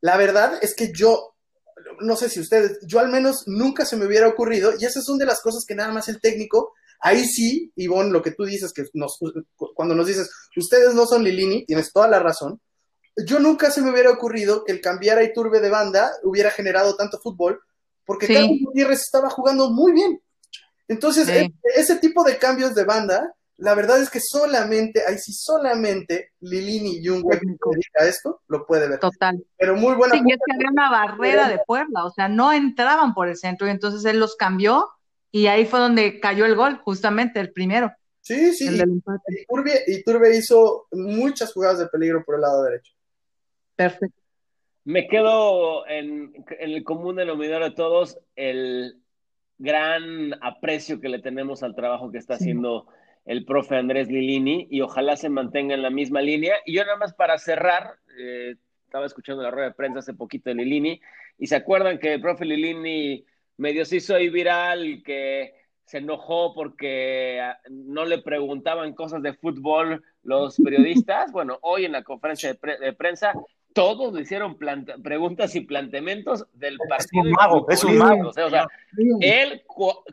La 0.00 0.16
verdad 0.16 0.58
es 0.60 0.74
que 0.74 0.92
yo, 0.92 1.34
no 2.00 2.14
sé 2.14 2.28
si 2.28 2.40
ustedes, 2.40 2.78
yo 2.86 3.00
al 3.00 3.08
menos 3.08 3.44
nunca 3.46 3.84
se 3.84 3.96
me 3.96 4.06
hubiera 4.06 4.28
ocurrido, 4.28 4.72
y 4.78 4.84
esas 4.84 5.04
son 5.04 5.18
de 5.18 5.26
las 5.26 5.40
cosas 5.40 5.64
que 5.66 5.74
nada 5.74 5.92
más 5.92 6.08
el 6.08 6.20
técnico, 6.20 6.74
ahí 7.00 7.24
sí, 7.24 7.72
Ivonne, 7.76 8.10
lo 8.10 8.22
que 8.22 8.32
tú 8.32 8.44
dices, 8.44 8.72
que 8.72 8.84
nos, 8.94 9.18
cuando 9.74 9.94
nos 9.94 10.06
dices, 10.06 10.30
ustedes 10.56 10.94
no 10.94 11.06
son 11.06 11.24
Lilini, 11.24 11.64
tienes 11.66 11.92
toda 11.92 12.08
la 12.08 12.18
razón, 12.18 12.60
yo 13.26 13.38
nunca 13.38 13.70
se 13.70 13.80
me 13.80 13.90
hubiera 13.90 14.10
ocurrido 14.10 14.64
que 14.64 14.72
el 14.72 14.80
cambiar 14.80 15.18
a 15.18 15.24
Iturbe 15.24 15.60
de 15.60 15.70
banda 15.70 16.10
hubiera 16.22 16.50
generado 16.50 16.96
tanto 16.96 17.18
fútbol, 17.18 17.60
porque 18.04 18.26
Carlos 18.26 18.58
Gutiérrez 18.64 19.00
estaba 19.00 19.30
jugando 19.30 19.70
muy 19.70 19.92
bien. 19.92 20.20
Entonces, 20.86 21.28
e, 21.28 21.52
ese 21.74 21.96
tipo 21.96 22.22
de 22.22 22.38
cambios 22.38 22.74
de 22.74 22.84
banda 22.84 23.34
la 23.58 23.74
verdad 23.74 24.00
es 24.00 24.10
que 24.10 24.20
solamente, 24.20 25.02
ahí 25.06 25.16
sí, 25.18 25.32
solamente 25.32 26.32
Lilini 26.40 26.98
y 26.98 27.08
un 27.08 27.22
güey 27.22 27.38
que 27.38 27.46
dedica 27.46 28.02
a 28.02 28.06
esto 28.06 28.42
lo 28.48 28.66
puede 28.66 28.86
ver. 28.88 28.98
Total. 28.98 29.42
Pero 29.56 29.76
muy 29.76 29.94
buena. 29.94 30.14
Sí, 30.14 30.22
y 30.26 30.32
es 30.32 30.38
que 30.44 30.54
había 30.54 30.70
una 30.70 30.90
barrera 30.90 31.48
de 31.48 31.60
Puebla, 31.66 32.04
o 32.04 32.10
sea, 32.10 32.28
no 32.28 32.52
entraban 32.52 33.14
por 33.14 33.28
el 33.28 33.36
centro 33.36 33.66
y 33.66 33.70
entonces 33.70 34.04
él 34.04 34.20
los 34.20 34.36
cambió 34.36 34.86
y 35.36 35.48
ahí 35.48 35.66
fue 35.66 35.80
donde 35.80 36.18
cayó 36.18 36.46
el 36.46 36.54
gol, 36.54 36.78
justamente 36.78 37.40
el 37.40 37.52
primero. 37.52 37.92
Sí, 38.22 38.54
sí. 38.54 38.70
y, 38.70 40.02
Turbe, 40.02 40.34
hizo 40.34 40.86
muchas 40.92 41.52
jugadas 41.52 41.78
de 41.78 41.88
peligro 41.88 42.24
por 42.24 42.36
el 42.36 42.40
lado 42.40 42.62
derecho. 42.62 42.94
Perfecto. 43.74 44.18
Me 44.84 45.06
quedo 45.06 45.86
en, 45.88 46.32
en 46.58 46.70
el 46.70 46.82
común 46.84 47.16
denominador 47.16 47.64
de 47.64 47.72
todos 47.72 48.18
el 48.34 48.96
gran 49.58 50.42
aprecio 50.42 51.02
que 51.02 51.10
le 51.10 51.18
tenemos 51.18 51.62
al 51.62 51.74
trabajo 51.74 52.10
que 52.10 52.16
está 52.16 52.36
haciendo 52.36 52.86
el 53.26 53.44
profe 53.44 53.76
Andrés 53.76 54.08
Lilini 54.08 54.68
y 54.70 54.80
ojalá 54.80 55.16
se 55.16 55.28
mantenga 55.28 55.74
en 55.74 55.82
la 55.82 55.90
misma 55.90 56.22
línea. 56.22 56.54
Y 56.64 56.76
yo 56.76 56.84
nada 56.86 56.96
más 56.96 57.12
para 57.12 57.36
cerrar, 57.36 57.98
eh, 58.18 58.56
estaba 58.86 59.04
escuchando 59.04 59.42
la 59.42 59.50
rueda 59.50 59.68
de 59.68 59.74
prensa 59.74 59.98
hace 59.98 60.14
poquito 60.14 60.48
de 60.48 60.56
Lilini 60.56 60.98
y 61.36 61.46
se 61.46 61.56
acuerdan 61.56 61.98
que 61.98 62.14
el 62.14 62.22
profe 62.22 62.46
Lilini 62.46 63.22
medio 63.56 63.84
se 63.84 63.96
hizo 63.96 64.14
ahí 64.14 64.28
viral, 64.28 65.02
que 65.04 65.54
se 65.84 65.98
enojó 65.98 66.52
porque 66.54 67.40
ah, 67.40 67.58
no 67.70 68.04
le 68.04 68.18
preguntaban 68.18 68.94
cosas 68.94 69.22
de 69.22 69.34
fútbol 69.34 70.02
los 70.22 70.56
periodistas. 70.64 71.32
Bueno, 71.32 71.58
hoy 71.62 71.84
en 71.84 71.92
la 71.92 72.02
conferencia 72.02 72.54
de 72.54 72.92
prensa 72.92 73.32
todos 73.76 74.14
le 74.14 74.22
hicieron 74.22 74.56
preguntas 74.56 75.54
y 75.54 75.60
planteamientos 75.60 76.46
del 76.54 76.78
partido. 76.88 77.24
Es 77.24 77.26
un 77.26 77.30
mago, 77.32 77.66
es 77.68 77.84
un 77.84 77.98
mago. 77.98 78.28
O 78.30 78.32
sea, 78.32 78.66
él 79.20 79.64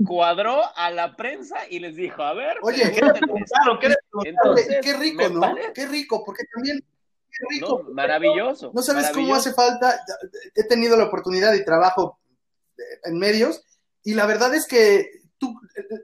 cuadró 0.06 0.60
a 0.76 0.92
la 0.92 1.16
prensa 1.16 1.56
y 1.70 1.80
les 1.80 1.96
dijo, 1.96 2.24
a 2.24 2.34
ver, 2.34 2.58
oye, 2.62 2.92
¿qué, 2.92 3.00
Entonces, 4.26 4.80
qué 4.82 4.94
rico, 4.98 5.30
¿no? 5.30 5.56
Qué 5.74 5.88
rico, 5.88 6.24
porque 6.26 6.44
también 6.54 6.84
qué 7.32 7.56
rico. 7.56 7.86
maravilloso. 7.94 8.74
No 8.76 8.82
sabes 8.82 9.10
cómo 9.12 9.34
hace 9.34 9.54
falta. 9.54 9.98
He 10.56 10.66
tenido 10.66 10.98
la 10.98 11.06
oportunidad 11.06 11.54
y 11.54 11.64
trabajo 11.64 12.20
en 13.04 13.18
medios, 13.18 13.62
y 14.04 14.14
la 14.14 14.26
verdad 14.26 14.54
es 14.54 14.68
que 14.68 15.22
tú, 15.38 15.60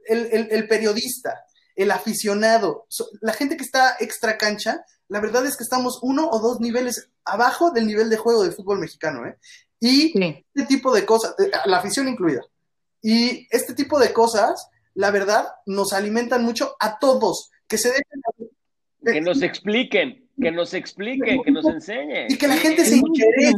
el, 0.07 0.47
el 0.51 0.67
periodista, 0.67 1.45
el 1.75 1.91
aficionado, 1.91 2.87
la 3.21 3.33
gente 3.33 3.55
que 3.55 3.63
está 3.63 3.95
extra 3.99 4.37
cancha, 4.37 4.83
la 5.07 5.19
verdad 5.21 5.45
es 5.45 5.57
que 5.57 5.63
estamos 5.63 5.99
uno 6.01 6.29
o 6.29 6.39
dos 6.39 6.59
niveles 6.59 7.09
abajo 7.25 7.71
del 7.71 7.87
nivel 7.87 8.09
de 8.09 8.17
juego 8.17 8.43
de 8.43 8.51
fútbol 8.51 8.79
mexicano, 8.79 9.25
¿eh? 9.25 9.37
Y 9.79 10.13
este 10.53 10.67
tipo 10.67 10.93
de 10.93 11.05
cosas, 11.05 11.35
eh, 11.39 11.49
la 11.65 11.77
afición 11.77 12.07
incluida, 12.07 12.41
y 13.01 13.47
este 13.49 13.73
tipo 13.73 13.97
de 13.97 14.11
cosas, 14.11 14.67
la 14.93 15.09
verdad, 15.11 15.47
nos 15.65 15.93
alimentan 15.93 16.43
mucho 16.43 16.75
a 16.79 16.99
todos, 16.99 17.49
que 17.67 17.77
se 17.77 17.89
dejen... 17.89 18.51
Que 19.01 19.21
nos 19.21 19.41
expliquen, 19.41 20.27
que 20.39 20.51
nos 20.51 20.73
expliquen, 20.73 21.41
que 21.43 21.51
nos 21.51 21.65
enseñen. 21.65 22.29
Y 22.29 22.37
que 22.37 22.47
la 22.47 22.57
gente 22.57 22.83
se 22.83 22.97
interese 22.97 23.53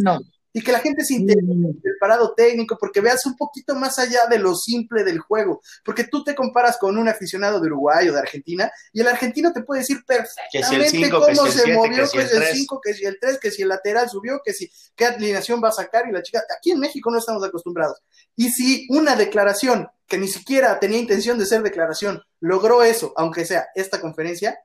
y 0.53 0.61
que 0.61 0.71
la 0.71 0.79
gente 0.79 1.03
se 1.03 1.15
interese 1.15 1.51
en 1.51 1.65
el 1.65 1.97
parado 1.99 2.33
técnico, 2.35 2.77
porque 2.79 3.01
veas 3.01 3.25
un 3.25 3.35
poquito 3.35 3.75
más 3.75 3.99
allá 3.99 4.25
de 4.29 4.39
lo 4.39 4.55
simple 4.55 5.03
del 5.03 5.19
juego, 5.19 5.61
porque 5.83 6.05
tú 6.05 6.23
te 6.23 6.35
comparas 6.35 6.77
con 6.77 6.97
un 6.97 7.07
aficionado 7.07 7.59
de 7.59 7.67
Uruguay 7.67 8.09
o 8.09 8.13
de 8.13 8.19
Argentina, 8.19 8.71
y 8.91 9.01
el 9.01 9.07
argentino 9.07 9.53
te 9.53 9.63
puede 9.63 9.81
decir 9.81 10.03
perfectamente 10.05 11.09
cómo 11.09 11.47
se 11.47 11.73
movió, 11.73 12.09
que 12.09 12.27
si 12.27 12.35
el 12.35 12.43
5, 12.43 12.81
que 12.83 12.93
si 12.93 13.05
el 13.05 13.17
3, 13.19 13.39
que 13.39 13.51
si 13.51 13.61
el 13.61 13.69
lateral 13.69 14.09
subió, 14.09 14.41
que 14.43 14.53
si 14.53 14.71
qué 14.95 15.05
alineación 15.05 15.61
va 15.63 15.69
a 15.69 15.73
sacar, 15.73 16.07
y 16.07 16.11
la 16.11 16.21
chica, 16.21 16.43
aquí 16.57 16.71
en 16.71 16.79
México 16.79 17.11
no 17.11 17.19
estamos 17.19 17.43
acostumbrados. 17.43 17.99
Y 18.35 18.49
si 18.49 18.87
una 18.89 19.15
declaración 19.15 19.87
que 20.07 20.17
ni 20.17 20.27
siquiera 20.27 20.79
tenía 20.79 20.99
intención 20.99 21.39
de 21.39 21.45
ser 21.45 21.63
declaración 21.63 22.21
logró 22.41 22.83
eso, 22.83 23.13
aunque 23.15 23.45
sea 23.45 23.67
esta 23.75 24.01
conferencia, 24.01 24.59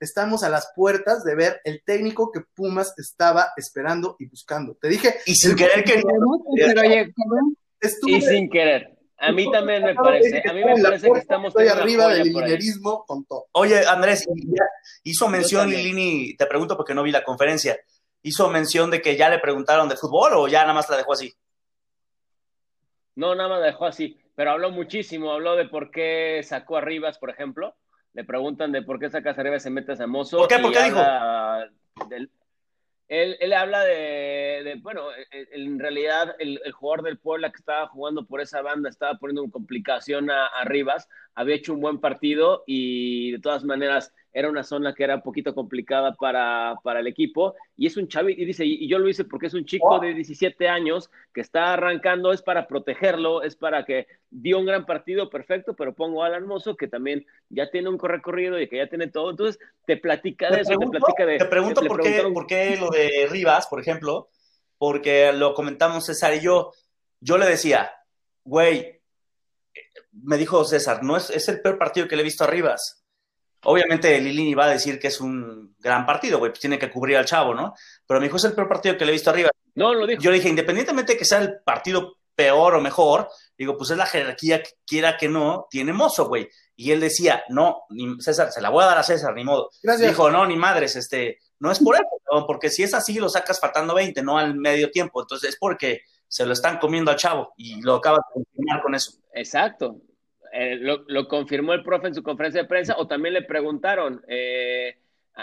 estamos 0.00 0.42
a 0.42 0.48
las 0.48 0.72
puertas 0.74 1.24
de 1.24 1.34
ver 1.34 1.60
el 1.64 1.82
técnico 1.82 2.30
que 2.30 2.40
Pumas 2.40 2.94
estaba 2.98 3.48
esperando 3.56 4.16
y 4.18 4.26
buscando. 4.26 4.74
Te 4.74 4.88
dije. 4.88 5.16
Y 5.26 5.34
sin 5.34 5.56
querer 5.56 5.84
que. 5.84 6.02
y 8.06 8.20
sin 8.20 8.50
querer. 8.50 8.92
A 9.18 9.32
mí 9.32 9.50
también 9.50 9.82
me 9.82 9.94
parece. 9.94 10.42
A 10.48 10.52
mí 10.52 10.64
me 10.64 10.82
parece 10.82 11.10
que 11.10 11.18
estamos. 11.18 11.48
Estoy 11.48 11.68
arriba 11.68 12.08
del 12.08 12.28
linerismo 12.28 13.04
con 13.06 13.24
todo. 13.24 13.46
Oye, 13.52 13.86
Andrés, 13.86 14.26
hizo 15.04 15.28
mención, 15.28 15.70
Lini, 15.70 16.36
te 16.36 16.46
pregunto 16.46 16.76
porque 16.76 16.94
no 16.94 17.02
vi 17.02 17.12
la 17.12 17.24
conferencia. 17.24 17.78
¿Hizo 18.22 18.50
mención 18.50 18.90
de 18.90 19.00
que 19.00 19.16
ya 19.16 19.30
le 19.30 19.38
preguntaron 19.38 19.88
de 19.88 19.96
fútbol 19.96 20.32
o 20.34 20.48
ya 20.48 20.62
nada 20.62 20.74
más 20.74 20.90
la 20.90 20.96
dejó 20.96 21.12
así? 21.12 21.32
No, 23.14 23.34
nada 23.34 23.48
más 23.48 23.60
la 23.60 23.66
dejó 23.66 23.86
así. 23.86 24.20
Pero 24.34 24.50
habló 24.50 24.70
muchísimo. 24.70 25.32
Habló 25.32 25.56
de 25.56 25.66
por 25.66 25.90
qué 25.90 26.42
sacó 26.44 26.76
a 26.76 26.80
Rivas, 26.82 27.18
por 27.18 27.30
ejemplo 27.30 27.74
le 28.16 28.24
preguntan 28.24 28.72
de 28.72 28.80
por 28.80 28.98
qué 28.98 29.10
sacas 29.10 29.38
arriba 29.38 29.56
y 29.56 29.60
se 29.60 29.68
mete 29.68 29.92
a 29.92 30.06
Mozo. 30.06 30.38
¿Por 30.38 30.48
qué? 30.48 30.58
¿Por 30.58 30.72
qué 30.72 30.84
dijo? 30.84 31.02
él, 33.08 33.36
él, 33.38 33.52
habla 33.52 33.84
de, 33.84 34.62
de, 34.64 34.74
bueno, 34.80 35.02
e, 35.12 35.26
e, 35.30 35.48
en 35.52 35.78
realidad 35.78 36.34
el, 36.38 36.58
jugador 36.72 37.04
del 37.04 37.18
Puebla 37.18 37.50
que 37.50 37.58
estaba 37.58 37.86
jugando 37.88 38.26
por 38.26 38.40
esa 38.40 38.62
banda 38.62 38.88
estaba 38.88 39.18
poniendo 39.18 39.44
en 39.44 39.50
complicación 39.50 40.30
a, 40.30 40.46
a 40.46 40.64
Rivas, 40.64 41.10
había 41.34 41.56
hecho 41.56 41.74
un 41.74 41.80
buen 41.80 42.00
partido 42.00 42.64
y 42.66 43.32
de 43.32 43.38
todas 43.38 43.64
maneras 43.64 44.14
era 44.36 44.50
una 44.50 44.64
zona 44.64 44.94
que 44.94 45.02
era 45.02 45.14
un 45.14 45.22
poquito 45.22 45.54
complicada 45.54 46.14
para, 46.14 46.74
para 46.82 47.00
el 47.00 47.06
equipo, 47.06 47.54
y 47.74 47.86
es 47.86 47.96
un 47.96 48.06
chavito, 48.06 48.42
y 48.42 48.44
dice, 48.44 48.66
y 48.66 48.86
yo 48.86 48.98
lo 48.98 49.08
hice 49.08 49.24
porque 49.24 49.46
es 49.46 49.54
un 49.54 49.64
chico 49.64 49.98
de 49.98 50.12
17 50.12 50.68
años 50.68 51.10
que 51.32 51.40
está 51.40 51.72
arrancando, 51.72 52.34
es 52.34 52.42
para 52.42 52.68
protegerlo, 52.68 53.42
es 53.42 53.56
para 53.56 53.86
que 53.86 54.06
dio 54.28 54.58
un 54.58 54.66
gran 54.66 54.84
partido, 54.84 55.30
perfecto, 55.30 55.74
pero 55.74 55.94
pongo 55.94 56.22
a 56.22 56.26
Alan 56.26 56.46
Mozo, 56.46 56.76
que 56.76 56.86
también 56.86 57.24
ya 57.48 57.70
tiene 57.70 57.88
un 57.88 57.98
recorrido 57.98 58.60
y 58.60 58.68
que 58.68 58.76
ya 58.76 58.90
tiene 58.90 59.08
todo, 59.08 59.30
entonces 59.30 59.58
te 59.86 59.96
platica 59.96 60.50
de 60.50 60.60
eso, 60.60 60.74
te 60.78 60.86
platica 60.86 61.24
de... 61.24 61.38
Te 61.38 61.46
pregunto 61.46 61.80
por, 61.86 62.02
qué, 62.02 62.22
por 62.34 62.46
qué 62.46 62.76
lo 62.76 62.90
de 62.90 63.26
Rivas, 63.30 63.66
por 63.68 63.80
ejemplo, 63.80 64.28
porque 64.76 65.32
lo 65.32 65.54
comentamos 65.54 66.04
César 66.04 66.34
y 66.34 66.40
yo, 66.40 66.74
yo 67.20 67.38
le 67.38 67.46
decía, 67.46 67.90
güey, 68.44 69.00
me 70.12 70.36
dijo 70.36 70.62
César, 70.66 71.02
no 71.02 71.16
es, 71.16 71.30
es 71.30 71.48
el 71.48 71.62
peor 71.62 71.78
partido 71.78 72.06
que 72.06 72.16
le 72.16 72.20
he 72.20 72.24
visto 72.24 72.44
a 72.44 72.48
Rivas 72.48 73.02
Obviamente 73.68 74.20
Lilini 74.20 74.54
va 74.54 74.66
a 74.66 74.70
decir 74.70 74.98
que 74.98 75.08
es 75.08 75.20
un 75.20 75.74
gran 75.80 76.06
partido, 76.06 76.38
güey, 76.38 76.52
pues 76.52 76.60
tiene 76.60 76.78
que 76.78 76.90
cubrir 76.90 77.16
al 77.16 77.24
chavo, 77.24 77.52
¿no? 77.52 77.74
Pero 78.06 78.20
me 78.20 78.26
dijo, 78.26 78.36
es 78.36 78.44
el 78.44 78.52
peor 78.52 78.68
partido 78.68 78.96
que 78.96 79.04
le 79.04 79.10
he 79.10 79.12
visto 79.12 79.30
arriba. 79.30 79.50
No, 79.74 79.92
lo 79.92 80.06
dijo. 80.06 80.22
Yo 80.22 80.30
le 80.30 80.36
dije, 80.36 80.48
independientemente 80.48 81.14
de 81.14 81.18
que 81.18 81.24
sea 81.24 81.38
el 81.38 81.60
partido 81.64 82.16
peor 82.36 82.76
o 82.76 82.80
mejor, 82.80 83.28
digo, 83.58 83.76
pues 83.76 83.90
es 83.90 83.96
la 83.96 84.06
jerarquía 84.06 84.62
que 84.62 84.70
quiera 84.86 85.16
que 85.16 85.28
no, 85.28 85.66
tiene 85.68 85.92
mozo, 85.92 86.28
güey. 86.28 86.48
Y 86.76 86.92
él 86.92 87.00
decía, 87.00 87.42
no, 87.48 87.82
ni, 87.90 88.20
César, 88.20 88.52
se 88.52 88.60
la 88.60 88.70
voy 88.70 88.84
a 88.84 88.86
dar 88.86 88.98
a 88.98 89.02
César, 89.02 89.34
ni 89.34 89.42
modo. 89.42 89.70
Gracias. 89.82 90.10
Dijo, 90.10 90.30
no, 90.30 90.46
ni 90.46 90.56
madres, 90.56 90.94
este, 90.94 91.38
no 91.58 91.72
es 91.72 91.80
por 91.80 91.96
eso, 91.96 92.46
porque 92.46 92.70
si 92.70 92.84
es 92.84 92.94
así, 92.94 93.14
lo 93.14 93.28
sacas 93.28 93.58
faltando 93.58 93.94
20, 93.94 94.22
no 94.22 94.38
al 94.38 94.54
medio 94.54 94.92
tiempo. 94.92 95.22
Entonces 95.22 95.50
es 95.50 95.56
porque 95.58 96.02
se 96.28 96.46
lo 96.46 96.52
están 96.52 96.78
comiendo 96.78 97.10
al 97.10 97.16
chavo 97.16 97.52
y 97.56 97.80
lo 97.80 97.96
acabas 97.96 98.20
de 98.28 98.44
confirmar 98.44 98.82
con 98.82 98.94
eso. 98.94 99.12
Exacto. 99.32 99.96
Eh, 100.52 100.76
lo, 100.76 101.28
confirmó 101.28 101.72
el 101.72 101.82
profe 101.82 102.08
en 102.08 102.14
su 102.14 102.22
conferencia 102.22 102.62
de 102.62 102.68
prensa, 102.68 102.96
o 102.98 103.06
también 103.06 103.34
le 103.34 103.42
preguntaron, 103.42 104.22
eh, 104.28 104.96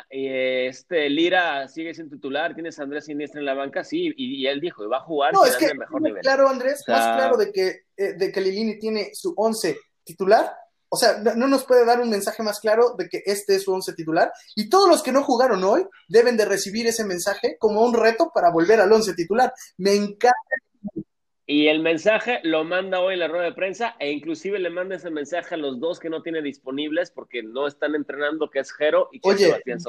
este 0.09 1.09
Lira 1.09 1.67
sigue 1.67 1.93
sin 1.93 2.09
titular, 2.09 2.53
tienes 2.53 2.79
a 2.79 2.83
Andrés 2.83 3.05
Siniestra 3.05 3.39
en 3.39 3.45
la 3.45 3.53
banca, 3.53 3.83
sí, 3.83 4.11
y, 4.17 4.45
él 4.47 4.59
dijo, 4.59 4.87
va 4.89 4.97
a 4.97 5.01
jugar. 5.01 5.33
No, 5.33 5.45
es 5.45 5.55
que, 5.55 5.73
mejor 5.73 6.01
nivel. 6.01 6.21
claro, 6.21 6.49
Andrés, 6.49 6.83
más 6.87 7.15
claro 7.15 7.37
de 7.37 7.51
que, 7.51 7.81
eh, 7.97 8.13
de 8.13 8.31
que 8.31 8.41
Lilini 8.41 8.79
tiene 8.79 9.11
su 9.13 9.33
once 9.37 9.77
titular, 10.03 10.51
o 10.89 10.95
sea, 10.95 11.17
no, 11.17 11.47
nos 11.47 11.65
puede 11.65 11.85
dar 11.85 11.99
un 12.01 12.09
mensaje 12.09 12.43
más 12.43 12.59
claro 12.59 12.93
de 12.95 13.09
que 13.09 13.23
este 13.25 13.55
es 13.55 13.63
su 13.63 13.73
once 13.73 13.93
titular, 13.93 14.31
y 14.55 14.69
todos 14.69 14.87
los 14.87 15.01
que 15.01 15.11
no 15.11 15.23
jugaron 15.23 15.63
hoy 15.63 15.87
deben 16.07 16.37
de 16.37 16.45
recibir 16.45 16.85
ese 16.85 17.03
mensaje 17.03 17.57
como 17.59 17.83
un 17.83 17.93
reto 17.93 18.31
para 18.33 18.51
volver 18.51 18.79
al 18.79 18.91
once 18.91 19.13
titular. 19.13 19.51
Me 19.77 19.95
encanta 19.95 20.37
y 21.45 21.67
el 21.67 21.81
mensaje 21.81 22.39
lo 22.43 22.63
manda 22.63 23.01
hoy 23.01 23.15
en 23.15 23.19
la 23.19 23.27
rueda 23.27 23.45
de 23.45 23.53
prensa 23.53 23.95
e 23.99 24.11
inclusive 24.11 24.59
le 24.59 24.69
manda 24.69 24.95
ese 24.95 25.09
mensaje 25.09 25.55
a 25.55 25.57
los 25.57 25.79
dos 25.79 25.99
que 25.99 26.09
no 26.09 26.21
tiene 26.21 26.41
disponibles 26.41 27.11
porque 27.11 27.43
no 27.43 27.67
están 27.67 27.95
entrenando, 27.95 28.49
que 28.49 28.59
es 28.59 28.71
Jero 28.71 29.09
y 29.11 29.19
que 29.19 29.31
es 29.31 29.41
Sebastián 29.41 29.79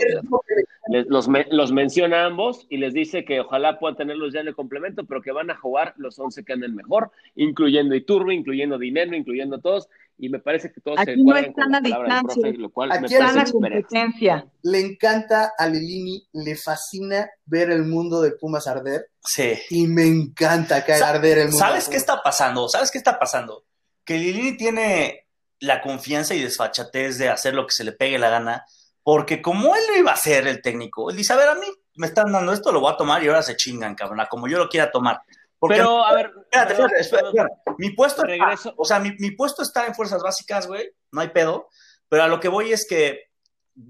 los, 0.88 1.28
los, 1.50 1.72
menciona 1.72 2.26
ambos 2.26 2.66
y 2.68 2.76
les 2.76 2.92
dice 2.92 3.24
que 3.24 3.40
ojalá 3.40 3.78
puedan 3.78 3.96
tenerlos 3.96 4.32
ya 4.34 4.40
en 4.40 4.48
el 4.48 4.54
complemento, 4.54 5.04
pero 5.04 5.22
que 5.22 5.32
van 5.32 5.50
a 5.50 5.56
jugar 5.56 5.94
los 5.96 6.18
11 6.18 6.44
que 6.44 6.52
anden 6.52 6.74
mejor, 6.74 7.10
incluyendo 7.34 7.94
Iturbe, 7.94 8.34
incluyendo 8.34 8.78
Dinero, 8.78 9.16
incluyendo 9.16 9.60
todos 9.60 9.88
y 10.16 10.28
me 10.28 10.38
parece 10.38 10.72
que 10.72 10.80
todos 10.80 10.98
Aquí 10.98 11.12
se 11.12 11.16
no 11.22 11.36
están 11.36 11.74
a 11.74 11.80
distancia. 11.80 12.52
lo 12.56 12.70
cual 12.70 12.92
Aquí 12.92 13.14
me 13.14 13.32
la 13.32 13.44
competencia. 13.44 14.46
Le 14.62 14.80
encanta 14.80 15.52
a 15.58 15.66
Lilini, 15.66 16.26
le 16.32 16.56
fascina 16.56 17.28
ver 17.46 17.70
el 17.70 17.84
mundo 17.84 18.20
de 18.22 18.32
Pumas 18.32 18.66
arder. 18.66 19.10
Sí. 19.20 19.54
Y 19.70 19.86
me 19.86 20.06
encanta 20.06 20.84
que 20.84 20.92
arder 20.92 21.38
el 21.38 21.44
mundo. 21.48 21.58
¿Sabes 21.58 21.88
qué 21.88 21.96
está 21.96 22.22
pasando? 22.22 22.68
¿Sabes 22.68 22.90
qué 22.90 22.98
está 22.98 23.18
pasando? 23.18 23.64
Que 24.04 24.18
Lilini 24.18 24.56
tiene 24.56 25.26
la 25.60 25.80
confianza 25.80 26.34
y 26.34 26.42
desfachatez 26.42 27.18
de 27.18 27.28
hacer 27.28 27.54
lo 27.54 27.66
que 27.66 27.72
se 27.72 27.84
le 27.84 27.92
pegue 27.92 28.18
la 28.18 28.30
gana, 28.30 28.64
porque 29.02 29.42
como 29.42 29.74
él 29.74 29.82
lo 29.88 29.96
iba 29.98 30.10
a 30.10 30.14
hacer 30.14 30.46
el 30.46 30.62
técnico, 30.62 31.10
él 31.10 31.16
dice, 31.16 31.32
a 31.32 31.36
ver, 31.36 31.48
a 31.48 31.54
mí 31.54 31.66
me 31.96 32.06
están 32.06 32.30
dando 32.32 32.52
esto, 32.52 32.72
lo 32.72 32.80
voy 32.80 32.92
a 32.92 32.96
tomar 32.96 33.22
y 33.22 33.28
ahora 33.28 33.42
se 33.42 33.56
chingan, 33.56 33.94
cabrón, 33.94 34.20
como 34.28 34.48
yo 34.48 34.58
lo 34.58 34.68
quiera 34.68 34.90
tomar. 34.90 35.20
Pero, 35.68 36.04
a 36.04 36.14
ver, 36.14 36.32
espérate, 36.50 37.00
espérate, 37.00 37.52
mi 37.78 37.90
puesto, 37.90 38.22
regreso. 38.22 38.74
o 38.76 38.84
sea, 38.84 38.98
mi, 38.98 39.12
mi, 39.18 39.32
puesto 39.32 39.62
está 39.62 39.86
en 39.86 39.94
fuerzas 39.94 40.22
básicas, 40.22 40.66
güey, 40.66 40.90
no 41.12 41.20
hay 41.20 41.28
pedo, 41.28 41.68
pero 42.08 42.24
a 42.24 42.28
lo 42.28 42.40
que 42.40 42.48
voy 42.48 42.72
es 42.72 42.86
que 42.88 43.30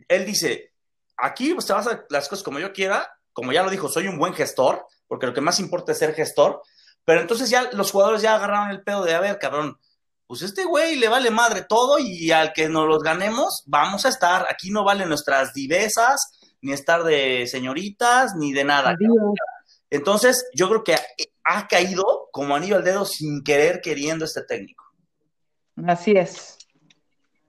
él 0.09 0.25
dice, 0.25 0.73
aquí 1.17 1.55
pues, 1.55 1.67
te 1.67 1.73
vas 1.73 1.87
a 1.87 1.91
hacer 1.91 2.07
las 2.11 2.29
cosas 2.29 2.43
como 2.43 2.59
yo 2.59 2.73
quiera, 2.73 3.11
como 3.33 3.53
ya 3.53 3.63
lo 3.63 3.71
dijo, 3.71 3.89
soy 3.89 4.09
un 4.09 4.19
buen 4.19 4.35
gestor, 4.35 4.87
porque 5.07 5.27
lo 5.27 5.35
que 5.35 5.41
más 5.41 5.61
importa 5.61 5.93
es 5.93 5.99
ser 5.99 6.15
gestor, 6.15 6.63
pero 7.05 7.21
entonces 7.21 7.51
ya 7.51 7.71
los 7.73 7.91
jugadores 7.91 8.23
ya 8.23 8.35
agarraron 8.35 8.71
el 8.71 8.83
pedo 8.83 9.05
de, 9.05 9.15
a 9.15 9.21
ver, 9.21 9.39
cabrón, 9.39 9.79
pues 10.27 10.43
este 10.43 10.65
güey 10.65 10.97
le 10.97 11.09
vale 11.09 11.31
madre 11.31 11.65
todo 11.69 11.99
y 11.99 12.31
al 12.31 12.53
que 12.53 12.69
nos 12.69 12.89
los 12.89 13.03
ganemos, 13.03 13.63
vamos 13.67 14.07
a 14.07 14.09
estar, 14.09 14.47
aquí 14.49 14.71
no 14.71 14.85
valen 14.85 15.09
nuestras 15.09 15.53
divezas, 15.53 16.41
ni 16.63 16.73
estar 16.73 17.05
de 17.05 17.47
señoritas, 17.47 18.35
ni 18.37 18.53
de 18.53 18.65
nada. 18.65 18.97
Entonces, 19.95 20.51
yo 20.53 20.69
creo 20.69 20.83
que 20.83 20.97
ha 21.45 21.69
caído 21.69 22.29
como 22.33 22.57
anillo 22.57 22.75
al 22.75 22.83
dedo 22.83 23.05
sin 23.05 23.45
querer 23.45 23.81
queriendo 23.81 24.25
este 24.25 24.43
técnico. 24.43 24.85
Así 25.87 26.11
es. 26.13 26.59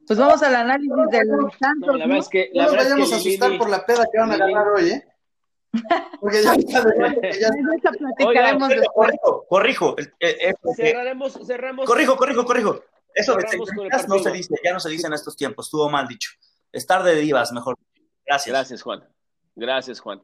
Pues 0.05 0.19
vamos 0.19 0.43
al 0.43 0.55
análisis 0.55 0.91
del 1.09 1.27
Santos. 1.59 1.87
No, 1.87 1.97
la 1.97 2.05
verdad 2.05 2.19
es 2.19 2.29
que, 2.29 2.51
no 2.53 2.63
nos 2.63 2.75
vayamos 2.75 3.13
a 3.13 3.15
asustar 3.15 3.57
por 3.57 3.69
la 3.69 3.83
peda 3.83 4.05
que 4.11 4.19
van 4.19 4.31
a 4.31 4.37
ganar 4.37 4.67
hoy, 4.67 4.91
¿eh? 4.91 5.03
Porque 6.21 6.43
ya, 6.43 6.55
ya, 6.55 6.83
platicaremos 7.97 8.69
Corrijo, 8.93 9.45
corrijo. 9.49 9.95
Cerraremos, 10.75 11.39
cerramos. 11.47 11.85
Corrijo, 11.85 12.15
corrijo, 12.15 12.45
corrijo. 12.45 12.79
Eso 13.13 13.35
no 14.07 14.19
se 14.19 14.31
dice, 14.31 14.53
ya 14.63 14.71
no 14.71 14.79
se 14.79 14.89
dice 14.89 15.07
en 15.07 15.13
estos 15.13 15.35
tiempos, 15.35 15.65
estuvo 15.65 15.89
mal 15.89 16.07
dicho. 16.07 16.29
Estar 16.71 17.01
de 17.03 17.15
divas, 17.15 17.51
mejor. 17.51 17.75
Gracias. 18.25 18.53
Gracias, 18.53 18.81
Juan. 18.83 19.03
Gracias, 19.55 19.99
Juan. 19.99 20.21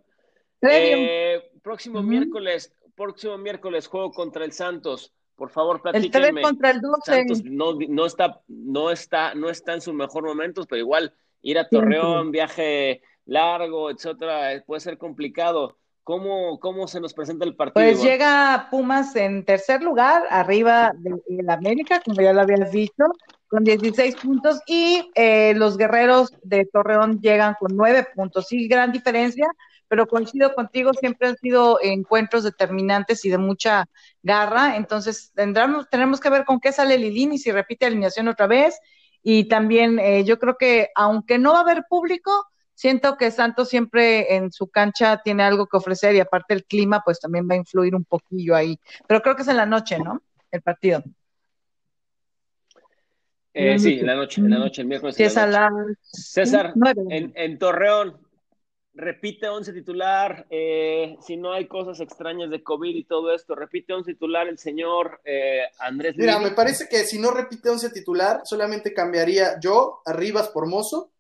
Eh, 0.62 1.52
próximo 1.62 2.02
miércoles, 2.02 2.74
próximo 2.96 3.38
miércoles 3.38 3.88
juego 3.88 4.12
contra 4.12 4.46
el 4.46 4.52
Santos. 4.52 5.14
Por 5.36 5.50
favor, 5.50 5.82
platíquenme. 5.82 6.28
El 6.28 6.34
3 6.36 6.46
contra 6.46 6.70
el 6.72 6.82
12. 6.82 7.02
Santos 7.04 7.44
no, 7.44 7.74
no, 7.74 8.06
está, 8.06 8.42
no, 8.48 8.92
está, 8.92 9.34
no 9.34 9.50
está 9.50 9.74
en 9.74 9.82
sus 9.82 9.94
mejor 9.94 10.24
momentos, 10.24 10.68
pero 10.68 10.80
igual 10.80 11.14
ir 11.42 11.58
a 11.58 11.68
Torreón, 11.68 12.32
viaje 12.32 13.02
largo, 13.26 13.90
etcétera, 13.90 14.64
puede 14.66 14.82
ser 14.82 14.98
complicado. 14.98 15.78
¿Cómo, 16.04 16.60
¿Cómo 16.60 16.88
se 16.88 17.00
nos 17.00 17.14
presenta 17.14 17.46
el 17.46 17.56
partido? 17.56 17.86
Pues 17.86 18.02
llega 18.02 18.68
Pumas 18.72 19.16
en 19.16 19.46
tercer 19.46 19.84
lugar, 19.84 20.24
arriba 20.30 20.94
de, 20.98 21.22
la 21.44 21.54
América, 21.54 22.02
como 22.04 22.22
ya 22.22 22.34
lo 22.34 22.42
habías 22.42 22.72
dicho, 22.72 23.06
con 23.48 23.64
16 23.64 24.16
puntos, 24.16 24.62
y 24.66 25.12
eh, 25.14 25.54
los 25.56 25.78
guerreros 25.78 26.34
de 26.42 26.66
Torreón 26.66 27.20
llegan 27.22 27.56
con 27.60 27.76
9 27.76 28.08
puntos. 28.16 28.48
Sí, 28.48 28.68
gran 28.68 28.92
diferencia, 28.92 29.48
pero 29.92 30.08
coincido 30.08 30.56
contigo, 30.56 30.94
siempre 30.94 31.28
han 31.28 31.36
sido 31.36 31.78
encuentros 31.82 32.46
determinantes 32.46 33.26
y 33.26 33.30
de 33.30 33.38
mucha 33.38 33.90
garra, 34.24 34.78
entonces 34.78 35.34
tendremos, 35.36 35.90
tenemos 35.90 36.22
que 36.22 36.30
ver 36.30 36.46
con 36.46 36.62
qué 36.62 36.72
sale 36.72 36.98
Lilini, 36.98 37.38
si 37.38 37.52
repite 37.52 37.88
alineación 37.88 38.30
otra 38.30 38.48
vez, 38.48 38.80
y 39.22 39.50
también 39.50 40.00
eh, 40.00 40.24
yo 40.24 40.40
creo 40.40 40.56
que 40.58 40.92
aunque 40.96 41.38
no 41.38 41.52
va 41.52 41.58
a 41.58 41.64
haber 41.64 41.84
público, 41.90 42.32
siento 42.74 43.18
que 43.18 43.32
Santos 43.32 43.68
siempre 43.68 44.38
en 44.38 44.54
su 44.54 44.70
cancha 44.70 45.22
tiene 45.26 45.44
algo 45.44 45.68
que 45.68 45.76
ofrecer 45.76 46.16
y 46.16 46.22
aparte 46.22 46.54
el 46.54 46.64
clima 46.64 47.02
pues 47.04 47.20
también 47.20 47.46
va 47.52 47.56
a 47.56 47.58
influir 47.58 47.94
un 47.94 48.06
poquillo 48.06 48.56
ahí, 48.56 48.80
pero 49.10 49.22
creo 49.22 49.36
que 49.36 49.42
es 49.42 49.50
en 49.50 49.58
la 49.58 49.66
noche, 49.66 50.00
¿no? 50.00 50.22
El 50.52 50.62
partido. 50.62 51.04
Eh, 53.54 53.78
sí, 53.78 54.00
en 54.00 54.06
la 54.06 54.16
noche, 54.16 54.40
en 54.40 54.52
la 54.52 54.60
noche, 54.60 54.84
el 54.84 54.88
miércoles. 54.88 55.18
César, 55.18 55.84
en, 57.10 57.34
en 57.36 57.60
Torreón, 57.60 58.31
repite 58.94 59.48
11 59.48 59.72
titular, 59.74 60.46
eh, 60.50 61.18
si 61.26 61.38
no 61.38 61.54
hay 61.54 61.68
cosas 61.68 62.00
extrañas 62.00 62.50
de 62.50 62.64
COVID 62.64 62.96
y 62.96 63.06
todo 63.06 63.34
esto, 63.34 63.56
repite 63.56 63.94
11 63.94 64.14
titular 64.14 64.48
el 64.48 64.58
señor 64.58 65.22
eh, 65.24 65.62
Andrés. 65.80 66.16
Mira, 66.18 66.40
me 66.40 66.52
parece 66.52 66.88
que 66.90 67.06
si 67.06 67.18
no 67.18 67.32
repite 67.32 67.70
11 67.70 67.90
titular, 67.92 68.42
solamente 68.44 68.94
cambiaría 68.94 69.60
yo 69.60 70.02
a 70.06 70.14
Rivas 70.14 70.50
por 70.50 70.68
Mozo, 70.68 71.12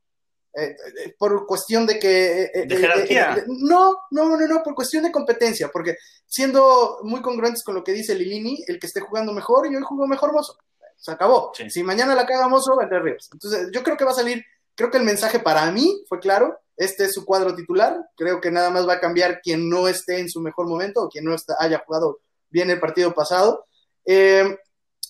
eh, 0.54 0.76
por 1.18 1.46
cuestión 1.48 1.86
de 1.86 1.98
que... 1.98 2.52
¿De 2.68 2.78
jerarquía? 2.78 3.46
no, 3.48 4.00
no, 4.12 4.38
no, 4.38 4.48
no, 4.48 4.64
por 4.64 4.76
cuestión 4.76 5.04
de 5.04 5.12
competencia, 5.12 5.70
porque 5.72 5.96
siendo 6.26 7.00
muy 7.04 7.22
congruentes 7.22 7.64
con 7.64 7.76
lo 7.76 7.84
que 7.84 7.94
dice 7.94 8.16
Lilini, 8.16 8.64
el 8.68 8.80
que 8.80 8.88
esté 8.88 9.00
jugando 9.00 9.32
mejor, 9.32 9.72
y 9.72 9.76
hoy 9.76 9.82
jugó 9.82 10.08
mejor 10.08 10.34
Mozo. 10.34 10.58
Se 10.98 11.12
acabó. 11.12 11.52
Si 11.70 11.82
mañana 11.84 12.14
la 12.14 12.28
caga 12.28 12.48
Mozo, 12.48 12.76
va 12.76 12.84
a 12.84 13.00
Rivas. 13.00 13.30
Entonces, 13.34 13.70
yo 13.72 13.82
creo 13.82 13.98
que 13.98 14.06
va 14.06 14.12
a 14.12 14.16
salir, 14.16 14.46
creo 14.82 14.90
que 14.90 14.98
el 14.98 15.04
mensaje 15.04 15.38
para 15.38 15.70
mí 15.72 16.04
fue 16.10 16.20
claro, 16.20 16.60
este 16.76 17.06
es 17.06 17.14
su 17.14 17.24
cuadro 17.24 17.56
titular. 17.56 18.10
Creo 18.18 18.42
que 18.42 18.50
nada 18.50 18.72
más 18.72 18.88
va 18.88 18.94
a 18.94 19.00
cambiar 19.00 19.40
quien 19.40 19.70
no 19.70 19.88
esté 19.88 20.18
en 20.18 20.28
su 20.28 20.42
mejor 20.42 20.68
momento 20.68 21.04
o 21.04 21.10
quien 21.10 21.24
no 21.24 21.36
haya 21.60 21.84
jugado 21.86 22.22
bien 22.50 22.72
el 22.72 22.80
partido 22.80 23.14
pasado. 23.14 23.68
Eh, 24.04 24.58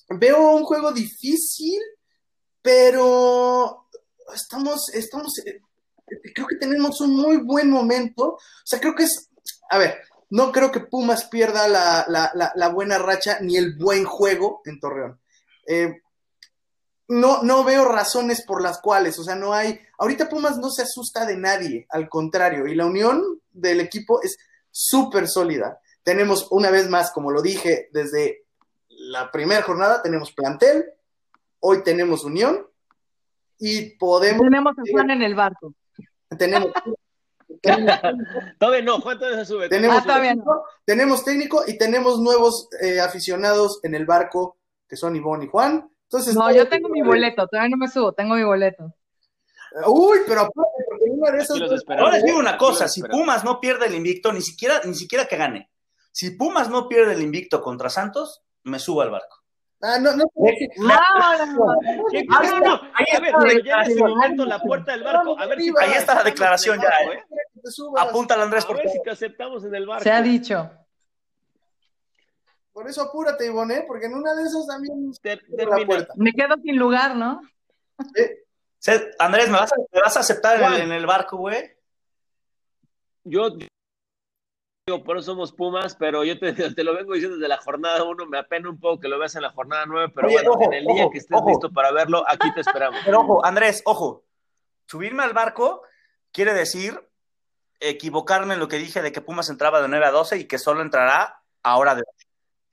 veo 0.09 0.51
un 0.51 0.63
juego 0.65 0.91
difícil, 0.91 1.79
pero 2.61 3.87
estamos, 4.35 4.89
estamos, 4.93 5.39
eh, 5.45 5.61
creo 6.35 6.47
que 6.47 6.57
tenemos 6.57 6.99
un 6.99 7.15
muy 7.15 7.37
buen 7.37 7.69
momento. 7.69 8.33
O 8.33 8.39
sea, 8.65 8.81
creo 8.81 8.93
que 8.93 9.03
es, 9.03 9.29
a 9.69 9.77
ver, 9.77 10.01
no 10.31 10.51
creo 10.51 10.69
que 10.69 10.81
Pumas 10.81 11.29
pierda 11.29 11.69
la, 11.69 12.05
la, 12.33 12.67
buena 12.67 12.97
racha 12.97 13.39
ni 13.39 13.55
el 13.55 13.77
buen 13.77 14.03
juego 14.03 14.61
en 14.65 14.81
Torreón. 14.81 15.21
Eh, 15.65 16.01
no, 17.11 17.43
no 17.43 17.65
veo 17.65 17.83
razones 17.83 18.45
por 18.45 18.61
las 18.61 18.79
cuales, 18.79 19.19
o 19.19 19.23
sea, 19.25 19.35
no 19.35 19.53
hay, 19.53 19.77
ahorita 19.97 20.29
Pumas 20.29 20.57
no 20.59 20.69
se 20.69 20.83
asusta 20.83 21.25
de 21.25 21.35
nadie, 21.35 21.85
al 21.89 22.07
contrario, 22.07 22.67
y 22.67 22.73
la 22.73 22.85
unión 22.85 23.21
del 23.51 23.81
equipo 23.81 24.21
es 24.23 24.37
súper 24.71 25.27
sólida. 25.27 25.81
Tenemos 26.03 26.47
una 26.51 26.71
vez 26.71 26.89
más, 26.89 27.11
como 27.11 27.31
lo 27.31 27.41
dije 27.41 27.89
desde 27.91 28.45
la 28.87 29.29
primera 29.29 29.61
jornada, 29.61 30.01
tenemos 30.01 30.31
plantel, 30.31 30.85
hoy 31.59 31.83
tenemos 31.83 32.23
unión 32.23 32.65
y 33.59 33.97
podemos... 33.97 34.41
Tenemos 34.41 34.71
a 34.77 34.81
Juan 34.89 35.11
en 35.11 35.21
el 35.21 35.35
barco. 35.35 35.73
Tenemos... 36.37 36.69
todavía 38.57 38.81
no, 38.83 39.01
Juan 39.01 39.19
todavía 39.19 39.39
se 39.43 39.51
sube. 39.51 39.67
Tenemos, 39.67 39.97
Ah, 39.97 40.03
todavía 40.03 40.33
no. 40.33 40.43
técnico, 40.43 40.65
tenemos 40.85 41.25
técnico 41.25 41.63
y 41.67 41.77
tenemos 41.77 42.21
nuevos 42.21 42.69
eh, 42.81 43.01
aficionados 43.01 43.81
en 43.83 43.95
el 43.95 44.05
barco, 44.05 44.55
que 44.87 44.95
son 44.95 45.13
Ivonne 45.17 45.43
y 45.43 45.49
Juan. 45.49 45.90
Entonces, 46.11 46.35
No, 46.35 46.51
yo 46.51 46.67
tengo 46.67 46.89
mi 46.89 47.01
boleto, 47.01 47.47
todavía 47.47 47.69
no 47.69 47.77
me 47.77 47.87
subo, 47.87 48.11
tengo 48.11 48.35
mi 48.35 48.43
boleto. 48.43 48.93
Uy, 49.87 50.19
pero 50.27 50.49
porque 50.53 51.05
una 51.09 51.31
de 51.31 51.37
esperamos. 51.39 51.87
Ahora 51.87 52.11
les 52.17 52.25
digo 52.25 52.37
una 52.37 52.57
cosa, 52.57 52.89
si. 52.89 53.01
Pumas 53.01 53.45
no 53.45 53.61
pierde 53.61 53.85
el 53.85 53.95
invicto, 53.95 54.33
ni 54.33 54.41
siquiera, 54.41 54.81
ni 54.83 54.93
siquiera 54.93 55.25
que 55.25 55.37
gane. 55.37 55.69
Si 56.11 56.31
Pumas 56.31 56.69
no 56.69 56.89
pierde 56.89 57.13
el 57.13 57.21
invicto 57.21 57.61
contra 57.61 57.89
Santos, 57.89 58.43
me 58.63 58.79
subo 58.79 59.01
al 59.01 59.11
barco. 59.11 59.37
Ah, 59.81 59.97
no, 59.99 60.13
no, 60.15 60.25
¡Vámonos! 60.35 61.75
¿Qué- 62.11 62.23
no, 62.25 62.43
no, 62.43 62.59
no. 62.59 62.81
ahí 62.93 63.05
A 63.15 63.19
ver, 63.19 63.29
está 63.29 63.37
la 63.37 63.39
pero 63.39 63.47
ya 63.47 63.51
en 63.51 63.55
declaración. 63.57 64.09
momento 64.09 64.45
la 64.45 64.59
puerta 64.59 64.91
del 64.91 65.03
barco. 65.03 65.39
A 65.39 65.45
ver 65.47 65.61
si 65.61 65.73
Ahí 65.79 65.93
está 65.93 66.15
la 66.15 66.23
declaración 66.23 66.79
ya, 66.81 66.89
¿eh? 67.13 67.23
te 67.63 67.71
subas. 67.71 68.05
Apúntalo, 68.07 68.43
Andrés, 68.43 68.65
A 68.65 68.67
por 68.67 68.75
ver 68.75 68.85
favor. 68.87 68.97
si 68.97 69.03
te 69.03 69.09
aceptamos 69.11 69.63
en 69.63 69.73
el 69.73 69.87
barco. 69.87 70.03
Se 70.03 70.11
ha 70.11 70.21
dicho. 70.21 70.69
Por 72.73 72.87
eso 72.89 73.01
apúrate, 73.01 73.45
Ivonne, 73.45 73.75
¿eh? 73.79 73.83
porque 73.87 74.05
en 74.05 74.13
una 74.15 74.33
de 74.33 74.43
esas 74.43 74.65
también 74.67 75.11
Ter- 75.21 75.43
la 75.49 75.57
termina. 75.57 75.85
puerta. 75.85 76.13
Me 76.15 76.31
quedo 76.31 76.55
sin 76.63 76.77
lugar, 76.77 77.15
¿no? 77.15 77.41
Eh, 78.15 78.43
Andrés, 79.19 79.49
¿me 79.49 79.57
vas 79.57 79.71
a, 79.73 79.75
me 79.91 80.01
vas 80.01 80.17
a 80.17 80.21
aceptar 80.21 80.57
en 80.57 80.63
el, 80.63 80.69
Juan. 80.69 80.81
en 80.81 80.91
el 80.93 81.05
barco, 81.05 81.37
güey? 81.37 81.71
Yo 83.23 83.49
digo, 83.51 85.03
por 85.03 85.17
eso 85.17 85.31
somos 85.31 85.51
Pumas, 85.53 85.95
pero 85.95 86.23
yo 86.23 86.39
te, 86.39 86.53
te 86.75 86.83
lo 86.83 86.95
vengo 86.95 87.13
diciendo 87.13 87.37
desde 87.37 87.47
la 87.49 87.57
jornada 87.57 88.03
1, 88.03 88.25
me 88.25 88.39
apena 88.39 88.69
un 88.69 88.79
poco 88.79 88.99
que 89.01 89.07
lo 89.07 89.19
veas 89.19 89.35
en 89.35 89.43
la 89.43 89.51
jornada 89.51 89.85
9, 89.85 90.11
pero 90.15 90.27
Oye, 90.27 90.35
bueno, 90.37 90.51
ojo, 90.53 90.63
en 90.63 90.73
el 90.73 90.85
día 90.85 91.03
ojo, 91.03 91.11
que 91.11 91.17
estés 91.19 91.37
ojo. 91.37 91.49
listo 91.49 91.71
para 91.71 91.91
verlo, 91.91 92.23
aquí 92.27 92.51
te 92.53 92.61
esperamos. 92.61 92.99
Pero 93.05 93.19
ojo, 93.19 93.45
Andrés, 93.45 93.81
ojo. 93.85 94.23
Subirme 94.87 95.23
al 95.23 95.33
barco 95.33 95.83
quiere 96.31 96.53
decir 96.53 96.99
equivocarme 97.79 98.53
en 98.55 98.59
lo 98.59 98.67
que 98.67 98.77
dije 98.77 99.01
de 99.01 99.11
que 99.11 99.21
Pumas 99.21 99.49
entraba 99.49 99.81
de 99.81 99.87
9 99.87 100.05
a 100.05 100.11
12 100.11 100.37
y 100.37 100.45
que 100.47 100.57
solo 100.59 100.81
entrará 100.81 101.41
ahora 101.63 101.95
de 101.95 102.03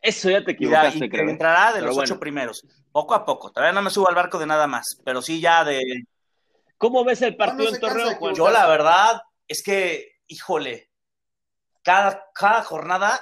Eso 0.00 0.30
ya 0.30 0.44
te 0.44 0.52
y, 0.52 0.54
equivocaste, 0.54 0.98
y 0.98 1.00
que 1.00 1.08
creo. 1.10 1.28
entrará 1.28 1.68
de 1.68 1.74
Pero 1.74 1.86
los 1.86 1.96
bueno. 1.96 2.12
ocho 2.12 2.20
primeros. 2.20 2.64
Poco 2.92 3.14
a 3.14 3.24
poco. 3.24 3.50
Todavía 3.52 3.72
no 3.72 3.82
me 3.82 3.90
subo 3.90 4.08
al 4.08 4.14
barco 4.14 4.38
de 4.38 4.46
nada 4.46 4.66
más, 4.66 4.86
pero 5.04 5.20
sí 5.22 5.40
ya 5.40 5.64
de... 5.64 5.82
¿Cómo 6.76 7.04
ves 7.04 7.22
el 7.22 7.36
partido 7.36 7.68
en 7.74 7.80
Torreón, 7.80 8.14
Juan? 8.14 8.34
Yo 8.34 8.48
la 8.50 8.66
verdad 8.68 9.20
es 9.48 9.62
que, 9.64 10.12
híjole, 10.28 10.90
cada, 11.82 12.24
cada 12.34 12.62
jornada 12.62 13.20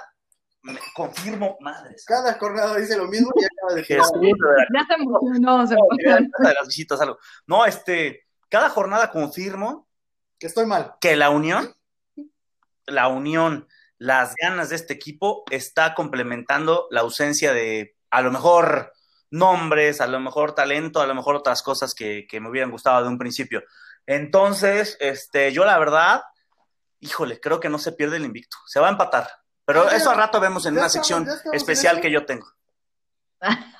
me 0.61 0.77
confirmo, 0.93 1.57
madres. 1.61 2.03
cada 2.05 2.33
jornada 2.37 2.75
dice 2.77 2.97
lo 2.97 3.07
mismo 3.07 3.31
y 3.35 3.45
acaba 3.45 3.73
de 3.73 3.83
Jesús 3.83 4.11
de 4.19 4.19
Veracruz. 4.19 4.67
Ya 4.73 4.85
se 4.85 5.01
emocionó, 5.01 5.67
se 5.67 5.75
No, 5.75 5.81
emocionó. 5.91 6.27
de 6.49 6.53
las 6.53 6.67
visitas, 6.67 7.01
algo. 7.01 7.17
No, 7.47 7.65
este, 7.65 8.27
cada 8.49 8.69
jornada 8.69 9.09
confirmo 9.11 9.87
que 10.37 10.47
estoy 10.47 10.65
mal. 10.67 10.93
que 11.01 11.15
la 11.15 11.29
unión, 11.31 11.73
la 12.85 13.07
unión, 13.07 13.67
las 13.99 14.33
ganas 14.41 14.69
de 14.69 14.75
este 14.75 14.93
equipo 14.93 15.43
está 15.49 15.93
complementando 15.95 16.87
la 16.91 17.01
ausencia 17.01 17.53
de, 17.53 17.95
a 18.11 18.21
lo 18.21 18.31
mejor, 18.31 18.93
nombres, 19.31 20.01
a 20.01 20.07
lo 20.07 20.19
mejor 20.19 20.53
talento, 20.55 21.01
a 21.01 21.07
lo 21.07 21.15
mejor 21.15 21.35
otras 21.35 21.61
cosas 21.63 21.93
que, 21.93 22.25
que 22.29 22.39
me 22.39 22.49
hubieran 22.49 22.71
gustado 22.71 23.01
de 23.03 23.09
un 23.09 23.17
principio. 23.17 23.63
Entonces, 24.05 24.95
este, 24.99 25.51
yo 25.51 25.65
la 25.65 25.77
verdad, 25.79 26.21
híjole, 26.99 27.39
creo 27.39 27.59
que 27.59 27.69
no 27.69 27.77
se 27.79 27.91
pierde 27.91 28.17
el 28.17 28.25
invicto. 28.25 28.55
Se 28.67 28.79
va 28.79 28.87
a 28.87 28.91
empatar. 28.91 29.27
Pero 29.65 29.81
Ah, 29.89 29.95
eso 29.95 30.11
al 30.11 30.17
rato 30.17 30.39
vemos 30.39 30.65
en 30.65 30.77
una 30.77 30.85
estamos- 30.85 31.07
sección 31.07 31.27
especial 31.53 31.99
que 31.99 32.11
yo 32.11 32.25
tengo. 32.25 32.47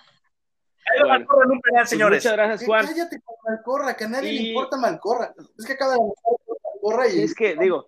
Bueno. 1.00 1.16
en 1.44 1.52
un 1.52 1.62
penal, 1.62 1.82
Pues 1.82 1.90
señores. 1.90 2.24
Muchas 2.24 2.38
gracias, 2.38 2.66
Juan. 2.66 2.86
cállate 2.88 3.22
con 3.22 3.36
Malcorra, 3.46 3.96
que 3.98 4.06
a 4.06 4.08
nadie 4.08 4.32
le 4.32 4.42
importa 4.50 4.78
Malcorra. 4.78 5.34
Es 5.58 5.66
que 5.66 5.74
acaba 5.74 5.94
de 5.94 6.00
Malcorra 6.00 7.08
y 7.10 7.22
Es 7.24 7.36
que, 7.36 7.56
digo, 7.56 7.88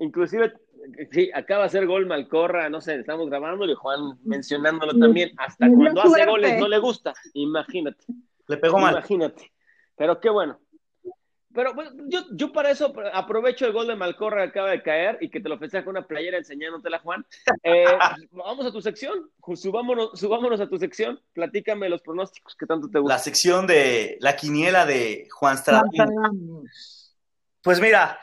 inclusive, 0.00 0.52
sí, 1.10 1.30
acaba 1.34 1.62
de 1.62 1.66
hacer 1.66 1.86
gol 1.86 2.06
Malcorra, 2.06 2.68
no 2.68 2.80
sé, 2.80 2.96
estamos 2.96 3.28
grabando 3.28 3.64
y 3.66 3.74
Juan 3.74 4.18
mencionándolo 4.24 4.98
también. 4.98 5.32
Hasta 5.36 5.68
cuando 5.68 6.02
hace 6.02 6.26
goles 6.26 6.58
no 6.58 6.68
le 6.68 6.78
gusta, 6.78 7.12
imagínate. 7.34 8.04
Le 8.46 8.56
pegó 8.56 8.78
mal. 8.78 8.92
Imagínate. 8.94 9.52
Pero 9.96 10.20
qué 10.20 10.30
bueno. 10.30 10.58
Pero 11.52 11.74
bueno, 11.74 11.90
yo, 12.06 12.20
yo 12.30 12.52
para 12.52 12.70
eso 12.70 12.92
aprovecho 13.12 13.66
el 13.66 13.72
gol 13.72 13.88
de 13.88 13.96
Malcorra 13.96 14.44
que 14.44 14.50
acaba 14.50 14.70
de 14.70 14.82
caer 14.82 15.18
y 15.20 15.28
que 15.30 15.40
te 15.40 15.48
lo 15.48 15.58
festeja 15.58 15.84
con 15.84 15.96
una 15.96 16.06
playera 16.06 16.38
enseñándotela, 16.38 17.00
Juan. 17.00 17.26
Eh, 17.64 17.86
vamos 18.30 18.66
a 18.66 18.70
tu 18.70 18.80
sección. 18.80 19.28
Subámonos, 19.56 20.18
subámonos 20.18 20.60
a 20.60 20.68
tu 20.68 20.78
sección. 20.78 21.20
Platícame 21.32 21.88
los 21.88 22.02
pronósticos 22.02 22.54
que 22.54 22.66
tanto 22.66 22.86
te 22.88 22.98
La 22.98 23.00
gustan. 23.00 23.18
sección 23.18 23.66
de 23.66 24.16
la 24.20 24.36
quiniela 24.36 24.86
de 24.86 25.26
Juan 25.32 25.58
Stradín. 25.58 26.62
Pues 27.62 27.80
mira, 27.80 28.18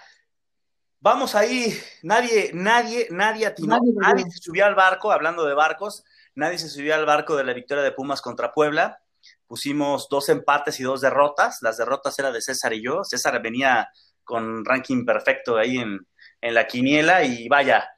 vamos 1.08 1.36
ahí. 1.36 1.74
Nadie, 2.04 2.52
nadie, 2.54 3.08
nadie 3.12 3.46
atinó. 3.48 3.78
Nadie 3.78 3.94
Nadie, 3.96 4.26
se 4.30 4.40
subió 4.40 4.66
al 4.66 4.76
barco, 4.76 5.12
hablando 5.12 5.46
de 5.46 5.54
barcos, 5.54 6.04
nadie 6.36 6.60
se 6.60 6.70
subió 6.70 6.96
al 6.96 7.06
barco 7.06 7.36
de 7.36 7.44
la 7.44 7.54
victoria 7.54 7.84
de 7.84 7.92
Pumas 7.92 8.22
contra 8.22 8.52
Puebla. 8.52 9.00
Pusimos 9.48 10.10
dos 10.10 10.28
empates 10.30 10.80
y 10.80 10.84
dos 10.84 11.02
derrotas. 11.02 11.60
Las 11.62 11.78
derrotas 11.78 12.18
eran 12.20 12.34
de 12.34 12.42
César 12.42 12.74
y 12.74 12.84
yo. 12.84 13.04
César 13.04 13.42
venía 13.42 13.90
con 14.24 14.66
ranking 14.66 15.06
perfecto 15.06 15.58
ahí 15.58 15.78
en, 15.78 16.06
en 16.42 16.54
la 16.54 16.68
quiniela 16.68 17.24
y 17.24 17.48
vaya. 17.48 17.90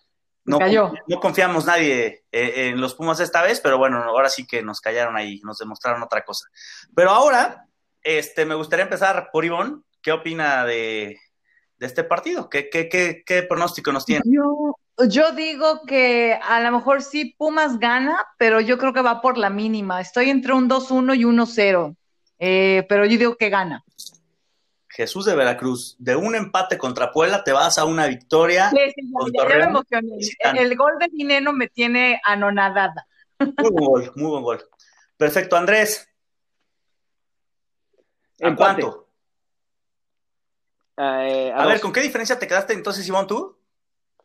No, 0.45 0.59
Cayó. 0.59 0.93
no 1.07 1.19
confiamos 1.19 1.65
nadie 1.65 2.25
eh, 2.31 2.69
en 2.69 2.79
los 2.79 2.95
Pumas 2.95 3.19
esta 3.19 3.41
vez, 3.41 3.59
pero 3.59 3.77
bueno, 3.77 4.03
ahora 4.03 4.29
sí 4.29 4.47
que 4.47 4.63
nos 4.63 4.79
callaron 4.81 5.15
ahí, 5.17 5.39
nos 5.43 5.57
demostraron 5.57 6.01
otra 6.01 6.23
cosa. 6.23 6.47
Pero 6.95 7.11
ahora, 7.11 7.65
este, 8.01 8.45
me 8.45 8.55
gustaría 8.55 8.83
empezar 8.83 9.29
por 9.31 9.45
Ivonne. 9.45 9.81
¿Qué 10.01 10.11
opina 10.11 10.63
de, 10.65 11.19
de 11.79 11.87
este 11.87 12.03
partido? 12.03 12.49
¿Qué, 12.49 12.69
qué, 12.69 12.89
qué, 12.89 13.23
qué 13.25 13.43
pronóstico 13.43 13.91
nos 13.91 14.05
tiene? 14.05 14.21
Yo, 14.25 14.75
yo 15.07 15.31
digo 15.31 15.81
que 15.87 16.37
a 16.41 16.59
lo 16.61 16.71
mejor 16.71 17.01
sí 17.01 17.33
Pumas 17.37 17.79
gana, 17.79 18.25
pero 18.37 18.59
yo 18.59 18.77
creo 18.77 18.93
que 18.93 19.01
va 19.01 19.21
por 19.21 19.37
la 19.37 19.49
mínima. 19.49 20.01
Estoy 20.01 20.29
entre 20.29 20.53
un 20.53 20.69
2-1 20.69 21.15
y 21.15 21.23
1-0, 21.23 21.95
eh, 22.37 22.85
pero 22.89 23.05
yo 23.05 23.17
digo 23.17 23.35
que 23.37 23.49
gana. 23.49 23.83
Jesús 24.89 25.23
de 25.25 25.35
Veracruz, 25.35 25.95
de 25.99 26.15
un 26.17 26.35
empate 26.35 26.77
contra 26.77 27.11
Puebla 27.11 27.43
te 27.43 27.53
vas 27.53 27.77
a 27.77 27.85
una 27.85 28.07
victoria. 28.07 28.69
Sí, 28.71 28.77
sí, 28.95 29.01
ya- 29.05 29.19
Con 29.19 29.31
ya, 29.31 29.41
ya 29.49 29.55
me 29.57 29.63
emocioné. 29.65 30.61
el 30.61 30.75
gol 30.75 30.93
de 30.99 31.07
Dineno 31.09 31.53
me 31.53 31.67
tiene 31.67 32.19
anonadada. 32.25 33.07
Muy 33.39 33.69
buen 33.71 33.85
gol, 33.85 34.11
muy 34.15 34.29
buen 34.31 34.43
gol. 34.43 34.69
Perfecto, 35.15 35.55
Andrés. 35.55 36.09
¿A 38.41 38.47
Empate. 38.49 38.81
cuánto? 38.81 39.08
Eh, 41.01 41.53
A, 41.55 41.65
ver, 41.65 41.75
dos. 41.75 41.81
¿con 41.81 41.93
qué 41.93 42.01
diferencia 42.01 42.37
te 42.37 42.45
quedaste 42.47 42.73
entonces, 42.73 43.07
Ivonne, 43.07 43.27
tú? 43.27 43.57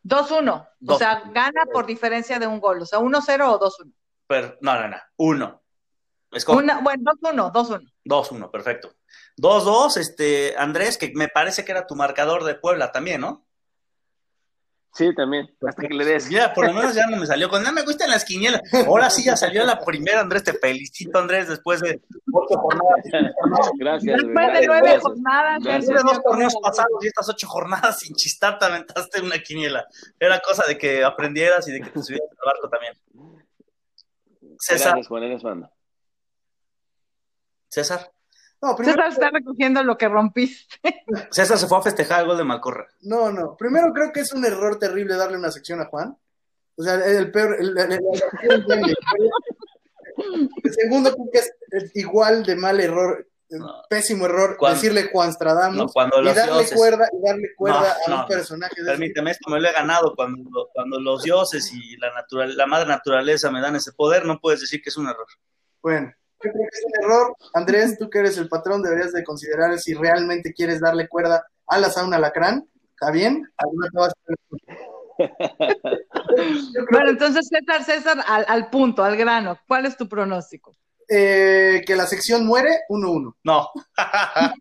2-1. 0.03 0.67
O 0.87 0.97
sea, 0.97 1.23
gana 1.33 1.63
por 1.71 1.85
diferencia 1.85 2.37
de 2.37 2.47
un 2.47 2.59
gol. 2.59 2.81
O 2.81 2.85
sea, 2.85 2.99
1-0 2.99 3.49
o 3.49 3.59
2-1. 3.59 3.93
Per- 4.27 4.57
no, 4.61 4.79
no, 4.81 4.87
no. 4.89 4.97
Uno. 5.17 5.61
Escoge. 6.31 6.59
Una, 6.63 6.81
bueno, 6.81 7.03
2-1, 7.21 7.51
2-1. 7.53 7.91
2-1, 8.03 8.51
perfecto. 8.51 8.93
2-2, 9.37 9.97
este, 9.97 10.55
Andrés, 10.57 10.97
que 10.97 11.13
me 11.15 11.29
parece 11.29 11.63
que 11.63 11.71
era 11.71 11.87
tu 11.87 11.95
marcador 11.95 12.43
de 12.43 12.55
Puebla 12.55 12.91
también, 12.91 13.21
¿no? 13.21 13.44
Sí, 14.95 15.13
también. 15.13 15.53
Hasta 15.67 15.81
que 15.81 15.93
le 15.93 16.05
des. 16.05 16.29
Ya, 16.29 16.53
por 16.53 16.65
lo 16.65 16.73
menos 16.73 16.95
ya 16.95 17.05
no 17.07 17.17
me 17.17 17.25
salió 17.25 17.49
con, 17.49 17.61
no 17.61 17.73
me 17.73 17.81
gustan 17.81 18.09
las 18.09 18.23
quinielas. 18.23 18.61
Ahora 18.87 19.09
sí 19.09 19.25
ya 19.25 19.35
salió 19.35 19.65
la 19.65 19.77
primera, 19.81 20.21
Andrés, 20.21 20.45
te 20.45 20.53
felicito, 20.53 21.19
Andrés, 21.19 21.49
después 21.49 21.81
de 21.81 21.99
ocho 22.31 22.57
jornadas. 22.57 23.03
Gracias. 23.77 24.15
Después 24.15 24.53
de 24.53 24.67
nueve 24.67 24.81
gracias. 24.81 25.03
jornadas. 25.03 25.59
Después 25.61 25.87
de 25.87 26.01
dos 26.01 26.23
torneos 26.23 26.55
pasados 26.61 27.03
y 27.03 27.07
estas 27.07 27.27
ocho 27.27 27.45
jornadas 27.45 27.99
sin 27.99 28.15
chistar 28.15 28.57
te 28.57 28.65
aventaste 28.65 29.21
una 29.21 29.37
quiniela. 29.39 29.85
Era 30.17 30.39
cosa 30.39 30.63
de 30.65 30.77
que 30.77 31.03
aprendieras 31.03 31.67
y 31.67 31.73
de 31.73 31.81
que 31.81 31.89
te 31.89 32.01
subieras 32.01 32.29
al 32.29 32.45
barco 32.45 32.69
también. 32.69 32.93
César, 34.57 34.91
Gracias, 34.91 35.07
Juan, 35.09 35.23
eres 35.23 35.43
banda. 35.43 35.71
César. 37.67 38.14
No, 38.65 38.75
primero, 38.75 38.95
César 38.97 39.11
está 39.11 39.29
recogiendo 39.29 39.83
lo 39.83 39.97
que 39.97 40.07
rompiste. 40.07 40.75
César 41.31 41.57
se 41.57 41.67
fue 41.67 41.77
a 41.77 41.81
festejar 41.81 42.21
el 42.21 42.27
gol 42.27 42.37
de 42.37 42.43
Malcorra. 42.43 42.87
no, 43.01 43.31
no. 43.31 43.55
Primero 43.57 43.93
creo 43.93 44.11
que 44.11 44.21
es 44.21 44.33
un 44.33 44.43
error 44.45 44.79
terrible 44.79 45.15
darle 45.15 45.37
una 45.37 45.51
sección 45.51 45.81
a 45.81 45.85
Juan. 45.85 46.17
O 46.77 46.83
sea, 46.83 46.95
el 46.95 47.31
peor. 47.31 47.55
El, 47.59 47.77
el- 47.77 47.91
el- 47.93 48.65
el- 48.71 48.95
el 50.63 50.73
segundo 50.73 51.13
creo 51.13 51.29
que 51.31 51.39
es, 51.39 51.51
es 51.71 51.95
igual 51.95 52.43
de 52.43 52.55
mal 52.55 52.79
error 52.79 53.27
Pésimo 53.89 54.25
error 54.25 54.57
Cuando- 54.57 54.75
decirle 54.75 55.09
Juan 55.11 55.31
Stradamus 55.31 55.77
No, 55.77 55.87
cuando 55.87 56.19
y 56.21 56.25
darle 56.25 56.43
dioses- 56.63 56.75
cuerda, 56.75 57.07
y 57.13 57.25
darle 57.25 57.49
cuerda 57.55 57.95
No, 58.07 58.15
a 58.15 58.21
un 58.23 58.27
personaje 58.27 58.81
de 58.81 58.85
Permíteme, 58.91 59.31
esto 59.31 59.49
me 59.51 59.59
lo 59.61 59.69
he 59.69 59.71
ganado 59.71 60.13
cuando, 60.15 60.69
cuando 60.73 60.99
los 60.99 61.21
dioses 61.23 61.71
y 61.71 61.95
la, 61.97 62.11
natural, 62.13 62.57
la 62.57 62.65
madre 62.65 62.87
naturaleza 62.87 63.51
me 63.51 63.61
dan 63.61 63.75
ese 63.75 63.91
poder, 63.93 64.25
no 64.25 64.39
puedes 64.39 64.61
decir 64.61 64.81
que 64.81 64.89
es 64.89 64.97
un 64.97 65.07
error. 65.07 65.27
Bueno, 65.81 66.11
creo 66.39 66.53
que 66.53 66.77
es 66.77 66.83
un 66.85 67.03
error. 67.03 67.35
Andrés, 67.53 67.97
tú 67.97 68.09
que 68.09 68.19
eres 68.19 68.37
el 68.37 68.47
patrón, 68.49 68.81
deberías 68.83 69.13
de 69.13 69.23
considerar 69.23 69.77
si 69.79 69.93
realmente 69.93 70.53
quieres 70.53 70.79
darle 70.81 71.07
cuerda 71.07 71.45
alas 71.67 71.97
a 71.97 72.05
un 72.05 72.13
alacrán. 72.13 72.67
¿Está 72.91 73.11
bien? 73.11 73.47
Alguna 73.57 73.87
te 73.89 73.97
vas 73.97 74.13
a- 74.13 75.25
Bueno, 76.91 77.09
entonces 77.09 77.47
César, 77.49 77.83
César, 77.83 78.23
al, 78.27 78.45
al 78.47 78.69
punto, 78.69 79.03
al 79.03 79.17
grano. 79.17 79.57
¿Cuál 79.67 79.85
es 79.85 79.97
tu 79.97 80.07
pronóstico? 80.07 80.75
eh, 81.07 81.83
que 81.85 81.95
la 81.95 82.07
sección 82.07 82.47
muere 82.47 82.79
1-1. 82.89 83.35
No. 83.43 83.69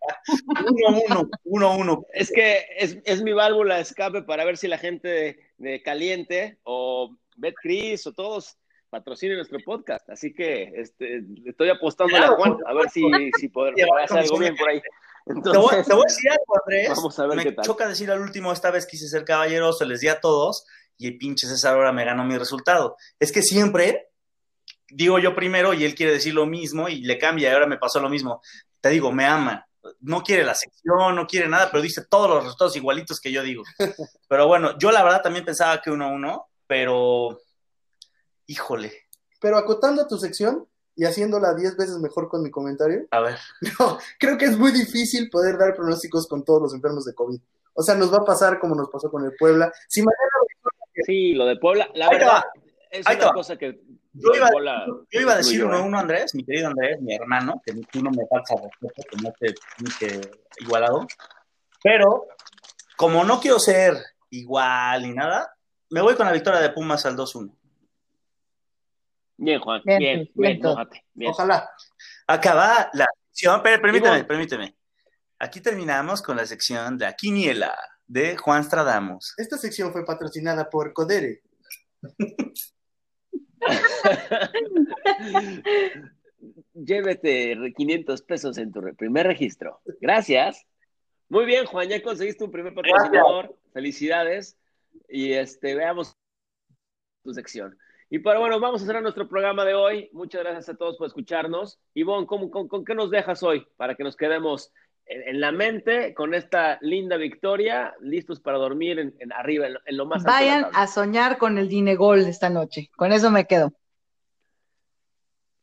uno, 0.67 1.01
uno, 1.09 1.29
uno, 1.45 1.77
uno. 1.79 2.05
Es 2.13 2.31
que 2.31 2.67
es, 2.79 2.99
es 3.07 3.23
mi 3.23 3.33
válvula 3.33 3.77
de 3.77 3.81
escape 3.83 4.21
para 4.23 4.45
ver 4.45 4.59
si 4.59 4.69
la 4.69 4.77
gente 4.77 5.09
de, 5.09 5.39
de 5.57 5.83
Caliente 5.83 6.59
o 6.65 7.17
Betcris 7.37 8.07
o 8.07 8.13
todos 8.13 8.59
patrocinen 8.95 9.37
nuestro 9.37 9.59
podcast. 9.65 10.09
Así 10.09 10.33
que 10.33 10.73
este, 10.77 11.23
le 11.23 11.51
estoy 11.51 11.69
apostando 11.69 12.15
a 12.15 12.19
Claro, 12.21 12.37
Juan 12.37 12.57
a 12.65 12.75
ver 12.75 12.89
si, 12.91 13.03
si 13.41 13.49
podemos 13.49 13.81
hacer 14.05 14.19
algo 14.19 14.39
bien 14.39 14.55
por 14.57 14.69
ahí. 14.69 14.81
Te 15.27 15.33
voy, 15.33 15.41
Entonces, 15.41 15.87
te 15.87 15.95
voy 15.95 16.03
a 16.03 16.13
decir 16.13 16.31
algo, 16.31 16.55
Andrés. 16.63 16.89
Vamos 16.91 17.19
a 17.19 17.27
ver 17.27 17.37
me 17.39 17.43
qué 17.45 17.53
tal. 17.53 17.65
choca 17.65 17.89
decir 17.89 18.11
al 18.11 18.21
último, 18.21 18.53
esta 18.53 18.71
vez 18.71 18.85
quise 18.85 19.09
ser 19.09 19.25
caballeroso, 19.25 19.87
les 19.87 20.01
di 20.01 20.09
a 20.09 20.21
todos 20.21 20.67
y 20.99 21.07
el 21.07 21.17
pinche 21.17 21.47
César 21.47 21.77
ahora 21.77 21.93
me 21.93 22.05
ganó 22.05 22.25
mi 22.25 22.37
resultado. 22.37 22.99
Es 23.19 23.33
que 23.33 23.41
siempre 23.41 24.11
digo 24.91 25.19
yo 25.19 25.35
primero 25.35 25.73
y 25.73 25.83
él 25.85 25.95
quiere 25.95 26.13
decir 26.13 26.35
lo 26.35 26.45
mismo 26.45 26.91
y 26.91 27.01
le 27.01 27.19
cambia 27.19 27.49
y 27.49 27.55
ahora 27.55 27.67
me 27.67 27.79
pasó 27.79 28.01
lo 28.01 28.11
mismo. 28.11 28.43
Te 28.83 28.91
digo, 28.91 29.13
me 29.13 29.25
ama. 29.25 29.67
No 30.01 30.23
quiere 30.23 30.45
la 30.45 30.55
sección, 30.55 31.17
no 31.17 31.27
quiere 31.27 31.49
nada, 31.49 31.71
pero 31.71 31.83
dice 31.83 32.05
todos 32.09 32.29
los 32.29 32.45
resultados 32.45 32.77
igualitos 32.77 33.19
que 33.19 33.33
yo 33.33 33.43
digo. 33.43 33.63
Pero 34.29 34.47
bueno, 34.47 34.77
yo 34.79 34.93
la 34.93 35.03
verdad 35.03 35.23
también 35.23 35.47
pensaba 35.47 35.81
que 35.81 35.91
1-1, 35.91 36.45
pero 36.67 37.39
híjole, 38.47 38.93
Pero 39.41 39.57
acotando 39.59 40.07
tu 40.07 40.19
sección 40.19 40.67
y 40.97 41.05
haciéndola 41.05 41.55
10 41.55 41.77
veces 41.77 41.99
mejor 41.99 42.29
con 42.29 42.43
mi 42.43 42.51
comentario, 42.51 43.07
a 43.11 43.21
ver. 43.21 43.39
no, 43.81 43.99
creo 44.19 44.39
que 44.39 44.45
es 44.47 44.57
muy 44.57 44.71
difícil 44.73 45.29
poder 45.31 45.59
dar 45.59 45.75
pronósticos 45.75 46.27
con 46.29 46.45
todos 46.45 46.63
los 46.63 46.75
enfermos 46.75 47.05
de 47.05 47.15
COVID. 47.15 47.41
O 47.75 47.83
sea, 47.83 47.95
nos 47.97 48.13
va 48.13 48.19
a 48.19 48.25
pasar 48.25 48.59
como 48.61 48.75
nos 48.75 48.89
pasó 48.89 49.11
con 49.11 49.25
el 49.25 49.33
Puebla. 49.37 49.73
Si 49.89 50.01
mañana 50.01 50.31
sí, 51.05 51.35
lo 51.35 51.45
de 51.47 51.57
Puebla, 51.57 51.89
la 51.95 52.07
Ahí 52.07 52.11
te 52.13 52.19
verdad, 52.19 52.33
va. 52.35 52.45
es 52.91 53.07
Ahí 53.07 53.17
te 53.17 53.23
una 53.23 53.31
va. 53.31 53.35
cosa 53.35 53.57
que 53.57 53.81
Yo 54.13 54.33
iba, 54.35 54.49
Puebla 54.51 54.87
yo 55.11 55.21
iba 55.21 55.33
a 55.33 55.37
decir 55.39 55.65
1-1, 55.65 55.75
¿eh? 55.93 55.99
Andrés, 55.99 56.35
mi 56.37 56.45
querido 56.45 56.69
Andrés, 56.69 57.01
mi 57.01 57.15
hermano, 57.15 57.61
que 57.67 57.73
tú 57.91 58.03
no 58.03 58.11
me 58.13 58.25
falta 58.29 58.55
respeto, 58.63 59.03
que 59.11 59.17
no 59.23 59.33
te 59.39 59.55
ni 59.83 59.91
que 59.99 60.21
igualado. 60.61 61.07
Pero, 61.83 62.29
como 62.97 63.25
no 63.25 63.41
quiero 63.41 63.59
ser 63.59 63.97
igual 64.31 65.03
ni 65.03 65.13
nada, 65.13 65.57
me 65.91 66.01
voy 66.01 66.15
con 66.15 66.27
la 66.27 66.33
victoria 66.33 66.61
de 66.61 66.71
Pumas 66.71 67.05
al 67.07 67.17
2-1. 67.17 67.53
Bien, 69.37 69.61
Juan, 69.61 69.83
Bien, 69.85 69.99
bien, 69.99 70.31
bien, 70.35 70.61
mójate, 70.63 71.05
bien. 71.13 71.31
Ojalá. 71.31 71.69
Acaba 72.27 72.91
la 72.93 73.07
sección, 73.31 73.61
pero 73.63 73.83
permíteme, 73.83 74.25
permíteme. 74.25 74.77
Aquí 75.39 75.61
terminamos 75.61 76.23
con 76.23 76.37
la 76.37 76.47
sección 76.47 76.97
de 76.97 77.07
la 77.07 77.13
quiniela 77.15 77.77
de 78.07 78.37
Juan 78.37 78.65
Stradamus. 78.65 79.35
Esta 79.37 79.59
sección 79.59 79.93
fue 79.93 80.05
patrocinada 80.05 80.71
por 80.71 80.93
Codere. 80.93 81.43
Llévete 86.75 87.57
500 87.77 88.23
pesos 88.23 88.59
en 88.59 88.73
tu 88.73 88.81
primer 88.97 89.27
registro. 89.27 89.81
Gracias. 90.01 90.65
Muy 91.29 91.47
bien, 91.47 91.67
Juan, 91.67 91.89
ya 91.89 92.03
conseguiste 92.03 92.45
un 92.45 92.51
primer 92.51 92.75
patrocinador. 92.75 93.57
Felicidades. 93.73 94.59
Y 95.09 95.33
este, 95.33 95.75
veamos 95.75 96.17
tu 97.23 97.35
sección. 97.35 97.77
Y 98.15 98.21
para 98.21 98.39
bueno, 98.39 98.61
vamos 98.61 98.81
a 98.81 98.87
cerrar 98.87 99.03
nuestro 99.03 99.27
programa 99.29 99.65
de 99.65 99.75
hoy. 99.75 100.09
Muchas 100.13 100.45
gracias 100.45 100.69
a 100.69 100.77
todos 100.77 100.97
por 100.97 101.09
escucharnos. 101.09 101.81
Ivonne, 101.95 102.29
¿cómo, 102.29 102.49
con, 102.49 102.69
con 102.69 102.85
qué 102.85 102.95
nos 102.95 103.11
dejas 103.11 103.43
hoy? 103.43 103.67
Para 103.77 103.97
que 103.97 104.05
nos 104.05 104.17
quedemos 104.17 104.71
en, 105.07 105.23
en 105.31 105.41
la 105.41 105.51
mente 105.51 106.15
con 106.15 106.33
esta 106.33 106.79
linda 106.81 107.17
victoria, 107.17 107.93
listos 108.01 108.39
para 108.39 108.59
dormir 108.59 109.01
en, 109.01 109.17
en 109.19 109.33
arriba, 109.33 109.67
en 109.67 109.73
lo, 109.75 109.81
en 109.85 109.97
lo 109.97 110.07
más 110.07 110.25
alto 110.25 110.31
de 110.31 110.33
la 110.33 110.47
Vayan 110.47 110.63
tabla. 110.63 110.79
a 110.79 110.87
soñar 110.87 111.39
con 111.39 111.59
el 111.59 111.69
Dinegol 111.69 112.21
esta 112.21 112.51
noche. 112.51 112.89
Con 112.95 113.11
eso 113.11 113.33
me 113.33 113.49
quedo. 113.49 113.73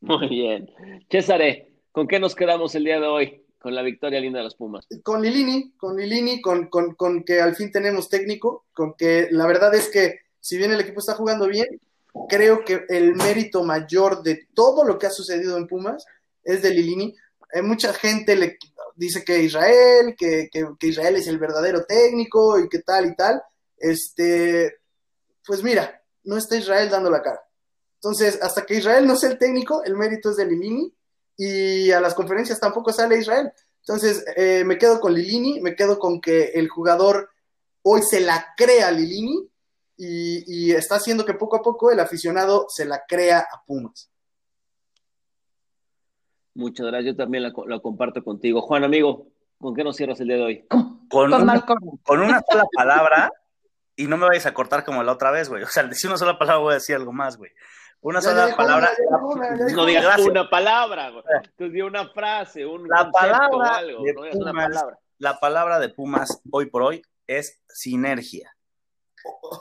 Muy 0.02 0.28
bien. 0.28 0.70
Césare, 1.10 1.72
¿con 1.94 2.06
qué 2.06 2.20
nos 2.20 2.36
quedamos 2.36 2.76
el 2.76 2.84
día 2.84 3.00
de 3.00 3.08
hoy? 3.08 3.46
Con 3.60 3.74
la 3.76 3.82
victoria 3.82 4.20
linda 4.20 4.40
de 4.40 4.44
los 4.44 4.56
Pumas. 4.56 4.86
Con 5.04 5.22
Lilini, 5.22 5.72
con 5.78 5.96
Lilini, 5.96 6.42
con, 6.42 6.68
con, 6.68 6.96
con 6.96 7.24
que 7.24 7.40
al 7.40 7.56
fin 7.56 7.72
tenemos 7.72 8.10
técnico, 8.10 8.66
con 8.74 8.94
que 8.96 9.30
la 9.32 9.48
verdad 9.48 9.74
es 9.74 9.90
que 9.90 10.20
si 10.42 10.58
bien 10.58 10.74
el 10.74 10.82
equipo 10.82 11.00
está 11.00 11.14
jugando 11.14 11.48
bien, 11.48 11.80
creo 12.28 12.64
que 12.66 12.86
el 12.90 13.16
mérito 13.16 13.64
mayor 13.64 14.24
de 14.24 14.48
todo 14.54 14.84
lo 14.84 14.98
que 14.98 15.08
ha 15.08 15.12
sucedido 15.12 15.58
en 15.58 15.68
Pumas 15.68 16.06
es 16.44 16.62
de 16.62 16.72
Lilini. 16.72 17.16
Eh, 17.54 17.62
mucha 17.62 17.94
gente 17.94 18.36
le 18.36 18.58
dice 18.96 19.24
que 19.24 19.42
Israel, 19.42 20.16
que, 20.18 20.50
Israel 20.82 21.16
es 21.16 21.28
el 21.28 21.40
verdadero 21.40 21.86
técnico 21.86 22.60
y 22.60 22.70
que 22.70 22.80
tal 22.80 23.08
y 23.08 23.16
tal. 23.16 23.42
Este, 23.78 24.80
pues 25.46 25.64
mira, 25.64 26.02
no 26.24 26.38
está 26.38 26.58
Israel 26.58 26.90
dando 26.90 27.10
la 27.10 27.22
cara. 27.22 27.42
Entonces, 27.96 28.40
hasta 28.42 28.66
que 28.66 28.76
Israel 28.76 29.06
no 29.06 29.16
sea 29.16 29.30
el 29.30 29.38
técnico, 29.38 29.84
el 29.84 29.96
mérito 29.96 30.32
es 30.32 30.38
de 30.38 30.46
Lilini 30.46 30.94
y 31.38 31.92
a 31.92 32.02
las 32.02 32.14
conferencias 32.14 32.60
tampoco 32.60 32.92
sale 32.92 33.18
Israel. 33.18 33.52
Entonces, 33.80 34.24
eh, 34.36 34.64
me 34.66 34.78
quedo 34.78 35.00
con 35.00 35.14
Lilini, 35.14 35.62
me 35.62 35.76
quedo 35.76 35.98
con 36.00 36.20
que 36.22 36.52
el 36.54 36.68
jugador 36.70 37.30
hoy 37.84 38.02
se 38.04 38.20
la 38.20 38.54
crea 38.56 38.92
Lilini 38.92 39.51
y, 40.04 40.44
y 40.48 40.72
está 40.72 40.96
haciendo 40.96 41.26
que 41.26 41.34
poco 41.36 41.58
a 41.58 41.62
poco 41.62 41.92
el 41.92 42.00
aficionado 42.00 42.66
se 42.70 42.86
la 42.86 43.04
crea 43.08 43.40
a 43.52 43.64
Pumas. 43.66 44.10
Muchas 46.54 46.86
gracias, 46.88 47.14
yo 47.14 47.16
también 47.18 47.44
la, 47.44 47.54
lo 47.66 47.82
comparto 47.82 48.24
contigo. 48.24 48.62
Juan, 48.62 48.84
amigo, 48.84 49.28
¿con 49.58 49.74
qué 49.74 49.84
nos 49.84 49.96
cierras 49.96 50.20
el 50.20 50.28
día 50.28 50.38
de 50.38 50.44
hoy? 50.44 50.66
Con, 50.68 51.08
Con 51.10 51.34
una, 51.34 51.66
con 52.04 52.20
una 52.22 52.42
sola 52.50 52.64
palabra, 52.76 53.32
y 53.96 54.08
no 54.08 54.18
me 54.18 54.26
vayas 54.28 54.46
a 54.46 54.54
cortar 54.54 54.84
como 54.84 55.04
la 55.04 55.12
otra 55.14 55.32
vez, 55.32 55.50
güey. 55.50 55.64
O 55.64 55.68
sea, 55.68 55.84
al 55.84 55.90
decir 55.90 56.10
una 56.10 56.18
sola 56.18 56.38
palabra 56.40 56.62
voy 56.62 56.72
a 56.72 56.76
decir 56.76 56.96
algo 56.96 57.14
más, 57.14 57.38
güey. 57.38 57.52
Una 58.02 58.20
Ya 58.20 58.30
sola 58.30 58.56
palabra. 58.56 58.90
ya 58.98 59.76
No 59.76 59.86
digas 59.86 60.04
Gracias. 60.04 60.28
una 60.28 60.50
palabra, 60.50 61.10
güey. 61.12 61.24
Entonces 61.44 61.84
una 61.84 62.10
frase, 62.10 62.66
un 62.66 62.88
La 62.88 63.10
concepto 63.12 63.18
o 63.18 63.60
palabra 63.60 63.78
algo. 63.78 64.04
de 64.04 64.14
No 64.14 64.22
digas 64.24 64.36
una 64.38 64.52
Pumas. 64.52 64.68
palabra. 64.70 65.00
La 65.20 65.40
palabra 65.40 65.80
de 65.80 65.90
Pumas 65.90 66.42
hoy 66.52 66.66
por 66.66 66.82
hoy 66.82 67.02
es 67.28 67.62
sinergia. 67.68 68.52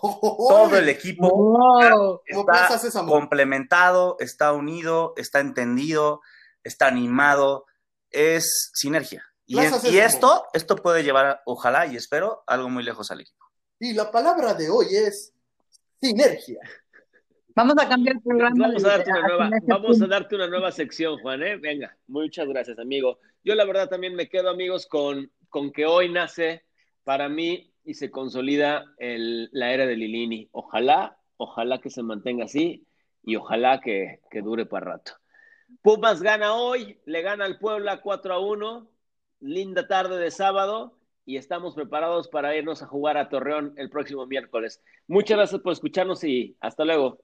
Todo 0.01 0.77
el 0.77 0.89
equipo 0.89 1.29
Wow. 1.29 2.23
Está 2.27 2.69
complementado, 3.07 4.17
está 4.21 4.53
unido, 4.53 5.15
está 5.17 5.41
entendido, 5.41 6.21
está 6.65 6.87
animado, 6.87 7.67
es 8.11 8.71
sinergia. 8.75 9.25
Y, 9.47 9.59
en- 9.59 9.75
esto, 9.99 10.47
esto 10.53 10.77
puede 10.77 11.03
llevar, 11.03 11.43
ojalá 11.45 11.87
y 11.87 11.97
espero, 11.97 12.45
algo 12.47 12.69
muy 12.69 12.85
lejos 12.85 13.11
al 13.11 13.21
equipo. 13.21 13.45
Y 13.79 13.95
la 13.95 14.11
palabra 14.11 14.55
de 14.55 14.71
hoy 14.71 14.87
es 14.95 15.33
sinergia. 16.01 16.61
Vamos 17.55 17.75
a 17.79 17.89
cambiar 17.89 18.17
el 18.17 18.23
programa. 18.23 18.69
Vamos 18.69 18.85
a 18.85 18.89
darte 18.89 19.11
una 19.11 19.21
nueva, 19.27 19.45
Sinergia 19.47 19.75
vamos 19.75 20.03
a 20.03 20.07
darte 20.07 20.35
una 20.37 20.47
nueva 20.47 20.73
sección, 20.73 21.19
Juan, 21.21 21.43
¿eh? 21.43 21.57
Venga, 21.57 21.97
muchas 22.07 22.47
gracias, 22.47 22.79
amigo. 22.79 23.19
Yo 23.43 23.55
la 23.55 23.65
verdad 23.65 23.89
también 23.89 24.15
me 24.15 24.29
quedo, 24.29 24.51
amigos, 24.51 24.87
con, 24.87 25.31
con 25.49 25.73
que 25.73 25.85
hoy 25.85 26.11
nace 26.11 26.65
para 27.05 27.29
mí 27.29 27.70
y 27.85 27.95
se 27.95 28.11
consolida 28.11 28.85
el- 28.99 29.49
la 29.53 29.73
era 29.73 29.87
de 29.87 29.97
Lilini. 29.97 30.49
Ojalá, 30.53 31.19
ojalá 31.37 31.81
que 31.81 31.91
se 31.91 32.03
mantenga 32.03 32.45
así 32.45 32.87
y 33.23 33.37
ojalá 33.37 33.81
que, 33.81 34.21
que 34.31 34.43
dure 34.43 34.67
para 34.67 34.93
rato. 34.93 35.13
Pumas 35.83 36.23
gana 36.23 36.55
hoy, 36.55 36.99
le 37.07 37.23
gana 37.23 37.45
al 37.45 37.59
Puebla 37.59 38.01
4 38.01 38.35
a 38.35 38.39
1. 38.41 38.91
Linda 39.41 39.87
tarde 39.89 40.19
de 40.19 40.31
sábado 40.31 40.99
y 41.25 41.37
estamos 41.37 41.75
preparados 41.75 42.29
para 42.29 42.55
irnos 42.57 42.83
a 42.83 42.87
jugar 42.87 43.17
a 43.17 43.29
Torreón 43.29 43.73
el 43.77 43.89
próximo 43.89 44.27
miércoles. 44.27 44.83
Muchas 45.07 45.37
gracias 45.39 45.61
por 45.63 45.73
escucharnos 45.73 46.23
y 46.25 46.57
hasta 46.61 46.85
luego. 46.85 47.21